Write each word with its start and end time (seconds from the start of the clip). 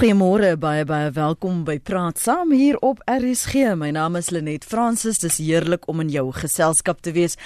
Goeiemôre 0.00 0.54
baie 0.56 0.86
baie 0.88 1.10
welkom 1.12 1.58
by 1.66 1.74
Praat 1.84 2.16
Saam 2.16 2.54
hier 2.56 2.78
op 2.80 3.02
RSG. 3.04 3.74
My 3.76 3.90
naam 3.92 4.14
is 4.16 4.30
Lenet 4.32 4.64
Fransis. 4.64 5.18
Dis 5.20 5.36
heerlik 5.44 5.84
om 5.92 6.00
in 6.00 6.08
jou 6.08 6.22
geselskap 6.32 7.02
te 7.04 7.12
wees. 7.12 7.36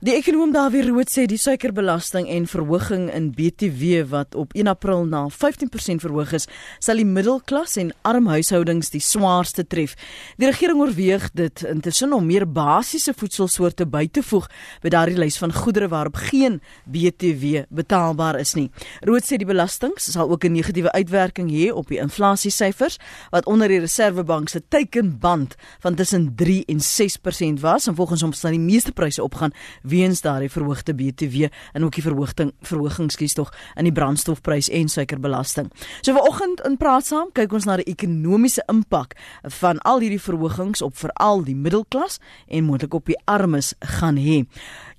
Die 0.00 0.14
ekonom 0.16 0.48
Dawie 0.48 0.80
Rood 0.86 1.10
sê 1.12 1.26
die 1.28 1.36
suikerbelasting 1.36 2.24
en 2.32 2.46
verhoging 2.48 3.10
in 3.12 3.26
BTW 3.36 4.06
wat 4.08 4.32
op 4.32 4.54
1 4.56 4.70
April 4.72 5.02
na 5.04 5.26
15% 5.28 6.00
verhoog 6.00 6.30
is, 6.38 6.46
sal 6.80 7.02
die 7.02 7.04
middelklas 7.04 7.76
en 7.76 7.90
arm 8.08 8.30
huishoudings 8.32 8.88
die 8.94 9.02
swaarste 9.04 9.66
tref. 9.68 9.92
Die 10.40 10.48
regering 10.48 10.80
oorweeg 10.80 11.26
dit 11.36 11.64
intussen 11.68 12.14
om 12.16 12.24
meer 12.24 12.46
basiese 12.48 13.12
voedselsoorte 13.12 13.84
by 13.84 14.06
te 14.08 14.22
voeg 14.24 14.46
by 14.80 14.94
daardie 14.94 15.18
lys 15.20 15.36
van 15.42 15.52
goedere 15.52 15.90
waarop 15.92 16.16
geen 16.30 16.62
BTW 16.88 17.66
betaalbaar 17.68 18.40
is 18.40 18.54
nie. 18.56 18.70
Rood 19.04 19.28
sê 19.28 19.36
die 19.36 19.50
belasting 19.52 19.92
sal 20.00 20.32
ook 20.32 20.48
'n 20.48 20.56
negatiewe 20.56 20.96
uitwerking 20.96 21.52
hê 21.52 21.68
op 21.76 21.92
die 21.92 22.00
inflasiesyfers 22.00 22.96
wat 23.36 23.44
onder 23.44 23.68
die 23.68 23.84
Reserwebank 23.84 24.48
se 24.48 24.62
teikenband 24.68 25.56
van 25.80 25.94
tussen 25.94 26.32
3 26.34 26.64
en 26.68 26.80
6% 26.80 27.60
was 27.60 27.86
en 27.86 27.94
volgens 27.94 28.22
hom 28.22 28.32
sal 28.32 28.50
die 28.50 28.58
meeste 28.58 28.92
pryse 28.92 29.22
opgaan 29.22 29.52
weens 29.90 30.22
daardie 30.24 30.50
verhoogde 30.50 30.94
BTW 30.94 31.50
en 31.72 31.84
ook 31.84 31.98
die 31.98 32.04
verhoging 32.04 32.52
verhogings 32.66 33.18
kies 33.20 33.34
tog 33.36 33.52
in 33.74 33.88
die 33.88 33.94
brandstofprys 33.94 34.70
en 34.70 34.88
suikerbelasting. 34.88 35.70
So 36.00 36.14
vanoggend 36.16 36.62
in 36.66 36.78
praat 36.80 37.08
saam 37.10 37.32
kyk 37.36 37.52
ons 37.56 37.66
na 37.68 37.80
die 37.80 37.88
ekonomiese 37.90 38.64
impak 38.70 39.16
van 39.60 39.82
al 39.88 40.02
hierdie 40.04 40.22
verhogings 40.22 40.82
op 40.84 40.96
veral 41.00 41.44
die 41.46 41.56
middelklas 41.56 42.20
en 42.48 42.68
moontlik 42.68 42.94
op 42.94 43.10
die 43.10 43.18
armes 43.30 43.74
gaan 43.98 44.20
hê. 44.20 44.44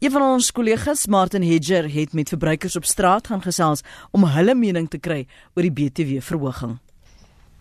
Een 0.01 0.11
van 0.11 0.23
ons 0.25 0.51
kollegas, 0.51 1.07
Martin 1.07 1.43
Hedger, 1.45 1.85
het 1.93 2.13
met 2.17 2.29
verbruikers 2.33 2.75
op 2.75 2.85
straat 2.85 3.27
gaan 3.29 3.41
gesels 3.41 3.83
om 4.11 4.25
hulle 4.25 4.55
mening 4.57 4.89
te 4.89 4.97
kry 4.97 5.27
oor 5.55 5.67
die 5.67 5.73
BTW 5.73 6.23
verhoging. 6.25 6.79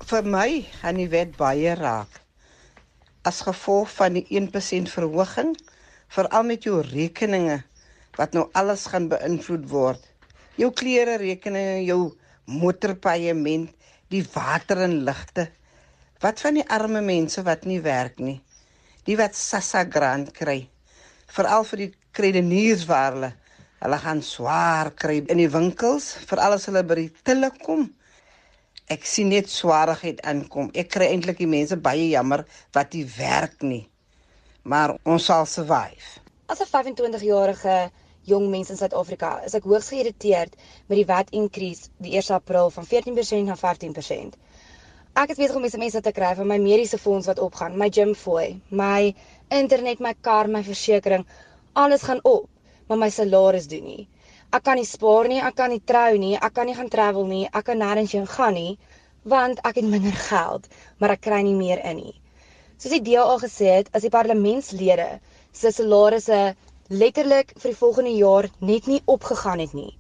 Vir 0.08 0.24
my 0.24 0.64
gaan 0.80 0.96
die 0.96 1.10
wet 1.12 1.36
baie 1.36 1.74
raak. 1.76 2.22
As 3.28 3.42
gevolg 3.44 3.90
van 3.92 4.16
die 4.16 4.24
1% 4.32 4.88
verhoging 4.88 5.52
veral 6.10 6.42
met 6.46 6.64
jou 6.66 6.80
rekeninge 6.82 7.60
wat 8.18 8.34
nou 8.34 8.48
alles 8.58 8.88
gaan 8.90 9.06
beïnvloed 9.10 9.66
word. 9.70 10.02
Jou 10.58 10.72
klere 10.74 11.16
rekeninge, 11.20 11.84
jou 11.86 12.10
motorpaaiement, 12.50 13.70
die 14.10 14.22
water 14.34 14.82
en 14.84 14.98
ligte. 15.06 15.46
Wat 16.20 16.42
van 16.42 16.58
die 16.58 16.66
arme 16.66 17.00
mense 17.04 17.42
wat 17.46 17.62
nie 17.64 17.78
werk 17.84 18.18
nie? 18.18 18.40
Die 19.06 19.16
wat 19.16 19.38
Sassa 19.38 19.84
grant 19.86 20.34
kry. 20.36 20.64
Veral 21.30 21.64
vir 21.68 21.84
die 21.84 21.92
kredeniers 22.16 22.84
waar 22.90 23.14
hulle 23.14 23.32
hulle 23.80 23.96
gaan 23.96 24.18
swaar 24.20 24.90
kry 24.92 25.22
in 25.32 25.38
die 25.40 25.48
winkels, 25.48 26.10
veral 26.28 26.58
as 26.58 26.66
hulle 26.68 26.82
by 26.84 26.98
die 26.98 27.06
tille 27.24 27.48
kom. 27.62 27.86
Ek 28.92 29.06
sien 29.08 29.30
net 29.32 29.48
swaarheid 29.48 30.20
aankom. 30.28 30.68
Ek 30.76 30.90
kry 30.92 31.08
eintlik 31.14 31.40
die 31.40 31.48
mense 31.48 31.78
baie 31.80 32.10
jammer 32.10 32.44
wat 32.76 32.92
nie 32.92 33.06
werk 33.14 33.62
nie 33.64 33.86
maar 34.62 34.96
ons 35.04 35.24
sal 35.24 35.46
survive. 35.46 36.20
As 36.46 36.60
'n 36.60 36.66
25-jarige 36.66 37.90
jong 38.22 38.48
mens 38.50 38.70
in 38.70 38.76
Suid-Afrika, 38.76 39.40
is 39.44 39.54
ek 39.54 39.64
hoogs 39.64 39.88
geïrriteerd 39.88 40.56
met 40.88 40.96
die 40.98 41.06
wat 41.06 41.30
increase 41.30 41.88
die 41.98 42.16
1 42.18 42.34
April 42.36 42.70
van 42.70 42.84
14% 42.84 43.44
na 43.46 43.56
15%. 43.56 44.36
Ek 45.14 45.30
is 45.30 45.36
besig 45.36 45.56
om 45.56 45.62
mense 45.62 46.00
te 46.00 46.12
kry 46.12 46.34
van 46.34 46.46
my 46.46 46.58
mediese 46.58 46.98
fonds 46.98 47.26
wat 47.26 47.38
opgaan, 47.38 47.76
my 47.78 47.88
gym 47.90 48.14
fooi, 48.14 48.60
my 48.68 49.14
internet, 49.48 49.98
my 50.00 50.14
kar, 50.20 50.48
my 50.48 50.62
versekerings, 50.62 51.26
alles 51.72 52.02
gaan 52.02 52.20
op, 52.22 52.48
maar 52.88 52.98
my 52.98 53.10
salaris 53.10 53.66
doen 53.66 53.84
nie. 53.84 54.08
Ek 54.52 54.62
kan 54.62 54.76
nie 54.76 54.86
spaar 54.86 55.28
nie, 55.28 55.40
ek 55.40 55.54
kan 55.54 55.70
nie 55.70 55.82
trou 55.84 56.16
nie, 56.18 56.36
ek 56.36 56.52
kan 56.54 56.66
nie 56.66 56.74
gaan 56.74 56.88
travel 56.88 57.26
nie, 57.26 57.46
ek 57.52 57.64
kan 57.64 57.78
nêrens 57.78 58.12
heen 58.12 58.26
gaan 58.26 58.54
nie 58.54 58.78
want 59.22 59.60
ek 59.68 59.76
het 59.76 59.84
minder 59.84 60.16
geld, 60.16 60.66
maar 60.98 61.12
ek 61.12 61.20
kry 61.26 61.42
nie 61.44 61.54
meer 61.54 61.80
in 61.84 61.96
nie. 61.96 62.14
Soos 62.80 62.94
die 62.96 63.02
DA 63.04 63.24
gesê 63.40 63.66
het, 63.76 63.88
as 63.92 64.06
die 64.06 64.12
parlementslede 64.12 65.08
se 65.52 65.68
salarisse 65.76 66.36
letterlik 66.88 67.52
vir 67.60 67.68
die 67.70 67.78
volgende 67.78 68.12
jaar 68.16 68.46
net 68.70 68.86
nie 68.88 69.02
opgegaan 69.14 69.60
het 69.60 69.74
nie. 69.76 69.90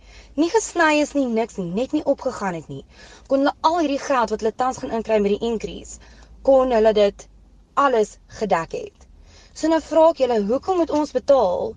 Nie 0.40 0.48
gesny 0.54 1.02
is 1.02 1.12
nie, 1.12 1.26
niks 1.28 1.58
nie, 1.60 1.66
net 1.76 1.92
nie 1.92 2.00
opgegaan 2.12 2.56
het 2.56 2.70
nie. 2.72 2.80
Kon 3.28 3.44
hulle 3.44 3.52
al 3.68 3.76
hierdie 3.82 4.00
geld 4.06 4.32
wat 4.32 4.40
hulle 4.40 4.54
tans 4.62 4.80
gaan 4.80 4.96
inkry 4.96 5.20
met 5.20 5.36
die 5.36 5.50
increase, 5.50 6.00
kon 6.48 6.72
hulle 6.72 6.94
dit 6.96 7.26
alles 7.84 8.16
gedek 8.40 8.74
het. 8.78 9.06
So 9.52 9.68
nou 9.68 9.82
vra 9.84 10.08
ek 10.14 10.24
julle, 10.24 10.40
hoekom 10.48 10.80
moet 10.80 10.96
ons 11.02 11.12
betaal 11.14 11.74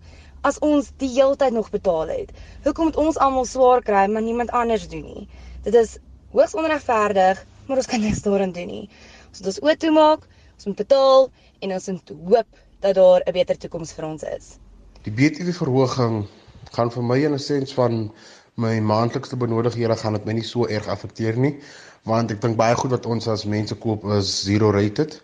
as 0.48 0.64
ons 0.64 0.94
die 1.04 1.12
heeltyd 1.18 1.52
nog 1.60 1.68
betaal 1.76 2.16
het? 2.16 2.32
Hoekom 2.64 2.94
moet 2.94 3.02
ons 3.10 3.20
almal 3.28 3.50
swaar 3.52 3.84
kry 3.84 4.08
maar 4.08 4.24
niemand 4.24 4.56
anders 4.56 4.88
doen 4.88 5.04
nie? 5.04 5.28
Dit 5.68 5.76
is 5.84 5.98
hoogs 6.32 6.56
onregverdig, 6.56 7.44
maar 7.68 7.84
ons 7.84 7.92
kan 7.92 8.02
niks 8.08 8.24
daaraan 8.24 8.56
doen 8.56 8.72
nie. 8.72 8.86
Ons 9.34 9.44
moet 9.44 9.52
ons 9.52 9.66
oop 9.68 9.84
toemaak 9.84 10.32
Ons 10.56 10.66
moet 10.70 10.82
betaal 10.84 11.30
en 11.60 11.74
ons 11.78 11.88
moet 11.88 12.14
hoop 12.28 12.62
dat 12.86 12.96
daar 12.96 13.22
'n 13.26 13.34
beter 13.34 13.58
toekoms 13.58 13.94
vir 13.94 14.06
ons 14.06 14.24
is. 14.24 14.58
Die 15.04 15.12
BTW 15.12 15.52
verhoging 15.52 16.28
gaan 16.72 16.92
vir 16.92 17.04
my 17.04 17.18
in 17.26 17.34
'n 17.34 17.40
sens 17.40 17.74
van 17.74 18.12
my 18.56 18.80
maandelikse 18.80 19.36
benodigdhede 19.36 19.96
gaan 19.98 20.14
dit 20.14 20.26
my 20.26 20.34
nie 20.34 20.44
so 20.44 20.68
erg 20.68 20.88
affekteer 20.88 21.38
nie, 21.38 21.60
want 22.04 22.32
ek 22.32 22.42
dink 22.42 22.58
baie 22.58 22.76
goed 22.76 22.92
wat 22.92 23.06
ons 23.06 23.28
as 23.28 23.46
mense 23.46 23.76
koop 23.76 24.06
is 24.06 24.44
zero 24.44 24.72
rated. 24.72 25.22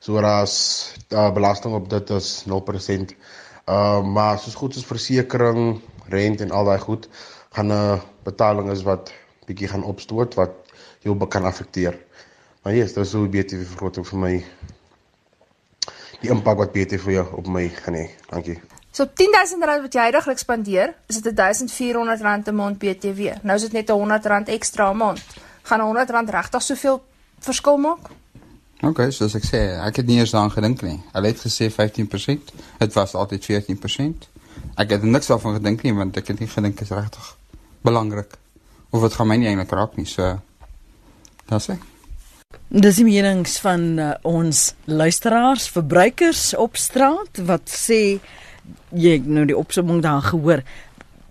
So 0.00 0.16
as 0.18 0.94
uh, 1.12 1.30
belasting 1.32 1.74
op 1.74 1.88
dit 1.90 2.10
is 2.10 2.44
0%. 2.48 3.12
Uh 3.68 4.02
maar 4.02 4.38
soos 4.38 4.54
goed 4.54 4.74
soos 4.74 4.86
versekerings, 4.86 5.80
rent 6.08 6.40
en 6.40 6.50
al 6.50 6.64
daai 6.64 6.78
goed 6.78 7.08
gaan 7.52 7.72
'n 7.72 8.00
betaling 8.24 8.70
is 8.70 8.82
wat 8.82 9.12
bietjie 9.46 9.68
gaan 9.68 9.84
opstoot 9.84 10.34
wat 10.34 10.50
jou 11.02 11.26
kan 11.28 11.44
affekteer. 11.44 11.98
Maar 12.62 12.74
ja, 12.74 12.82
yes, 12.82 12.92
dis 12.92 13.12
hoe 13.12 13.28
BTW 13.28 13.64
verhoging 13.72 14.06
vir 14.06 14.18
my 14.18 14.32
die 16.20 16.28
impak 16.30 16.58
wat 16.60 16.72
BTV 16.72 17.22
op 17.32 17.46
my 17.48 17.68
gaan 17.72 17.96
hê. 17.96 18.06
Dankie. 18.28 18.58
So 18.92 19.06
10000 19.06 19.64
rand 19.64 19.84
wat 19.86 19.94
jy 19.94 20.06
heidaglik 20.08 20.38
spandeer, 20.38 20.94
is 21.08 21.22
dit 21.22 21.36
1400 21.36 22.20
rand 22.20 22.48
'n 22.48 22.54
maand 22.54 22.78
BTW. 22.78 23.40
Nou 23.42 23.56
is 23.56 23.62
dit 23.62 23.72
net 23.72 23.88
100 23.88 24.26
rand 24.26 24.48
ekstra 24.48 24.90
'n 24.90 24.96
maand. 24.96 25.22
Gaan 25.62 25.80
100 25.80 26.10
rand 26.10 26.30
regtig 26.30 26.62
soveel 26.62 27.02
verskil 27.38 27.76
maak? 27.76 28.10
OK, 28.82 29.00
soos 29.08 29.34
ek 29.34 29.44
sê, 29.44 29.60
ek 29.86 29.96
het 29.96 30.06
nie 30.06 30.18
eers 30.18 30.30
daaraan 30.30 30.50
gedink 30.50 30.82
nie. 30.82 31.02
Hulle 31.12 31.26
het 31.26 31.40
gesê 31.40 31.70
15%. 31.70 32.52
Dit 32.78 32.92
was 32.92 33.14
altyd 33.14 33.44
14%. 33.44 34.28
Ek 34.74 34.90
het 34.90 35.02
niks 35.02 35.26
daarvan 35.26 35.54
gedink 35.54 35.82
nie 35.82 35.94
want 35.94 36.16
ek 36.16 36.26
het 36.26 36.38
nie 36.38 36.48
gedink 36.48 36.78
dit 36.78 36.90
is 36.90 36.96
regtig 36.96 37.36
belangrik 37.80 38.38
of 38.90 39.02
dit 39.02 39.12
gaan 39.12 39.26
my 39.26 39.36
nie 39.36 39.48
eintlik 39.48 39.70
raak 39.70 39.96
nie. 39.96 40.06
So 40.06 40.40
Dis 41.50 41.68
ek. 41.68 41.89
Dis 42.70 43.00
die 43.00 43.04
menings 43.06 43.56
van 43.62 43.82
uh, 43.98 44.12
ons 44.26 44.60
luisteraars, 44.86 45.68
verbruikers 45.74 46.52
op 46.54 46.78
straat 46.78 47.40
wat 47.46 47.70
sê 47.70 48.20
jy 48.94 49.16
nou 49.26 49.42
die 49.46 49.56
opsomming 49.58 49.98
daar 50.02 50.22
gehoor 50.28 50.62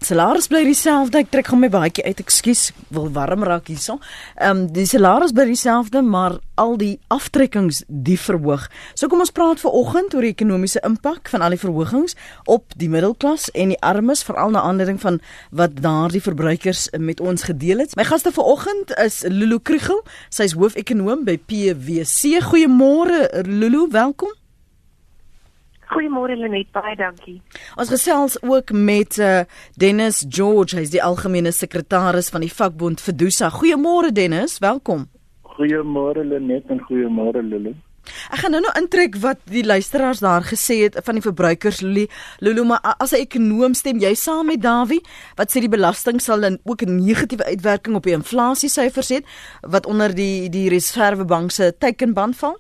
salaris 0.06 0.48
bly 0.50 0.64
dieselfde. 0.68 1.22
Ek 1.24 1.32
trek 1.34 1.50
hom 1.52 1.62
my 1.64 1.70
baadjie 1.72 2.06
uit. 2.06 2.22
Ekskuus, 2.24 2.70
wil 2.94 3.10
warm 3.16 3.44
raak 3.48 3.70
hierso. 3.72 4.00
Ehm 4.38 4.66
um, 4.66 4.68
die 4.74 4.86
salaris 4.88 5.34
bly 5.36 5.46
dieselfde, 5.50 6.02
maar 6.06 6.40
al 6.60 6.76
die 6.80 7.00
aftrekkings 7.14 7.84
die 7.88 8.18
verhoog. 8.20 8.68
So 8.94 9.08
kom 9.12 9.24
ons 9.24 9.34
praat 9.36 9.62
ver 9.64 9.76
oggend 9.76 10.16
oor 10.16 10.26
die 10.26 10.34
ekonomiese 10.34 10.82
impak 10.88 11.32
van 11.32 11.44
al 11.46 11.56
die 11.56 11.62
verhogings 11.62 12.16
op 12.46 12.76
die 12.80 12.90
middelklas 12.92 13.50
en 13.54 13.74
die 13.74 13.80
armes, 13.86 14.24
veral 14.28 14.56
na 14.56 14.64
aanleiding 14.68 15.00
van 15.02 15.22
wat 15.52 15.80
daardie 15.84 16.24
verbruikers 16.24 16.88
met 16.98 17.20
ons 17.20 17.48
gedeel 17.48 17.86
het. 17.86 17.96
My 18.00 18.08
gaste 18.08 18.34
ver 18.36 18.44
oggend 18.56 18.96
is 19.00 19.22
Lulu 19.28 19.60
Kriegel. 19.60 20.04
Sy's 20.30 20.58
hoofekonoom 20.60 21.26
by 21.28 21.40
PwC. 21.40 22.40
Goeiemôre 22.50 23.30
Lulu, 23.48 23.88
welkom. 23.92 24.39
Goeiemôre 25.90 26.36
Lenet, 26.38 26.70
baie 26.70 26.94
dankie. 26.98 27.40
Ons 27.80 27.90
gesels 27.90 28.36
ook 28.46 28.70
met 28.78 29.18
uh, 29.18 29.42
Dennis 29.82 30.22
George, 30.30 30.78
hy's 30.78 30.92
die 30.94 31.02
algemene 31.02 31.50
sekretaris 31.56 32.30
van 32.30 32.46
die 32.46 32.52
vakbond 32.54 33.02
Fedusa. 33.02 33.50
Goeiemôre 33.50 34.12
Dennis, 34.14 34.60
welkom. 34.62 35.08
Goeiemôre 35.56 36.28
Lenet 36.30 36.70
en 36.70 36.84
goeiemôre 36.86 37.42
Lulu. 37.42 37.74
Ek 38.30 38.44
gaan 38.44 38.54
nou 38.54 38.62
nou 38.62 38.72
intrek 38.78 39.18
wat 39.22 39.42
die 39.50 39.66
luisteraars 39.66 40.22
daar 40.22 40.46
gesê 40.46 40.80
het 40.86 40.98
van 41.06 41.18
die 41.18 41.26
verbruikers 41.26 41.82
Lulu. 41.82 42.06
Lulu, 42.46 42.64
maar 42.70 42.96
as 43.02 43.12
'n 43.14 43.26
ekonom 43.26 43.74
stem 43.74 43.98
jy 43.98 44.14
saam 44.14 44.46
met 44.46 44.62
Dawie 44.62 45.02
wat 45.36 45.50
sê 45.50 45.60
die 45.60 45.74
belasting 45.74 46.22
sal 46.22 46.40
dan 46.42 46.60
ook 46.64 46.82
'n 46.82 47.06
negatiewe 47.06 47.46
uitwerking 47.46 47.96
op 47.96 48.04
die 48.04 48.14
inflasiesyfers 48.14 49.10
hê 49.10 49.26
wat 49.62 49.86
onder 49.86 50.14
die 50.16 50.50
die 50.50 50.70
Reserwebank 50.70 51.52
se 51.52 51.74
teikenband 51.78 52.38
val? 52.38 52.58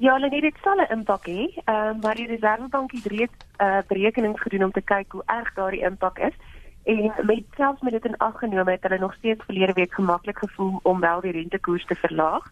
Ja, 0.00 0.12
hulle 0.12 0.28
het 0.32 0.42
dit 0.42 0.58
sal 0.62 0.80
'n 0.80 0.92
impak 0.96 1.26
hê, 1.26 1.42
ehm 1.64 1.96
uh, 1.96 2.02
maar 2.02 2.14
die 2.14 2.26
Reservebank 2.26 2.92
het 2.92 3.04
reeds 3.04 3.36
uh, 3.58 3.78
berekenings 3.86 4.40
gedoen 4.40 4.64
om 4.64 4.70
te 4.72 4.80
kyk 4.80 5.12
hoe 5.12 5.22
erg 5.26 5.54
daardie 5.54 5.84
impak 5.84 6.18
is 6.18 6.36
en 6.84 7.12
met 7.22 7.44
selfs 7.56 7.80
met 7.80 7.92
dit 7.92 8.04
in 8.04 8.16
ag 8.16 8.38
genome 8.38 8.70
het 8.70 8.82
hulle 8.82 8.98
nog 8.98 9.14
steeds 9.14 9.44
verlede 9.44 9.72
week 9.72 9.94
gemaklik 9.94 10.38
gevoel 10.38 10.80
om 10.82 11.00
wel 11.00 11.20
die 11.20 11.32
rentekoers 11.32 11.84
te 11.84 11.94
verlaag. 11.94 12.44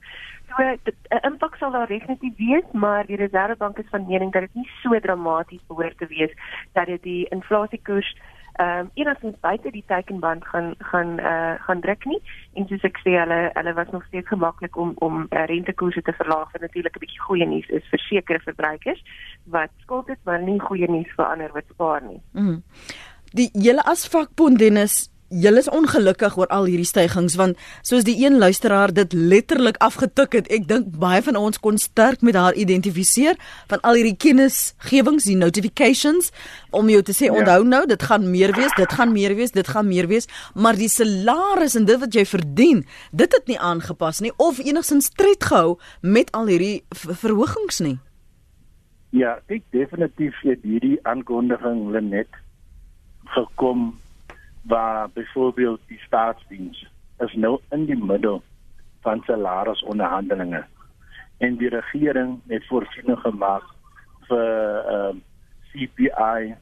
So 0.48 0.62
'n 0.62 1.24
impak 1.30 1.56
sal 1.56 1.70
daar 1.70 1.86
definitief 1.86 2.36
wees, 2.36 2.68
maar 2.72 3.06
die 3.06 3.16
Reservebank 3.16 3.78
is 3.78 3.90
van 3.90 4.06
mening 4.06 4.32
dat 4.32 4.42
dit 4.42 4.54
nie 4.54 4.70
so 4.82 5.00
dramaties 5.00 5.66
behoort 5.66 5.98
te 5.98 6.06
wees 6.06 6.32
dat 6.72 6.86
dit 6.86 7.02
die 7.02 7.28
inflasiekoers 7.28 8.16
ehm 8.58 8.78
um, 8.80 8.90
enigstens 8.94 9.36
buite 9.40 9.70
die 9.70 9.84
teikenband 9.86 10.46
gaan 10.46 10.74
gaan 10.78 11.18
eh 11.18 11.32
uh, 11.32 11.54
gaan 11.66 11.80
druk 11.80 12.04
nie 12.04 12.20
en 12.54 12.66
soos 12.68 12.86
ek 12.88 12.96
sê 13.04 13.12
hulle 13.22 13.50
hulle 13.54 13.74
was 13.74 13.90
nog 13.90 14.04
steeds 14.06 14.28
gemaklik 14.28 14.76
om 14.76 14.94
om 15.06 15.26
uh, 15.30 15.44
rentekoerse 15.52 16.02
te 16.02 16.12
verlaag 16.20 16.52
wat 16.52 16.60
natuurlik 16.60 16.96
'n 16.96 17.04
bietjie 17.04 17.26
goeie 17.26 17.46
nuus 17.46 17.68
is 17.68 17.86
vir 17.90 17.98
sekere 17.98 18.40
verbruikers 18.48 19.04
wat 19.44 19.70
skuld 19.82 20.08
het 20.08 20.18
maar 20.24 20.42
nie 20.42 20.60
goeie 20.60 20.90
nuus 20.90 21.12
vir 21.16 21.26
ander 21.26 21.52
wat 21.52 21.64
spaar 21.70 22.02
nie. 22.02 22.20
Mm. 22.32 22.62
Die 23.32 23.50
julle 23.52 23.84
as 23.84 24.08
vakbond 24.08 24.58
Dennis 24.58 25.10
Julle 25.28 25.60
is 25.60 25.68
ongelukkig 25.68 26.38
oor 26.40 26.48
al 26.48 26.64
hierdie 26.70 26.88
stygings 26.88 27.34
want 27.36 27.58
soos 27.84 28.06
die 28.06 28.14
een 28.22 28.38
luisteraar 28.40 28.92
dit 28.96 29.12
letterlik 29.12 29.76
afgetik 29.84 30.32
het, 30.38 30.46
ek 30.48 30.64
dink 30.70 30.88
baie 30.96 31.20
van 31.26 31.36
ons 31.36 31.60
kon 31.60 31.76
sterk 31.76 32.24
met 32.24 32.38
haar 32.38 32.56
identifiseer 32.56 33.36
van 33.68 33.82
al 33.84 34.00
hierdie 34.00 34.16
kennisgewings, 34.16 35.28
die 35.28 35.36
notifications 35.36 36.32
om 36.72 36.88
jou 36.88 37.02
te 37.04 37.12
sê 37.12 37.28
ja. 37.28 37.36
onthou 37.36 37.60
nou, 37.68 37.82
dit 37.92 38.08
gaan 38.08 38.24
meer 38.32 38.56
wees, 38.56 38.72
dit 38.80 38.96
gaan 38.96 39.12
meer 39.12 39.36
wees, 39.36 39.52
dit 39.52 39.68
gaan 39.68 39.88
meer 39.90 40.08
wees, 40.08 40.30
maar 40.56 40.80
die 40.80 40.88
salaris 40.88 41.76
en 41.76 41.84
dit 41.84 42.00
wat 42.00 42.16
jy 42.16 42.24
verdien, 42.24 42.82
dit 43.12 43.38
het 43.38 43.52
nie 43.52 43.60
aangepas 43.60 44.22
nie 44.24 44.32
of 44.40 44.64
enigsins 44.64 45.12
tred 45.12 45.44
gehou 45.44 45.76
met 46.00 46.32
al 46.32 46.48
hierdie 46.48 46.84
verhogings 46.96 47.84
nie. 47.84 47.98
Ja, 49.12 49.38
ek 49.52 49.64
definitief 49.76 50.36
het 50.44 50.64
hierdie 50.64 50.96
aankondiging 51.08 51.90
Lenet 51.92 52.32
gekom 53.36 53.98
waar 54.62 55.08
byvoorbeeld 55.14 55.80
die 55.86 56.00
staatsdiens 56.06 56.86
is 57.18 57.34
nou 57.34 57.58
in 57.70 57.86
die 57.86 58.04
middel 58.04 58.42
van 59.00 59.22
salarisonderhandelinge 59.26 60.64
en 61.38 61.56
die 61.56 61.68
regering 61.68 62.40
het 62.46 62.66
voorsiening 62.66 63.18
gemaak 63.18 63.64
vir 64.28 64.48
ehm 64.48 65.16
uh, 65.16 65.24
CPI 65.68 66.54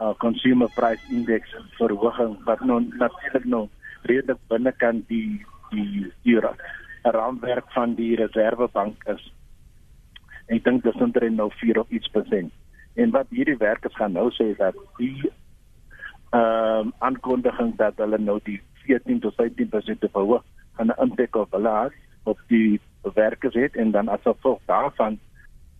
uh, 0.00 0.12
consumer 0.18 0.68
price 0.74 1.02
index 1.10 1.54
verhoging 1.78 2.36
wat 2.44 2.60
nou 2.60 2.80
natuurlik 3.00 3.44
nou 3.44 3.68
redelik 4.02 4.40
binnekant 4.48 5.08
die 5.08 5.44
die 5.70 6.12
die 6.22 6.40
raamwerk 7.02 7.72
van 7.72 7.94
die 7.94 8.14
reservebank 8.16 9.08
is. 9.14 9.24
Ek 10.46 10.64
dink 10.64 10.84
dit 10.84 10.94
is 10.94 11.00
omtrent 11.00 11.36
nou 11.36 11.50
4 11.60 11.80
of 11.80 11.90
iets 11.90 12.10
persent. 12.12 12.52
En 12.94 13.10
wat 13.10 13.26
hierdie 13.30 13.56
werkers 13.60 13.96
gaan 13.96 14.12
nou 14.12 14.30
sê 14.36 14.50
is 14.52 14.60
dat 14.60 14.76
die 15.00 15.30
ehm 16.34 16.86
um, 16.86 16.92
aankondiging 16.98 17.76
dat 17.76 18.00
hulle 18.02 18.18
nou 18.18 18.40
die 18.44 18.60
14 18.86 19.20
tot 19.20 19.34
15% 19.42 20.00
te 20.00 20.08
verhoog 20.16 20.42
gaan 20.76 20.90
'n 20.90 21.02
impak 21.04 21.36
op 21.36 21.52
hulle 21.52 21.74
hê 21.82 21.92
op 22.24 22.38
die 22.48 22.80
werkers 23.14 23.54
het 23.54 23.76
en 23.76 23.90
dan 23.90 24.08
as 24.08 24.22
gevolg 24.22 24.60
daarvan 24.66 25.18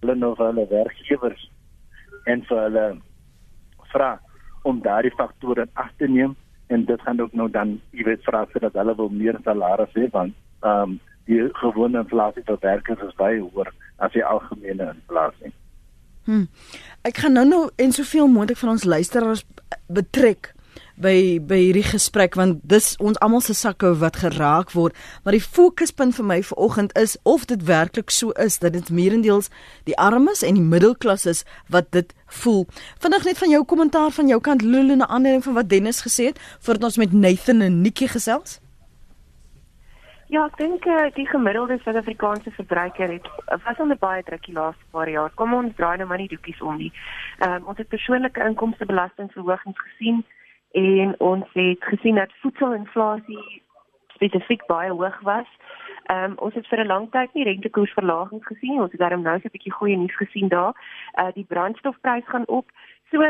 hulle 0.01 0.15
nou 0.15 0.35
vir 0.37 0.47
hulle 0.47 0.67
werkgewers 0.71 1.51
en 2.25 2.45
vir 2.49 2.61
hulle 2.67 2.87
vra 3.93 4.21
om 4.63 4.81
daardie 4.81 5.17
faktore 5.21 5.67
af 5.73 5.91
te 5.97 6.09
neem 6.09 6.37
en 6.67 6.85
dit 6.85 7.01
gaan 7.01 7.21
ook 7.21 7.33
nou 7.33 7.49
dan 7.51 7.81
jy 7.91 8.05
weet 8.05 8.25
vra 8.29 8.47
sodat 8.53 8.79
hulle 8.81 8.97
wil 8.97 9.09
meer 9.09 9.39
salaris 9.45 9.99
hê 9.99 10.07
want 10.13 10.35
ehm 10.63 10.83
um, 10.83 11.01
die 11.27 11.41
gewone 11.61 11.99
inflasie 11.99 12.43
vir 12.47 12.59
werkers 12.61 13.03
is 13.09 13.21
baie 13.21 13.41
hoër 13.41 13.71
as 13.97 14.13
die 14.13 14.25
algemene 14.25 14.91
inflasie. 14.93 15.53
Hm. 16.25 16.47
Ek 17.03 17.17
gaan 17.21 17.33
nou 17.33 17.47
nou 17.49 17.63
en 17.77 17.93
soveel 17.93 18.27
moontlik 18.27 18.59
van 18.59 18.75
ons 18.77 18.85
luisteraars 18.85 19.45
betrek 19.87 20.55
by 20.95 21.41
by 21.43 21.59
hierdie 21.59 21.87
gesprek 21.87 22.37
want 22.39 22.61
dis 22.71 22.93
ons 23.03 23.19
almal 23.25 23.43
se 23.43 23.55
sakke 23.59 23.91
wat 23.99 24.21
geraak 24.23 24.71
word 24.79 24.95
maar 25.25 25.35
die 25.35 25.43
fokuspunt 25.43 26.15
vir 26.15 26.29
my 26.29 26.39
vanoggend 26.47 26.95
is 26.99 27.17
of 27.23 27.47
dit 27.51 27.65
werklik 27.67 28.15
so 28.15 28.31
is 28.45 28.61
dat 28.63 28.77
dit 28.77 28.91
meerendeels 28.95 29.51
die 29.91 29.97
armes 29.99 30.45
en 30.47 30.55
die 30.55 30.69
middelklas 30.75 31.27
is 31.27 31.43
wat 31.69 31.91
dit 31.91 32.15
voel. 32.35 32.67
Vinnig 33.03 33.25
net 33.25 33.39
van 33.39 33.51
jou 33.51 33.63
kommentaar 33.65 34.11
van 34.11 34.29
jou 34.29 34.41
kant 34.41 34.63
Lulu 34.63 34.97
na 34.97 35.07
ander 35.07 35.41
van 35.43 35.59
wat 35.59 35.69
Dennis 35.69 36.03
gesê 36.07 36.31
het 36.31 36.41
voordat 36.61 36.91
ons 36.91 37.01
met 37.03 37.13
Nathan 37.13 37.61
en 37.61 37.81
Nikki 37.83 38.09
gesels. 38.09 38.61
Ja, 40.35 40.49
ek 40.51 40.57
dink 40.59 40.87
uh, 40.91 41.05
die 41.15 41.27
gemiddelde 41.31 41.77
Suid-Afrikaanse 41.85 42.51
verbruiker 42.57 43.13
het 43.13 43.27
was 43.65 43.79
onder 43.79 43.99
baie 44.01 44.23
druk 44.27 44.43
die 44.49 44.55
laaste 44.57 44.87
paar 44.91 45.11
jaar. 45.11 45.31
Kom 45.39 45.53
ons 45.55 45.77
draai 45.79 46.01
nou 46.01 46.09
maar 46.11 46.19
nie 46.19 46.31
doekies 46.33 46.63
om 46.71 46.81
nie. 46.81 46.91
Ehm 47.39 47.61
um, 47.61 47.69
ons 47.71 47.79
het 47.79 47.93
persoonlike 47.93 48.43
inkomstebelastingverhogings 48.43 49.83
gesien 49.85 50.25
en 50.81 51.15
ons 51.29 51.53
het 51.53 51.87
gesien 51.93 52.19
dat 52.19 52.35
voedselinflasie 52.41 53.45
spesifiek 54.17 54.67
baie 54.67 54.91
hoog 54.91 55.21
was. 55.29 55.53
Ehm 56.07 56.33
um, 56.33 56.37
ons 56.49 56.59
het 56.59 56.67
vir 56.73 56.83
'n 56.83 56.93
lang 56.95 57.07
tyd 57.15 57.35
nie 57.35 57.47
rentekoersverlagings 57.51 58.47
gesien. 58.51 58.81
Ons 58.81 58.97
het 58.97 59.05
daarom 59.05 59.23
nou 59.23 59.37
so 59.39 59.47
'n 59.47 59.55
bietjie 59.59 59.79
goeie 59.79 59.97
nuus 59.97 60.17
gesien 60.17 60.49
daar. 60.49 60.75
Uh 61.21 61.31
die 61.35 61.47
brandstofprys 61.55 62.27
gaan 62.27 62.49
op. 62.49 62.67
So 63.11 63.23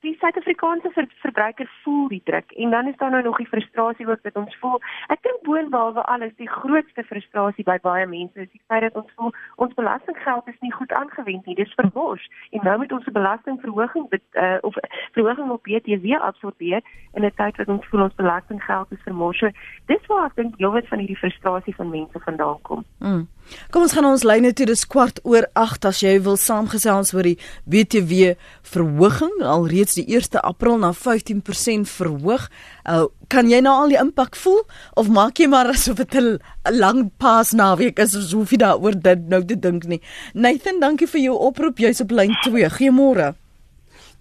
die 0.00 0.16
Suid-Afrikaanse 0.20 0.90
ver 0.94 1.06
verbruiker 1.22 1.70
voel 1.82 2.08
die 2.08 2.20
druk 2.24 2.52
en 2.52 2.70
dan 2.70 2.86
is 2.86 2.96
daar 2.96 3.10
nou 3.10 3.22
nog 3.22 3.36
die 3.36 3.46
frustrasie 3.46 4.06
ook 4.08 4.22
dat 4.22 4.36
ons 4.36 4.56
voel. 4.60 4.78
Ek 5.14 5.22
dink 5.22 5.42
boonbehalwe 5.42 6.02
alles 6.02 6.34
die 6.36 6.48
grootste 6.48 7.02
frustrasie 7.08 7.64
by 7.66 7.78
baie 7.82 8.06
mense 8.06 8.40
is 8.40 8.50
die 8.52 8.62
feit 8.66 8.86
dat 8.86 8.98
ons 9.00 9.10
voel 9.16 9.32
ons 9.56 9.74
belastinggeld 9.74 10.46
is 10.52 10.60
nie 10.60 10.72
goed 10.72 10.92
aangewend 10.92 11.46
nie. 11.46 11.56
Dis 11.58 11.74
verbos 11.80 12.28
en 12.50 12.62
nou 12.62 12.76
met 12.78 12.92
ons 12.92 13.10
belastingverhoging 13.18 14.06
uh, 14.12 14.58
of 14.60 14.78
verhoging 15.16 15.50
op 15.50 15.62
BTW 15.66 16.20
absorbeer 16.30 16.82
in 17.12 17.24
'n 17.24 17.34
tyd 17.34 17.56
wat 17.56 17.68
ons 17.68 17.86
voel 17.86 18.06
ons 18.06 18.14
belastinggeld 18.14 18.92
is 18.92 19.02
vermors. 19.02 19.42
Dis 19.86 20.06
waar 20.06 20.26
ek 20.30 20.36
dink 20.36 20.54
heelwat 20.58 20.86
van 20.86 20.98
hierdie 20.98 21.18
frustrasie 21.18 21.74
van 21.74 21.90
mense 21.90 22.18
vandaan 22.20 22.62
kom. 22.62 22.84
Mm. 22.98 23.26
Kom 23.70 23.84
ons 23.84 23.92
gaan 23.92 24.06
ons 24.08 24.24
lyne 24.24 24.52
toe 24.56 24.66
dis 24.68 24.84
kwart 24.88 25.20
oor 25.24 25.46
8 25.58 25.84
as 25.90 26.00
jy 26.02 26.14
wil 26.24 26.36
saamgesels 26.40 27.12
oor 27.14 27.26
die 27.26 27.38
BTW 27.68 28.34
verhoging 28.62 29.42
alreeds 29.44 29.98
die 29.98 30.06
1 30.08 30.40
April 30.42 30.78
na 30.78 30.92
15% 30.96 31.88
verhoog. 31.90 32.48
Uh, 32.88 33.06
kan 33.28 33.48
jy 33.50 33.60
nou 33.64 33.74
al 33.82 33.92
die 33.92 34.00
impak 34.00 34.36
voel 34.40 34.62
of 34.96 35.10
maak 35.12 35.40
jy 35.40 35.48
maar 35.52 35.68
asof 35.72 36.00
dit 36.00 36.14
'n 36.16 36.38
lang 36.72 37.10
pas 37.18 37.52
naweek 37.52 37.98
is 37.98 38.16
of 38.16 38.32
hoef 38.32 38.50
jy 38.50 38.60
daaroor 38.64 38.96
dit 38.96 39.28
nou 39.28 39.44
te 39.44 39.56
dink 39.56 39.84
nie. 39.84 40.00
Nathan, 40.34 40.80
dankie 40.80 41.06
vir 41.06 41.20
jou 41.20 41.36
oproep. 41.36 41.78
Jy's 41.78 42.00
op 42.00 42.10
lyn 42.10 42.34
2. 42.44 42.68
Goeiemôre. 42.68 43.34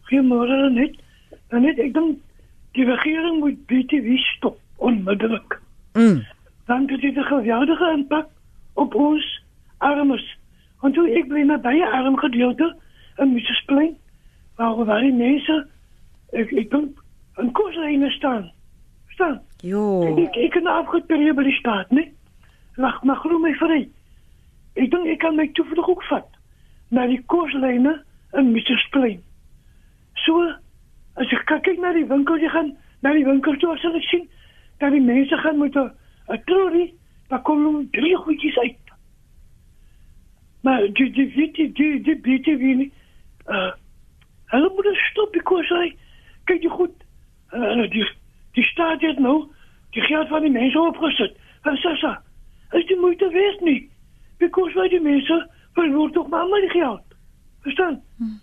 Goeiemôre 0.09 0.71
net. 0.71 0.95
Net 1.51 1.79
ek 1.79 1.94
dink 1.94 2.19
die 2.74 2.85
regering 2.85 3.39
moet 3.39 3.57
BTW 3.68 4.18
stop 4.35 4.59
onmiddellik. 4.77 5.59
Mm. 5.94 6.25
Dan 6.68 6.89
het 6.89 7.01
dit 7.01 7.15
'n 7.15 7.24
geweldige 7.24 7.91
impak 7.95 8.27
op 8.77 8.95
ons 8.95 9.44
armers. 9.77 10.38
Want 10.79 10.94
toen 10.94 11.07
ik 11.07 11.27
bleef 11.27 11.62
bij 11.62 11.75
je 11.75 11.91
arm 11.91 12.18
gedeelte 12.18 12.75
een 13.15 13.33
muzieksplein, 13.33 13.97
waar 14.56 14.77
we 14.77 14.83
waren 14.83 15.18
mensen, 15.18 15.69
ik, 16.29 16.51
ik 16.51 16.69
ben 16.69 16.95
een 17.33 17.51
koersreiner 17.51 18.12
staan. 18.12 18.51
Staan. 19.07 19.41
Jo. 19.57 20.15
Ik, 20.15 20.35
ik 20.35 20.50
kan 20.50 20.65
afgeperreerd 20.65 21.35
bij 21.35 21.44
die 21.44 21.53
staat, 21.53 21.89
nee. 21.89 22.15
Lacht 22.75 23.03
maar 23.03 23.15
groen 23.15 23.41
mee 23.41 23.56
vrij. 23.56 23.89
Ik 24.74 24.91
denk, 24.91 25.05
ik 25.05 25.17
kan 25.17 25.36
mij 25.36 25.50
toevallig 25.53 25.89
ook 25.89 26.03
vat. 26.03 26.27
Naar 26.88 27.07
die 27.07 27.24
koerslijnen 27.25 28.03
een 28.31 28.51
muzieksplein. 28.51 29.22
Zo, 30.13 30.53
als 31.13 31.31
ik 31.31 31.41
kijk 31.46 31.77
naar 31.77 31.93
die 31.93 32.05
winkel, 32.05 32.36
die 32.36 32.50
gaan 32.50 32.77
naar 33.00 33.13
die 33.13 33.25
winkel 33.25 33.57
toe, 33.57 33.77
zal 33.77 33.96
ik 33.96 34.03
zien 34.03 34.29
dat 34.77 34.91
die 34.91 35.01
mensen 35.01 35.38
gaan 35.38 35.57
moeten 35.57 35.96
een 36.25 36.41
trolley 36.46 36.93
dan 37.27 37.41
kom 37.41 37.63
hom 37.65 37.88
drie 37.91 38.15
goedjies 38.15 38.57
uit. 38.57 38.93
Maar 40.62 40.81
jy 40.81 41.10
jy 41.15 41.25
weet 41.36 41.57
jy 41.57 41.72
jy 41.74 41.89
jy 42.03 42.15
weet 42.22 42.46
jy 42.46 42.55
nie. 42.84 42.91
Uh, 43.48 43.72
hulle 44.53 44.72
moet 44.75 44.88
stop 45.10 45.31
because 45.31 45.74
hy 45.74 45.91
kyk 46.46 46.63
jy 46.63 46.69
goed. 46.69 46.96
Uh, 47.53 47.88
die 47.91 48.05
die 48.57 48.63
staat 48.63 49.01
het 49.01 49.19
nou 49.19 49.46
die 49.96 50.01
geld 50.01 50.27
van 50.27 50.41
die 50.41 50.51
mense 50.51 50.79
opgesit. 50.79 51.38
En 51.62 51.77
sassa, 51.77 52.22
is 52.72 52.86
die 52.88 53.00
moeite 53.00 53.29
werd 53.31 53.62
nie. 53.62 53.89
Because 54.38 54.74
wij 54.74 54.89
die 54.89 55.01
mensen 55.01 55.50
verloren 55.74 56.12
toch 56.12 56.27
maar 56.27 56.39
allemaal 56.39 56.69
geld. 56.69 57.01
Verstaan? 57.62 58.01
Hmm. 58.17 58.39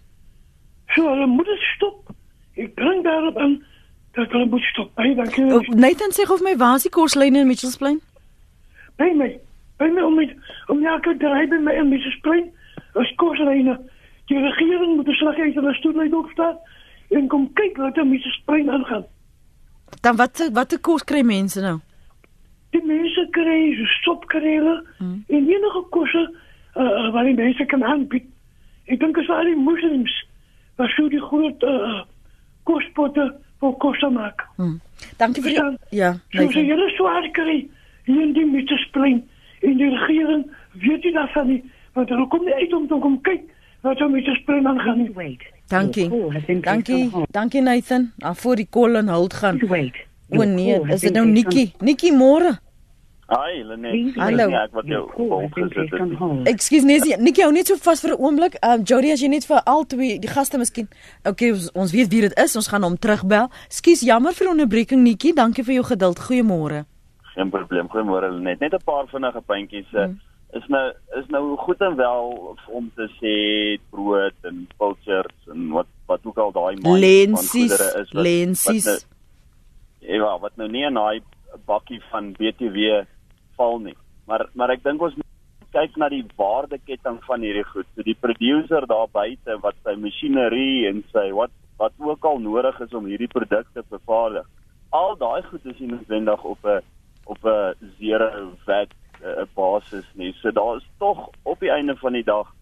Zo, 0.86 1.02
so, 1.02 1.16
dan 1.16 1.28
moet 1.28 1.46
het 1.46 1.60
stoppen. 1.60 2.14
Ik 2.52 2.74
dring 2.74 3.02
daarop 3.02 3.36
aan 3.36 3.64
dat 4.12 4.30
hulle 4.30 4.46
moet 4.46 4.62
stop. 4.62 4.90
Hey, 4.94 5.14
dankie. 5.14 5.44
Oh, 5.44 5.68
Nathan 5.68 6.12
sê 6.12 6.30
of 6.30 6.42
my 6.42 6.56
waar 6.56 6.74
is 6.74 6.82
die 6.82 6.90
koslyn 6.90 7.36
in 7.36 7.46
Mitchells 7.46 7.76
Plain? 7.76 8.00
By 8.96 9.10
my. 9.14 9.30
By 9.78 9.88
my 9.90 10.02
om 10.02 10.14
met 10.14 10.36
om 10.66 10.84
elke 10.86 11.16
draai 11.16 11.48
by 11.48 11.58
my 11.62 11.72
in 11.72 11.90
Mrs. 11.90 12.20
Plain 12.22 12.50
as 12.94 13.10
koslyne. 13.16 13.78
Die 14.30 14.38
regering 14.38 14.96
moet 14.96 15.08
'n 15.08 15.18
slag 15.20 15.38
uit 15.38 15.54
hulle 15.54 15.74
stoel 15.74 16.00
uit 16.00 16.14
opstaan 16.14 16.56
en 17.10 17.28
kom 17.28 17.52
kyk 17.52 17.76
wat 17.76 17.98
aan 17.98 18.08
Mrs. 18.08 18.42
Plain 18.44 18.70
aangaan. 18.70 19.04
Dan 20.00 20.16
wat 20.16 20.50
wat 20.52 20.80
kos 20.80 21.04
kry 21.04 21.22
mense 21.22 21.60
nou? 21.60 21.78
Die 22.70 22.84
mense 22.84 23.28
kry 23.30 23.74
so 23.78 23.84
stopkarele 23.84 24.84
hmm. 24.98 25.24
en 25.28 25.48
enige 25.48 25.84
kosse 25.90 26.22
uh, 26.76 27.12
wat 27.12 27.24
die 27.24 27.34
mense 27.34 27.64
kan 27.64 27.84
aanbied. 27.84 28.26
Ek 28.84 29.00
dink 29.00 29.18
as 29.18 29.28
al 29.28 29.44
die 29.44 29.56
moslems 29.56 30.14
wat 30.76 30.90
sou 30.96 31.08
die 31.08 31.22
groot 31.22 31.62
uh, 31.62 32.02
kospotte 32.62 33.30
vir 33.60 33.76
kosse 33.78 34.10
maak. 34.10 34.42
Hmm. 34.56 34.80
Dankie 35.16 35.42
vir 35.42 35.52
jou. 35.52 35.70
Ja, 35.90 36.10
nee. 36.32 36.50
So 36.52 36.60
jy 36.60 36.78
is 36.86 36.96
swaar 36.96 37.30
kry 37.36 37.62
hier 38.04 38.22
in 38.22 38.32
die 38.32 38.46
mitte 38.46 38.76
spring 38.88 39.22
in 39.60 39.78
die 39.78 39.90
regering 39.90 40.46
weet 40.72 41.04
jy 41.04 41.12
daarvan 41.12 41.48
nie 41.48 41.62
want 41.94 42.08
hulle 42.08 42.28
kom 42.28 42.44
nie 42.44 42.54
uit 42.54 42.72
om 42.72 42.88
te 42.88 43.00
kom 43.00 43.20
kyk 43.22 43.42
wat 43.82 43.98
so 43.98 44.08
met 44.08 44.24
die 44.24 44.38
spring 44.42 44.66
aangaan 44.66 44.98
nie 45.02 45.12
wait 45.14 45.42
Dankie. 45.68 46.10
Dankie. 46.60 47.10
Dankie 47.30 47.62
Nathan. 47.62 48.12
Af 48.18 48.40
voor 48.40 48.56
die 48.56 48.66
kol 48.70 48.94
en 48.94 49.08
hult 49.08 49.34
gaan. 49.34 49.60
O 50.28 50.44
nee, 50.44 50.80
is 50.86 51.00
dit 51.00 51.12
nou 51.12 51.26
Nikki? 51.26 51.72
Nikki 51.78 52.12
môre. 52.12 52.58
Hi, 53.28 53.62
Lenet. 53.64 54.16
Hallo. 54.16 54.48
Ek 54.52 54.72
wat 54.76 54.88
jou 54.88 55.04
volgesit 55.16 55.92
het. 55.92 56.48
Ekskuus 56.48 56.84
nee, 56.84 57.16
Nikki 57.18 57.44
hou 57.44 57.52
net 57.52 57.70
so 57.70 57.76
vas 57.80 58.00
vir 58.04 58.12
'n 58.12 58.20
oomblik. 58.20 58.54
Ehm 58.60 58.80
um, 58.80 58.82
Jody 58.84 59.12
as 59.12 59.20
jy 59.20 59.28
net 59.28 59.46
vir 59.46 59.62
al 59.64 59.86
twee 59.86 60.18
die 60.18 60.28
gaste 60.28 60.58
miskien. 60.58 60.88
Okay, 61.24 61.50
ons, 61.50 61.70
ons 61.72 61.92
weet 61.92 62.08
wie 62.08 62.20
dit 62.20 62.38
is. 62.38 62.56
Ons 62.56 62.68
gaan 62.68 62.82
hom 62.82 62.98
terugbel. 62.98 63.48
Ekskuus, 63.68 64.00
jammer 64.00 64.32
vir 64.32 64.48
onderbreking 64.48 65.02
Nikki. 65.02 65.32
Dankie 65.32 65.64
vir 65.64 65.74
jou 65.74 65.84
geduld. 65.84 66.18
Goeiemôre. 66.18 66.84
Geen 67.34 67.50
probleem. 67.50 67.88
Goeiemôre 67.90 68.30
Lenet. 68.30 68.60
Net 68.60 68.74
'n 68.74 68.84
paar 68.84 69.06
vinnige 69.06 69.42
puntjies. 69.46 69.90
Hmm. 69.90 70.20
Is 70.52 70.66
nou 70.68 70.92
is 71.18 71.26
nou 71.28 71.56
goed 71.56 71.80
en 71.80 71.96
wel 71.96 72.56
om 72.66 72.92
te 72.94 73.08
sê 73.18 73.34
brood 73.90 74.38
en 74.42 74.68
pilchards 74.78 75.48
en 75.48 75.68
wat 75.70 75.86
wat 76.06 76.20
ook 76.22 76.38
al 76.38 76.52
daai 76.52 76.76
man 76.82 76.98
lensies 76.98 77.72
is 77.72 78.12
wat, 78.12 78.22
lensies 78.22 78.84
wat 78.86 79.06
nou, 80.00 80.18
ja 80.18 80.38
wat 80.38 80.56
nou 80.56 80.68
nie 80.68 80.84
in 80.86 80.94
daai 80.94 81.22
bakkie 81.66 82.00
van 82.10 82.32
BTW 82.38 83.02
val 83.56 83.78
nie. 83.78 83.96
Maar 84.26 84.46
maar 84.52 84.70
ek 84.70 84.84
dink 84.84 85.02
ons 85.02 85.18
kyk 85.74 85.96
na 85.98 86.08
die 86.08 86.24
waardeketting 86.38 87.18
van 87.26 87.42
hierdie 87.42 87.66
goed. 87.66 87.86
So 87.94 88.06
die 88.06 88.18
producer 88.20 88.86
daar 88.86 89.10
buite 89.10 89.58
wat 89.62 89.74
sy 89.82 89.96
masjinerie 89.98 90.86
en 90.90 91.02
sy 91.12 91.30
wat 91.34 91.50
wat 91.82 91.94
ook 91.98 92.24
al 92.24 92.38
nodig 92.38 92.80
is 92.80 92.94
om 92.94 93.10
hierdie 93.10 93.32
produkte 93.32 93.82
te 93.82 93.96
vervaardig. 93.96 94.46
Al 94.94 95.16
daai 95.18 95.42
goed 95.50 95.64
is 95.66 95.78
nie 95.82 95.90
noodwendig 95.90 96.44
op 96.44 96.62
'n 96.62 96.82
op 97.24 97.44
'n 97.44 97.74
zero 97.98 98.52
vat 98.66 98.90
'n 99.22 99.48
basis 99.54 100.06
nie. 100.14 100.32
So 100.32 100.50
daar 100.52 100.76
is 100.76 100.88
tog 100.98 101.30
op 101.42 101.60
die 101.60 101.70
einde 101.70 101.96
van 101.96 102.12
die 102.12 102.24
dag 102.24 102.54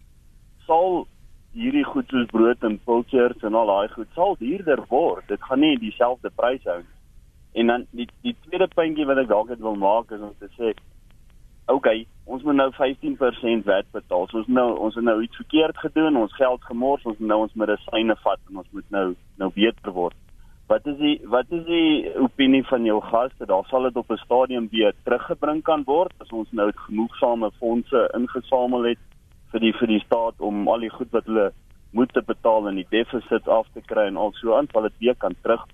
sal 0.65 1.07
hierdie 1.51 1.83
goed 1.83 2.07
soos 2.07 2.25
brood 2.25 2.63
en 2.63 2.79
pilchards 2.83 3.43
en 3.43 3.53
al 3.53 3.67
daai 3.67 3.87
goed 3.87 4.07
sal 4.13 4.35
duurder 4.39 4.85
word. 4.89 5.27
Dit 5.27 5.43
gaan 5.43 5.59
nie 5.59 5.77
dieselfde 5.79 6.29
prys 6.35 6.63
hou 6.63 6.77
nie. 6.77 6.93
En 7.53 7.67
dan 7.67 7.85
die 7.91 8.07
die 8.21 8.35
tweede 8.47 8.67
puntjie 8.67 9.05
wat 9.05 9.17
ek 9.17 9.27
dalk 9.27 9.49
net 9.49 9.59
wil 9.59 9.75
maak 9.75 10.11
is 10.11 10.21
om 10.21 10.33
te 10.39 10.49
sê 10.57 10.73
okay, 11.71 12.05
ons 12.25 12.43
moet 12.43 12.55
nou 12.55 12.69
15% 12.75 13.67
VAT 13.67 13.91
betaal. 13.91 14.27
So 14.31 14.41
ons 14.41 14.47
nou 14.47 14.67
ons 14.87 14.95
het 14.95 15.05
nou 15.05 15.19
iets 15.23 15.39
verkeerd 15.43 15.77
gedoen, 15.77 16.17
ons 16.19 16.35
geld 16.35 16.65
gemors, 16.69 17.05
ons 17.05 17.19
nou 17.19 17.39
ons 17.45 17.53
medisyne 17.59 18.15
vat 18.23 18.41
en 18.49 18.63
ons 18.63 18.71
moet 18.71 18.89
nou 18.97 19.05
nou 19.41 19.49
beter 19.55 19.95
word. 19.95 20.17
Wat 20.67 20.85
is 20.87 20.97
die 20.97 21.17
wat 21.27 21.51
is 21.51 21.65
die 21.67 22.13
opinie 22.17 22.63
van 22.67 22.85
jou 22.87 23.01
gaste? 23.01 23.45
Daar 23.45 23.65
sal 23.69 23.83
dit 23.89 23.97
op 23.99 24.11
'n 24.11 24.23
stadium 24.23 24.67
weer 24.71 24.93
teruggebring 25.03 25.63
kan 25.63 25.83
word 25.85 26.13
as 26.19 26.31
ons 26.31 26.47
nou 26.51 26.71
genoegsame 26.87 27.51
fondse 27.59 28.09
ingesamel 28.13 28.83
het 28.83 29.01
vir 29.51 29.59
die 29.59 29.73
vir 29.73 29.87
die 29.87 30.03
staat 30.05 30.35
om 30.37 30.67
al 30.67 30.79
die 30.79 30.89
goed 30.89 31.11
wat 31.11 31.25
hulle 31.25 31.51
moet 31.91 32.25
betaal 32.25 32.67
en 32.67 32.75
die 32.75 32.87
deficit 32.89 33.47
af 33.47 33.67
te 33.73 33.81
kry 33.85 34.07
en 34.07 34.17
al 34.17 34.31
so 34.33 34.55
aan, 34.57 34.67
sal 34.71 34.81
dit 34.81 34.93
weer 34.99 35.15
kan 35.15 35.35
terug 35.41 35.65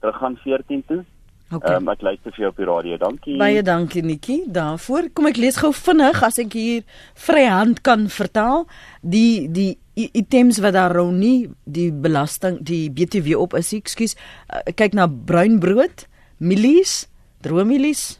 terug 0.00 0.16
gaan 0.16 0.36
14 0.36 0.82
toe. 0.86 1.04
Okay. 1.52 1.74
Um, 1.76 1.88
ek 1.92 2.00
luister 2.00 2.32
vir 2.32 2.46
jou 2.46 2.50
op 2.50 2.56
die 2.56 2.66
radio. 2.66 2.96
Dankie. 2.96 3.36
Baie 3.36 3.62
dankie 3.62 4.02
Nikki 4.02 4.38
daarvoor. 4.48 5.10
Kom 5.12 5.28
ek 5.28 5.36
lees 5.36 5.60
gou 5.60 5.72
vinnig 5.76 6.22
as 6.24 6.40
ek 6.40 6.56
hier 6.56 6.86
vryhand 7.26 7.82
kan 7.84 8.08
vertaal 8.08 8.64
die 9.02 9.50
die 9.52 9.76
items 9.94 10.58
wat 10.64 10.74
daar 10.76 10.94
rou 10.96 11.10
nie 11.12 11.50
die 11.64 11.90
belasting 11.92 12.58
die 12.64 12.90
BTW 12.90 13.36
op 13.40 13.56
is. 13.58 13.72
Ekskuus. 13.76 14.16
Uh, 14.48 14.62
kyk 14.76 14.96
na 14.96 15.06
bruin 15.08 15.58
brood, 15.60 16.06
mielies, 16.40 17.06
droommielies, 17.44 18.18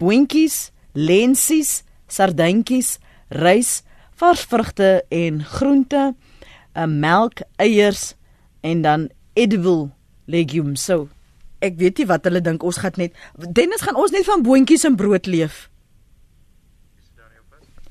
boontjies, 0.00 0.70
lensies, 0.92 1.82
sardientjies, 2.08 2.98
rys, 3.28 3.80
vars 4.20 4.44
vrugte 4.48 5.02
en 5.12 5.42
groente, 5.44 6.12
uh, 6.12 6.86
melk, 6.86 7.44
eiers 7.60 8.12
en 8.62 8.84
dan 8.84 9.10
edible 9.34 9.90
legumes. 10.30 10.84
So 10.84 11.08
ek 11.62 11.76
weet 11.78 12.02
nie 12.02 12.08
wat 12.10 12.24
hulle 12.26 12.42
dink 12.42 12.64
ons 12.66 12.80
gaan 12.82 12.96
net 12.98 13.14
Dennis 13.38 13.84
gaan 13.86 13.98
ons 14.00 14.10
net 14.14 14.26
van 14.26 14.42
boontjies 14.42 14.86
en 14.88 14.98
brood 14.98 15.28
leef. 15.30 15.68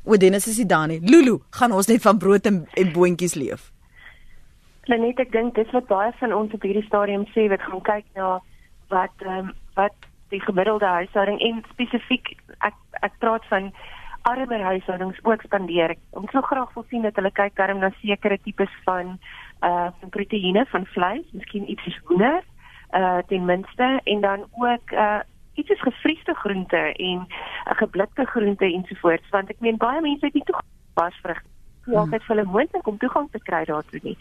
O 0.03 0.17
Dennis 0.17 0.47
is 0.47 0.57
dit 0.57 0.69
dan 0.69 0.89
nie. 0.89 0.99
Lulu, 0.99 1.39
gaan 1.49 1.71
ons 1.71 1.87
net 1.87 2.01
van 2.01 2.17
brood 2.17 2.45
en, 2.45 2.63
en 2.73 2.91
boontjies 2.93 3.35
leef. 3.37 3.69
Planet 4.87 5.19
ek 5.21 5.31
dink 5.31 5.55
dis 5.55 5.73
wat 5.75 5.89
baie 5.89 6.13
van 6.19 6.33
ons 6.33 6.53
op 6.57 6.63
hierdie 6.65 6.85
stadium 6.87 7.27
sê 7.35 7.45
wat 7.51 7.61
gaan 7.61 7.83
kyk 7.85 8.07
na 8.17 8.39
wat 8.93 9.25
ehm 9.25 9.51
um, 9.51 9.51
wat 9.77 10.07
die 10.31 10.41
gemiddelde 10.41 10.85
huishouding 10.85 11.39
en 11.43 11.61
spesifiek 11.71 12.33
ek 12.67 12.75
ek 13.05 13.13
praat 13.23 13.45
van 13.51 13.69
armer 14.29 14.63
huishoudings 14.63 15.19
ook 15.23 15.41
spandeer. 15.45 15.95
Ons 16.17 16.31
sou 16.33 16.41
graag 16.45 16.73
wil 16.73 16.85
sien 16.89 17.05
dat 17.05 17.15
hulle 17.19 17.31
kyk 17.31 17.55
daarom 17.57 17.81
na 17.81 17.91
sekere 18.01 18.37
tipes 18.45 18.73
van 18.87 19.17
uh 19.61 19.89
van 19.99 20.13
proteïene 20.17 20.65
van 20.73 20.85
vleis, 20.95 21.25
miskien 21.31 21.69
iets 21.69 21.85
soos 21.85 21.99
hoender 22.09 22.41
uh 22.97 23.19
ten 23.29 23.45
minste 23.45 23.99
en 24.03 24.21
dan 24.21 24.45
ook 24.57 24.91
uh 24.91 25.21
iets 25.61 25.73
soos 25.73 25.87
gefriesde 25.87 26.35
groente 26.43 26.83
en 26.91 27.23
uh, 27.29 27.77
geblikte 27.83 28.25
groente 28.33 28.67
ensovoorts 28.67 29.33
want 29.37 29.53
ek 29.53 29.63
meen 29.65 29.79
baie 29.81 30.01
mense 30.01 30.25
het 30.25 30.37
nie 30.37 30.47
toegang 30.49 30.69
pas 30.99 31.17
vrug 31.23 31.41
nie 31.85 31.97
altyd 31.97 32.23
vir 32.25 32.35
hulle 32.35 32.49
moontlik 32.49 32.87
om 32.87 32.97
toegang 32.97 33.29
te 33.31 33.39
kry 33.45 33.63
daartoe 33.65 34.01
nie. 34.03 34.17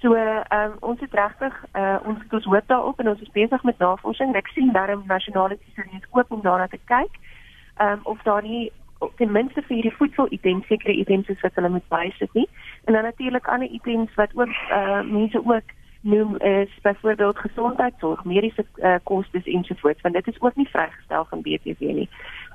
So 0.00 0.14
ehm 0.14 0.72
um, 0.72 0.72
ons 0.80 1.00
het 1.00 1.14
regtig 1.14 1.54
uh 1.74 1.98
ons 2.04 2.18
het 2.22 2.32
ons 2.38 2.48
hoop 2.52 2.66
daarop 2.72 2.98
en 3.00 3.08
ons 3.08 3.20
is 3.20 3.36
besig 3.36 3.62
met 3.62 3.78
navorsing. 3.78 4.34
Ek 4.36 4.50
sien 4.54 4.72
daarom 4.72 5.04
nasionale 5.06 5.58
tesourier 5.58 6.08
oop 6.10 6.32
om 6.32 6.42
daarna 6.42 6.66
te 6.66 6.80
kyk. 6.84 7.14
Ehm 7.76 7.92
um, 7.92 8.00
of 8.02 8.22
daar 8.22 8.42
nie 8.42 8.72
ten 9.16 9.32
minste 9.32 9.62
vir 9.62 9.76
hierdie 9.76 9.96
voedsel 9.96 10.26
items 10.30 10.66
sekere 10.66 10.92
items 10.92 11.28
is 11.28 11.40
wat 11.40 11.54
hulle 11.54 11.68
moet 11.68 11.88
bysit 11.88 12.32
nie. 12.32 12.48
En 12.84 12.92
dan 12.92 13.02
natuurlik 13.02 13.48
ander 13.48 13.68
items 13.68 14.14
wat 14.14 14.30
ook 14.34 14.54
uh 14.80 15.02
mense 15.02 15.44
ook 15.44 15.74
noem 16.06 16.36
is 16.38 16.72
byvoorbeeld 16.82 17.38
gesondheidsorg, 17.38 18.24
mediese 18.24 18.64
uh, 18.76 18.94
kostes 19.02 19.44
ensovoorts, 19.44 20.00
want 20.00 20.14
dit 20.14 20.26
is 20.26 20.40
ook 20.40 20.54
nie 20.56 20.68
vrygestel 20.68 21.26
van 21.30 21.42
BTW 21.42 21.92
nie. 22.00 22.08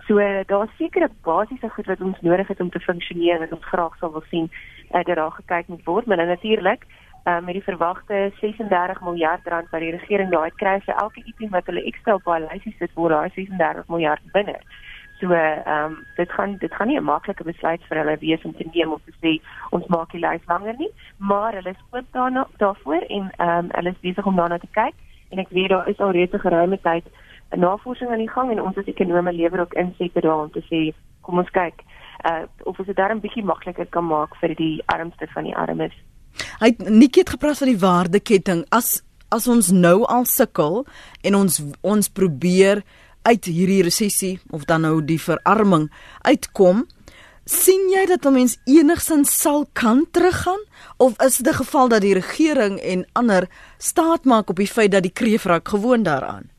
So 0.07 0.19
uh, 0.19 0.39
daar's 0.45 0.75
sekere 0.77 1.09
basiese 1.21 1.69
goed 1.69 1.85
wat 1.85 2.01
ons 2.01 2.21
nodig 2.21 2.47
het 2.47 2.59
om 2.59 2.69
te 2.69 2.79
funksioneer 2.79 3.39
wat 3.39 3.51
ons 3.51 3.69
graag 3.73 3.97
sou 3.99 4.11
wil 4.11 4.23
sien 4.29 4.49
uh, 4.51 5.03
dat 5.03 5.15
daar 5.15 5.31
gekyk 5.31 5.67
moet 5.67 5.83
word, 5.83 6.05
maar 6.05 6.25
natuurlik 6.25 6.85
uh, 7.25 7.39
met 7.39 7.53
die 7.53 7.63
verwagte 7.63 8.31
36 8.39 9.01
miljard 9.01 9.47
rand 9.47 9.69
wat 9.69 9.83
die 9.83 9.95
regering 9.97 10.31
daai 10.31 10.51
kry 10.55 10.79
vir 10.85 10.95
elke 10.95 11.23
item 11.25 11.51
wat 11.55 11.67
hulle 11.69 11.83
ekstra 11.91 12.17
op 12.19 12.25
hulle 12.25 12.49
lysie 12.53 12.75
sit, 12.79 12.93
word 12.95 13.13
daai 13.13 13.29
36 13.35 13.87
miljard 13.87 14.31
binne. 14.33 14.57
So 15.21 15.33
ehm 15.33 15.85
um, 15.85 15.97
dit 16.15 16.31
gaan 16.31 16.57
dit 16.57 16.73
gaan 16.73 16.87
nie 16.87 16.97
'n 16.97 17.03
maklike 17.03 17.43
besluit 17.43 17.81
vir 17.89 17.97
hulle 17.97 18.17
wees 18.17 18.43
om 18.43 18.53
te 18.53 18.65
neem 18.73 18.91
om 18.91 19.01
te 19.05 19.13
sê 19.21 19.41
ons 19.69 19.87
maak 19.87 20.11
die 20.11 20.19
lys 20.19 20.41
langer 20.47 20.75
nie, 20.77 20.89
maar 21.17 21.53
hulle 21.53 21.69
is 21.69 21.83
oop 21.91 22.05
daarna 22.11 22.47
daarvoor 22.57 23.03
en 23.17 23.31
ehm 23.37 23.57
um, 23.57 23.67
hulle 23.71 23.89
is 23.89 24.05
besig 24.07 24.25
om 24.25 24.35
daarna 24.35 24.57
te 24.57 24.71
kyk 24.71 24.95
en 25.29 25.39
ek 25.39 25.49
weet 25.49 25.69
daar 25.69 25.87
is 25.87 25.99
al 25.99 26.11
reeds 26.11 26.33
'n 26.33 26.45
geruime 26.47 26.79
tyd 26.81 27.05
'n 27.51 27.59
navorsing 27.59 28.09
aan 28.11 28.23
die 28.25 28.35
gang 28.35 28.51
en 28.51 28.61
ons 28.61 28.77
as 28.77 28.85
ekonome 28.85 29.33
lewer 29.33 29.59
ook 29.59 29.73
insette 29.73 30.21
daar 30.21 30.43
om 30.43 30.51
te 30.51 30.63
sê 30.69 30.93
kom 31.21 31.37
ons 31.37 31.49
kyk 31.49 31.83
uh 32.29 32.43
of 32.63 32.79
ons 32.79 32.87
dit 32.87 32.95
darm 32.95 33.19
bietjie 33.19 33.43
makliker 33.43 33.85
kan 33.85 34.05
maak 34.05 34.35
vir 34.41 34.55
die 34.55 34.83
armste 34.85 35.27
van 35.33 35.43
die 35.43 35.55
armes. 35.55 35.93
Hy 36.59 36.67
het 36.67 36.89
Nikkie 36.89 37.21
het 37.21 37.29
gepraat 37.29 37.57
van 37.57 37.67
die 37.67 37.83
waardeketting 37.85 38.65
as 38.69 39.03
as 39.29 39.47
ons 39.47 39.71
nou 39.71 40.03
al 40.03 40.25
sukkel 40.25 40.85
en 41.23 41.35
ons 41.35 41.61
ons 41.81 42.09
probeer 42.09 42.83
uit 43.21 43.45
hierdie 43.45 43.83
resessie 43.83 44.39
of 44.49 44.65
dan 44.65 44.81
nou 44.81 45.01
die 45.05 45.21
verarming 45.21 45.89
uitkom, 46.21 46.85
sien 47.45 47.89
jy 47.91 48.05
dat 48.09 48.25
mens 48.31 48.57
enigsins 48.69 49.33
sal 49.41 49.65
kan 49.73 50.05
teruggaan 50.11 50.61
of 50.97 51.17
is 51.21 51.37
dit 51.37 51.53
'n 51.53 51.61
geval 51.63 51.89
dat 51.89 52.01
die 52.01 52.13
regering 52.13 52.79
en 52.79 53.05
ander 53.13 53.49
staat 53.77 54.25
maak 54.25 54.49
op 54.49 54.55
die 54.55 54.73
feit 54.77 54.91
dat 54.91 55.03
die 55.03 55.13
kreefrak 55.13 55.67
gewoon 55.67 56.03
daaraan? 56.03 56.49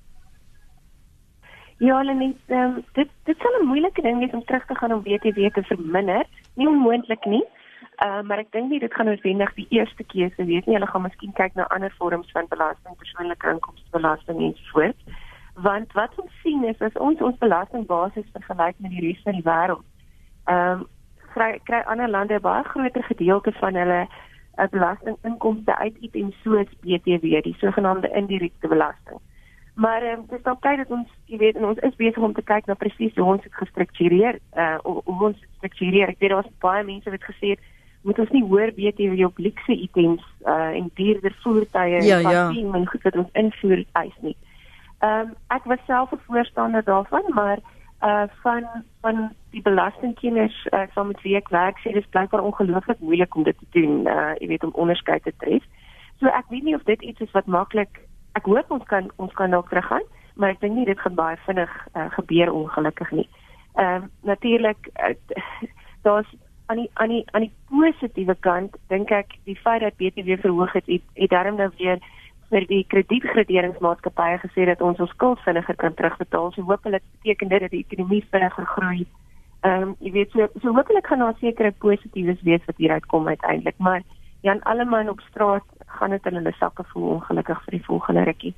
Ja, 1.78 1.96
hulle 1.96 2.14
net 2.14 2.36
um, 2.48 2.84
dit 2.92 3.08
dit 3.24 3.38
sal 3.38 3.60
'n 3.60 3.66
moeilike 3.66 4.02
ding 4.02 4.18
wees 4.18 4.32
om 4.32 4.44
terug 4.44 4.66
te 4.66 4.74
gaan 4.74 4.92
om 4.92 5.02
BTW 5.02 5.50
te 5.54 5.62
verminder. 5.62 6.26
Nie 6.54 6.68
onmoontlik 6.68 7.24
nie. 7.24 7.44
Uh, 8.06 8.22
maar 8.22 8.38
ek 8.38 8.52
dink 8.52 8.70
nie 8.70 8.78
dit 8.78 8.94
gaan 8.94 9.06
noodwendig 9.06 9.54
die 9.54 9.66
eerste 9.68 10.04
keuse 10.04 10.44
wees 10.44 10.64
nie. 10.64 10.74
Hulle 10.74 10.86
gaan 10.86 11.02
miskien 11.02 11.32
kyk 11.32 11.54
na 11.54 11.66
ander 11.66 11.94
vorms 11.98 12.30
van 12.30 12.46
belasting, 12.48 12.96
persoonlike 12.96 13.48
inkomstebelasting 13.48 14.40
en 14.40 14.54
so 14.54 14.62
voort 14.72 14.96
want 15.54 15.92
wat 15.92 16.12
ons 16.16 16.40
sien 16.42 16.64
is 16.64 16.80
as 16.80 16.96
ons 16.96 17.20
ons 17.20 17.38
belastingbasis 17.38 18.28
vergelyk 18.32 18.78
met 18.78 18.90
die 18.90 19.06
res 19.06 19.22
van 19.24 19.32
die 19.38 19.46
wêreld. 19.48 19.84
Ehm 20.44 20.80
um, 20.80 20.86
kry 21.32 21.58
kry 21.64 21.80
ander 21.88 22.08
lande 22.08 22.40
baie 22.40 22.64
groter 22.64 23.02
gedeelte 23.02 23.52
van 23.52 23.74
hulle 23.74 24.00
uh, 24.04 24.66
belastinginkomste 24.70 25.76
uit 25.76 25.96
items 26.00 26.36
soos 26.42 26.68
BTW, 26.80 27.40
die 27.42 27.56
sogenaamde 27.58 28.10
indirekte 28.12 28.68
belasting. 28.68 29.20
Maar 29.74 30.02
ehm 30.02 30.18
um, 30.18 30.26
dis 30.28 30.42
dalk 30.42 30.60
tyd 30.60 30.76
dat 30.76 30.90
ons, 30.90 31.08
jy 31.26 31.38
weet, 31.38 31.56
ons 31.56 31.78
is 31.78 31.96
besig 31.96 32.22
om 32.22 32.32
te 32.32 32.42
kyk 32.42 32.66
na 32.66 32.74
presies 32.74 33.14
hoe 33.16 33.28
ons 33.34 33.42
dit 33.42 33.54
gestruktureer, 33.60 34.40
uh 34.56 34.78
hoe 34.82 35.18
ons 35.28 35.38
dit 35.40 35.50
struktureer. 35.56 36.08
Ek 36.08 36.20
weet 36.20 36.34
daar's 36.36 36.52
baie 36.64 36.84
mense 36.84 37.10
wat 37.10 37.28
gesê 37.28 37.56
het 37.56 37.70
moet 38.02 38.18
ons 38.18 38.32
nie 38.34 38.42
hoor 38.42 38.72
BTW 38.74 39.24
op 39.24 39.38
luxe 39.38 39.76
items 39.76 40.24
uh 40.46 40.72
en 40.78 40.90
duurder 40.94 41.36
voertuie 41.44 42.02
ja, 42.02 42.18
en 42.18 42.30
ja. 42.30 42.48
en 42.80 42.88
goed 42.88 43.02
wat 43.02 43.16
ons 43.16 43.38
invoer 43.44 43.84
eis 43.92 44.16
nie. 44.20 44.36
Ehm 44.36 44.51
um, 45.02 45.34
ek 45.48 45.64
was 45.64 45.78
self 45.86 46.12
'n 46.12 46.20
voorstander 46.26 46.84
daarvan, 46.84 47.24
maar 47.34 47.58
uh 48.02 48.24
van 48.42 48.66
van 49.00 49.32
die 49.50 49.62
belastingkenners 49.62 50.66
uh, 50.70 50.82
saam 50.94 51.06
met 51.06 51.22
wie 51.22 51.36
ek 51.36 51.48
werk 51.48 51.78
sê 51.78 51.92
dis 51.92 52.08
blykbaar 52.10 52.42
ongelooflik 52.42 52.98
moeilik 52.98 53.34
om 53.34 53.42
dit 53.42 53.58
te 53.58 53.66
doen. 53.70 54.06
Uh 54.06 54.32
jy 54.38 54.46
weet 54.46 54.64
om 54.64 54.74
onderskeid 54.74 55.22
te 55.22 55.32
tref. 55.36 55.62
So 56.20 56.26
ek 56.26 56.48
weet 56.48 56.62
nie 56.62 56.74
of 56.74 56.82
dit 56.82 57.02
iets 57.02 57.20
is 57.20 57.30
wat 57.30 57.46
maklik 57.46 58.00
ek 58.32 58.44
hoop 58.44 58.70
ons 58.70 58.84
kan 58.84 59.10
ons 59.16 59.32
kan 59.32 59.50
dalk 59.50 59.68
teruggaan, 59.68 60.06
maar 60.34 60.50
ek 60.50 60.60
dink 60.60 60.74
nie 60.74 60.88
dit 60.88 61.00
gaan 61.00 61.14
baie 61.14 61.36
vinnig 61.46 61.72
uh, 61.94 62.10
gebeur 62.10 62.52
ongelukkig 62.52 63.10
nie. 63.10 63.28
Ehm 63.74 64.02
uh, 64.02 64.08
natuurlik 64.22 64.90
uh, 65.02 65.14
daar's 66.06 66.34
aan 66.66 66.76
die 66.76 66.90
aan 66.94 67.08
die 67.08 67.24
aan 67.30 67.46
die 67.46 67.54
positiewe 67.68 68.34
kant 68.40 68.76
dink 68.88 69.10
ek 69.10 69.34
die 69.44 69.56
feit 69.56 69.80
dat 69.80 69.96
BTW 69.96 70.40
verhoog 70.40 70.72
het, 70.72 70.86
het, 70.86 71.02
het 71.14 71.30
daarom 71.30 71.56
nou 71.56 71.70
weer 71.78 71.98
vir 72.52 72.66
die 72.68 72.82
kredietgraderingsmaatskappye 72.92 74.38
gesê 74.44 74.66
dat 74.68 74.82
ons 74.84 75.00
ons 75.00 75.12
skuld 75.16 75.40
vinniger 75.46 75.78
kan 75.80 75.94
terugbetaal. 75.96 76.52
So 76.52 76.68
hopelik 76.68 77.04
beteken 77.18 77.52
dit 77.52 77.64
dat 77.64 77.74
die 77.74 77.84
ekonomie 77.86 78.24
vinniger 78.30 78.68
groei. 78.76 79.06
Ehm 79.62 79.88
um, 79.88 79.94
jy 80.04 80.12
weet 80.18 80.34
so 80.36 80.48
so 80.60 80.74
hopelik 80.76 81.06
gaan 81.08 81.24
daar 81.24 81.38
sekere 81.40 81.72
positiefs 81.84 82.44
wees 82.48 82.68
wat 82.68 82.82
hieruit 82.82 83.06
kom 83.06 83.28
uiteindelik, 83.28 83.78
maar 83.78 84.02
Jan 84.42 84.62
Alleman 84.62 85.08
op 85.08 85.20
straat 85.30 85.66
gaan 85.86 86.10
dit 86.10 86.26
in 86.26 86.34
hulle 86.34 86.52
sakke 86.58 86.84
voel 86.92 87.10
ongelukkig 87.16 87.60
vir 87.64 87.76
die 87.78 87.84
volgende 87.86 88.24
rukkie. 88.26 88.54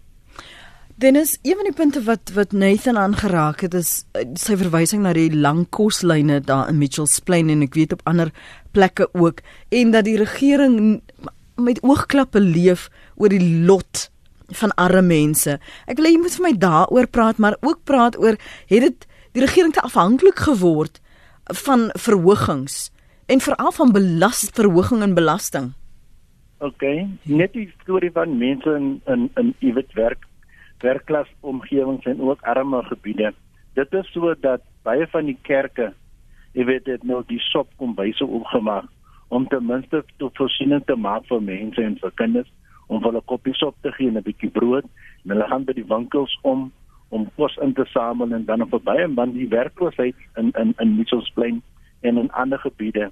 Dennis, 0.96 1.38
een 1.42 1.58
van 1.58 1.66
die 1.68 1.74
punte 1.74 2.00
wat 2.06 2.30
wat 2.34 2.52
Nathan 2.52 2.96
aangeraak 2.96 3.60
het 3.66 3.74
is 3.74 4.04
eh, 4.14 4.24
sy 4.38 4.56
verwysing 4.56 5.02
na 5.02 5.12
die 5.12 5.28
lang 5.34 5.64
koslyne 5.74 6.38
daar 6.40 6.68
in 6.70 6.78
Mitchells 6.78 7.18
Plain 7.20 7.50
en 7.50 7.64
ek 7.66 7.74
weet 7.74 7.92
op 7.96 8.04
ander 8.08 8.30
plekke 8.72 9.08
ook 9.12 9.42
en 9.74 9.90
dat 9.90 10.06
die 10.06 10.16
regering 10.16 11.02
met 11.56 11.82
oogklappe 11.82 12.40
leef 12.40 12.88
oor 13.16 13.32
die 13.32 13.64
lot 13.66 14.08
van 14.61 14.75
arme 14.80 15.02
mense. 15.06 15.58
Ek 15.87 15.99
wil 15.99 16.08
hê 16.08 16.14
jy 16.14 16.23
moet 16.23 16.37
vir 16.37 16.46
my 16.46 16.52
daaroor 16.61 17.08
praat, 17.08 17.38
maar 17.38 17.56
ook 17.62 17.84
praat 17.88 18.18
oor 18.20 18.37
het 18.70 18.84
dit 18.84 19.06
die 19.34 19.42
regering 19.42 19.73
te 19.75 19.82
afhanklik 19.82 20.44
geword 20.46 21.00
van 21.64 21.90
verhogings 22.00 22.90
en 23.26 23.40
veral 23.40 23.73
van 23.73 23.92
belastingverhoging 23.92 25.02
en 25.02 25.16
belasting. 25.16 25.73
OK, 26.64 26.84
net 27.28 27.52
die 27.52 27.68
storie 27.82 28.12
van 28.12 28.38
mense 28.38 28.70
in 28.76 29.00
in 29.11 29.28
in 29.40 29.54
iewers 29.58 29.92
werk 29.94 30.28
werkklas 30.84 31.28
omgewings 31.40 32.04
en 32.04 32.20
ook 32.20 32.42
arme 32.42 32.82
gebiede. 32.82 33.32
Dit 33.75 33.92
is 33.92 34.12
so 34.12 34.34
dat 34.40 34.61
baie 34.82 35.06
van 35.11 35.25
die 35.25 35.38
kerke, 35.42 35.92
jy 36.52 36.64
weet 36.64 36.84
dit 36.84 37.02
nou 37.02 37.23
die 37.26 37.40
sop 37.40 37.70
kom 37.80 37.94
byse 37.96 38.25
opgemaak 38.25 38.90
om 39.28 39.49
ten 39.49 39.66
minste 39.66 40.04
tot 40.16 40.37
voorsiening 40.37 40.85
te 40.85 40.97
maak 40.97 41.26
vir 41.26 41.43
mense 41.43 41.83
en 41.83 41.99
vir 42.00 42.12
kinders 42.21 42.52
om 42.87 43.02
hulle 43.02 43.23
koppies 43.25 43.62
op 43.62 43.76
te 43.83 43.93
gee 43.93 44.09
en 44.09 44.19
'n 44.19 44.23
bietjie 44.23 44.50
brood 44.50 44.85
en 45.25 45.31
hulle 45.31 45.49
gaan 45.49 45.64
by 45.64 45.73
die 45.73 45.88
winkels 45.88 46.38
om 46.43 46.73
om 47.09 47.28
kos 47.37 47.57
in 47.62 47.73
te 47.73 47.85
samel 47.85 48.33
en 48.33 48.45
dan 48.45 48.62
op 48.62 48.85
baie 48.85 49.07
man 49.09 49.33
die 49.33 49.49
werkloosheid 49.49 50.16
in 50.37 50.50
in 50.62 50.75
in 50.78 50.97
Mitchells 50.97 51.31
Plain 51.35 51.62
en 52.00 52.19
in 52.19 52.33
ander 52.33 52.59
gebiede 52.59 53.11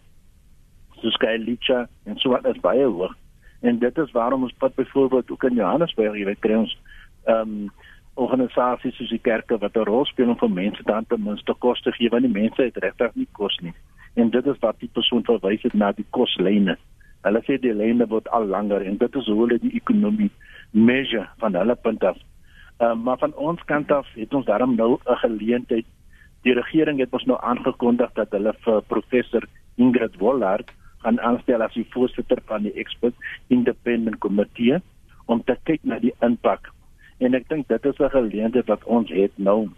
soos 1.00 1.16
Kyalicha 1.16 1.88
en 2.04 2.16
so 2.16 2.30
wat 2.30 2.46
is 2.46 2.60
baie 2.60 2.84
hoog. 2.84 3.14
En 3.60 3.78
dit 3.78 3.98
is 3.98 4.10
waarom 4.10 4.42
ons 4.42 4.54
pad 4.58 4.74
byvoorbeeld 4.74 5.30
ook 5.30 5.44
in 5.44 5.54
Johannesburg 5.54 6.18
jy 6.18 6.24
weet 6.24 6.40
kry 6.40 6.54
ons 6.54 6.78
ehm 7.24 7.40
um, 7.40 7.70
organisasies 8.14 8.96
soos 8.96 9.08
die 9.08 9.24
kerke 9.24 9.58
wat 9.58 9.76
'n 9.76 9.88
rol 9.88 10.04
speel 10.04 10.28
om 10.28 10.38
vir 10.38 10.50
mense 10.50 10.82
dan 10.82 11.06
ten 11.06 11.22
minste 11.22 11.54
kos 11.58 11.80
te 11.80 11.92
gee 11.92 12.10
want 12.10 12.22
die 12.22 12.40
mense 12.40 12.62
het 12.62 12.76
regtig 12.76 13.14
nie 13.14 13.28
kos 13.32 13.56
nie 13.62 13.72
en 14.14 14.30
dit 14.30 14.46
is 14.46 14.58
wat 14.60 14.78
die 14.80 14.90
persoon 14.92 15.24
verwys 15.24 15.62
het 15.62 15.74
na 15.74 15.92
die 15.92 16.06
koslyne. 16.10 16.76
Hulle 17.22 17.40
sê 17.46 17.58
die 17.62 17.74
lyne 17.74 18.06
word 18.10 18.28
al 18.28 18.46
langer 18.50 18.82
en 18.82 18.98
dit 18.98 19.16
is 19.20 19.30
hoe 19.30 19.38
hulle 19.44 19.58
die 19.62 19.74
ekonomie 19.78 20.30
measure 20.72 21.28
van 21.38 21.54
hulle 21.54 21.76
punt 21.86 22.04
af. 22.04 22.18
Uh, 22.82 22.94
maar 22.94 23.18
van 23.18 23.34
ons 23.34 23.62
kant 23.70 23.90
af 23.92 24.08
het 24.18 24.34
ons 24.34 24.46
daarom 24.46 24.74
nou 24.76 24.98
'n 25.06 25.16
geleentheid. 25.24 25.86
Die 26.42 26.54
regering 26.54 26.98
het 26.98 27.12
ons 27.12 27.24
nou 27.24 27.38
aangekondig 27.40 28.12
dat 28.12 28.30
hulle 28.30 28.52
vir 28.64 28.82
professor 28.82 29.42
Ingrid 29.76 30.18
Wollard 30.18 30.72
gaan 31.02 31.20
aanstel 31.20 31.62
as 31.62 31.74
die 31.74 31.86
voorsitter 31.90 32.38
van 32.46 32.62
die 32.62 32.74
expert 32.78 33.14
independent 33.48 34.18
komitee 34.18 34.80
om 35.26 35.42
te 35.44 35.56
kyk 35.64 35.84
na 35.84 35.98
die 35.98 36.14
impak 36.20 36.70
en 37.22 37.38
ek 37.38 37.48
dink 37.50 37.68
dit 37.68 37.86
is 37.90 38.00
'n 38.00 38.14
geleentheid 38.16 38.66
wat 38.66 38.84
ons 38.84 39.10
het 39.10 39.32
nou 39.36 39.70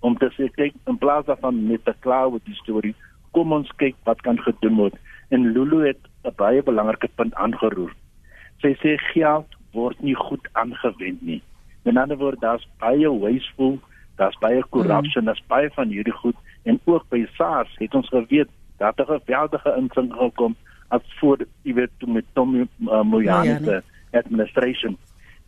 om 0.00 0.16
te 0.18 0.28
sê 0.36 0.48
kyk 0.54 0.74
in 0.86 0.98
plaas 0.98 1.26
daarvan 1.26 1.66
met 1.66 1.84
te 1.84 1.94
kla 2.00 2.26
oor 2.26 2.40
die 2.44 2.60
storie 2.62 2.94
kom 3.36 3.52
ons 3.52 3.72
kyk 3.82 3.96
wat 4.08 4.22
kan 4.24 4.40
gedoen 4.40 4.80
word. 4.80 4.96
En 5.28 5.52
Lulu 5.52 5.84
het 5.86 6.00
'n 6.24 6.34
baie 6.36 6.62
belangrike 6.62 7.08
punt 7.14 7.34
aangeroer. 7.34 7.92
Sy 8.62 8.72
sê 8.82 8.96
geld 9.12 9.50
word 9.72 10.00
nie 10.00 10.14
goed 10.14 10.48
aangewend 10.52 11.22
nie. 11.22 11.42
In 11.84 11.98
ander 11.98 12.16
woorde 12.16 12.40
daar's 12.40 12.68
baie 12.78 13.10
wasteful 13.10 13.78
daar's 14.16 14.38
baie 14.40 14.62
korrupsie 14.70 15.20
mm. 15.20 15.26
daar's 15.26 15.46
baie 15.46 15.70
van 15.70 15.88
hierdie 15.88 16.18
goed. 16.22 16.36
En 16.64 16.80
ook 16.84 17.04
by 17.08 17.26
SARS 17.36 17.74
het 17.78 17.94
ons 17.94 18.08
geweet 18.08 18.48
dat 18.78 18.98
'n 18.98 19.04
geweldige 19.04 19.74
insig 19.76 20.16
gekom 20.16 20.56
as 20.88 21.02
voor 21.18 21.38
jy 21.62 21.74
weet 21.74 21.90
toe 21.98 22.12
met 22.12 22.24
Tom 22.32 22.54
uh, 22.56 23.02
Moyane 23.02 23.58
se 23.64 23.82
administration. 24.12 24.96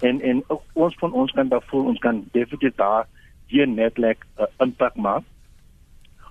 En 0.01 0.21
en 0.21 0.45
ons 0.73 0.95
van 0.95 1.12
ons 1.12 1.33
kan 1.33 1.49
daar 1.49 1.65
voel 1.67 1.85
ons 1.85 1.99
kan 1.99 2.25
definitief 2.33 2.75
daar 2.75 3.07
hier 3.47 3.69
netlek 3.69 4.19
'n 4.37 4.43
uh, 4.43 4.47
impak 4.59 4.95
maak 4.97 5.25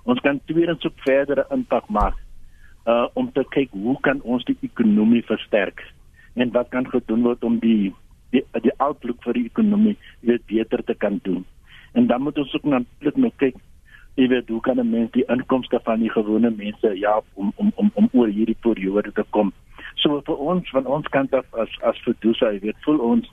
ons 0.08 0.24
kan 0.26 0.42
tweedens 0.50 0.86
ook 0.88 1.06
verdere 1.06 1.46
impak 1.56 1.90
maak 2.00 2.18
uh 2.88 3.06
om 3.20 3.32
te 3.36 3.44
kyk 3.56 3.76
hoe 3.76 3.98
kan 4.08 4.22
ons 4.24 4.46
die 4.48 4.58
ekonomie 4.70 5.24
versterk 5.28 5.84
en 6.36 6.52
wat 6.56 6.72
kan 6.76 6.88
gedoen 6.90 7.26
word 7.28 7.44
om 7.44 7.60
die 7.64 7.94
die 8.36 8.44
die 8.64 8.76
outlook 8.84 9.24
vir 9.24 9.40
die 9.40 9.48
ekonomie 9.52 9.98
weer 10.22 10.40
beter 10.52 10.84
te 10.84 10.96
kan 11.06 11.20
doen 11.24 11.44
en 11.94 12.08
dan 12.08 12.22
moet 12.22 12.38
ons 12.38 12.54
ook 12.56 12.70
natuurlik 12.72 13.18
nou 13.24 13.34
kyk 13.44 13.60
jy 14.18 14.26
weet 14.32 14.50
hoe 14.50 14.62
kan 14.66 14.80
'n 14.80 14.90
mens 14.90 15.12
die 15.12 15.26
inkomste 15.30 15.80
van 15.84 16.00
die 16.00 16.10
gewone 16.10 16.50
mense 16.50 16.90
ja 17.00 17.22
om 17.34 17.52
om 17.56 17.72
om 17.76 17.92
om 17.94 18.10
oor 18.12 18.28
hierdie 18.28 18.62
periode 18.62 19.12
te 19.12 19.24
kom. 19.30 19.54
So 19.96 20.22
vir 20.22 20.38
ons 20.38 20.70
van 20.70 20.86
ons 20.86 21.08
kant 21.08 21.34
af 21.34 21.46
as 21.54 21.70
as 21.82 22.02
Fedusa, 22.06 22.52
jy 22.52 22.60
weet, 22.60 22.84
voel 22.86 23.00
ons 23.00 23.30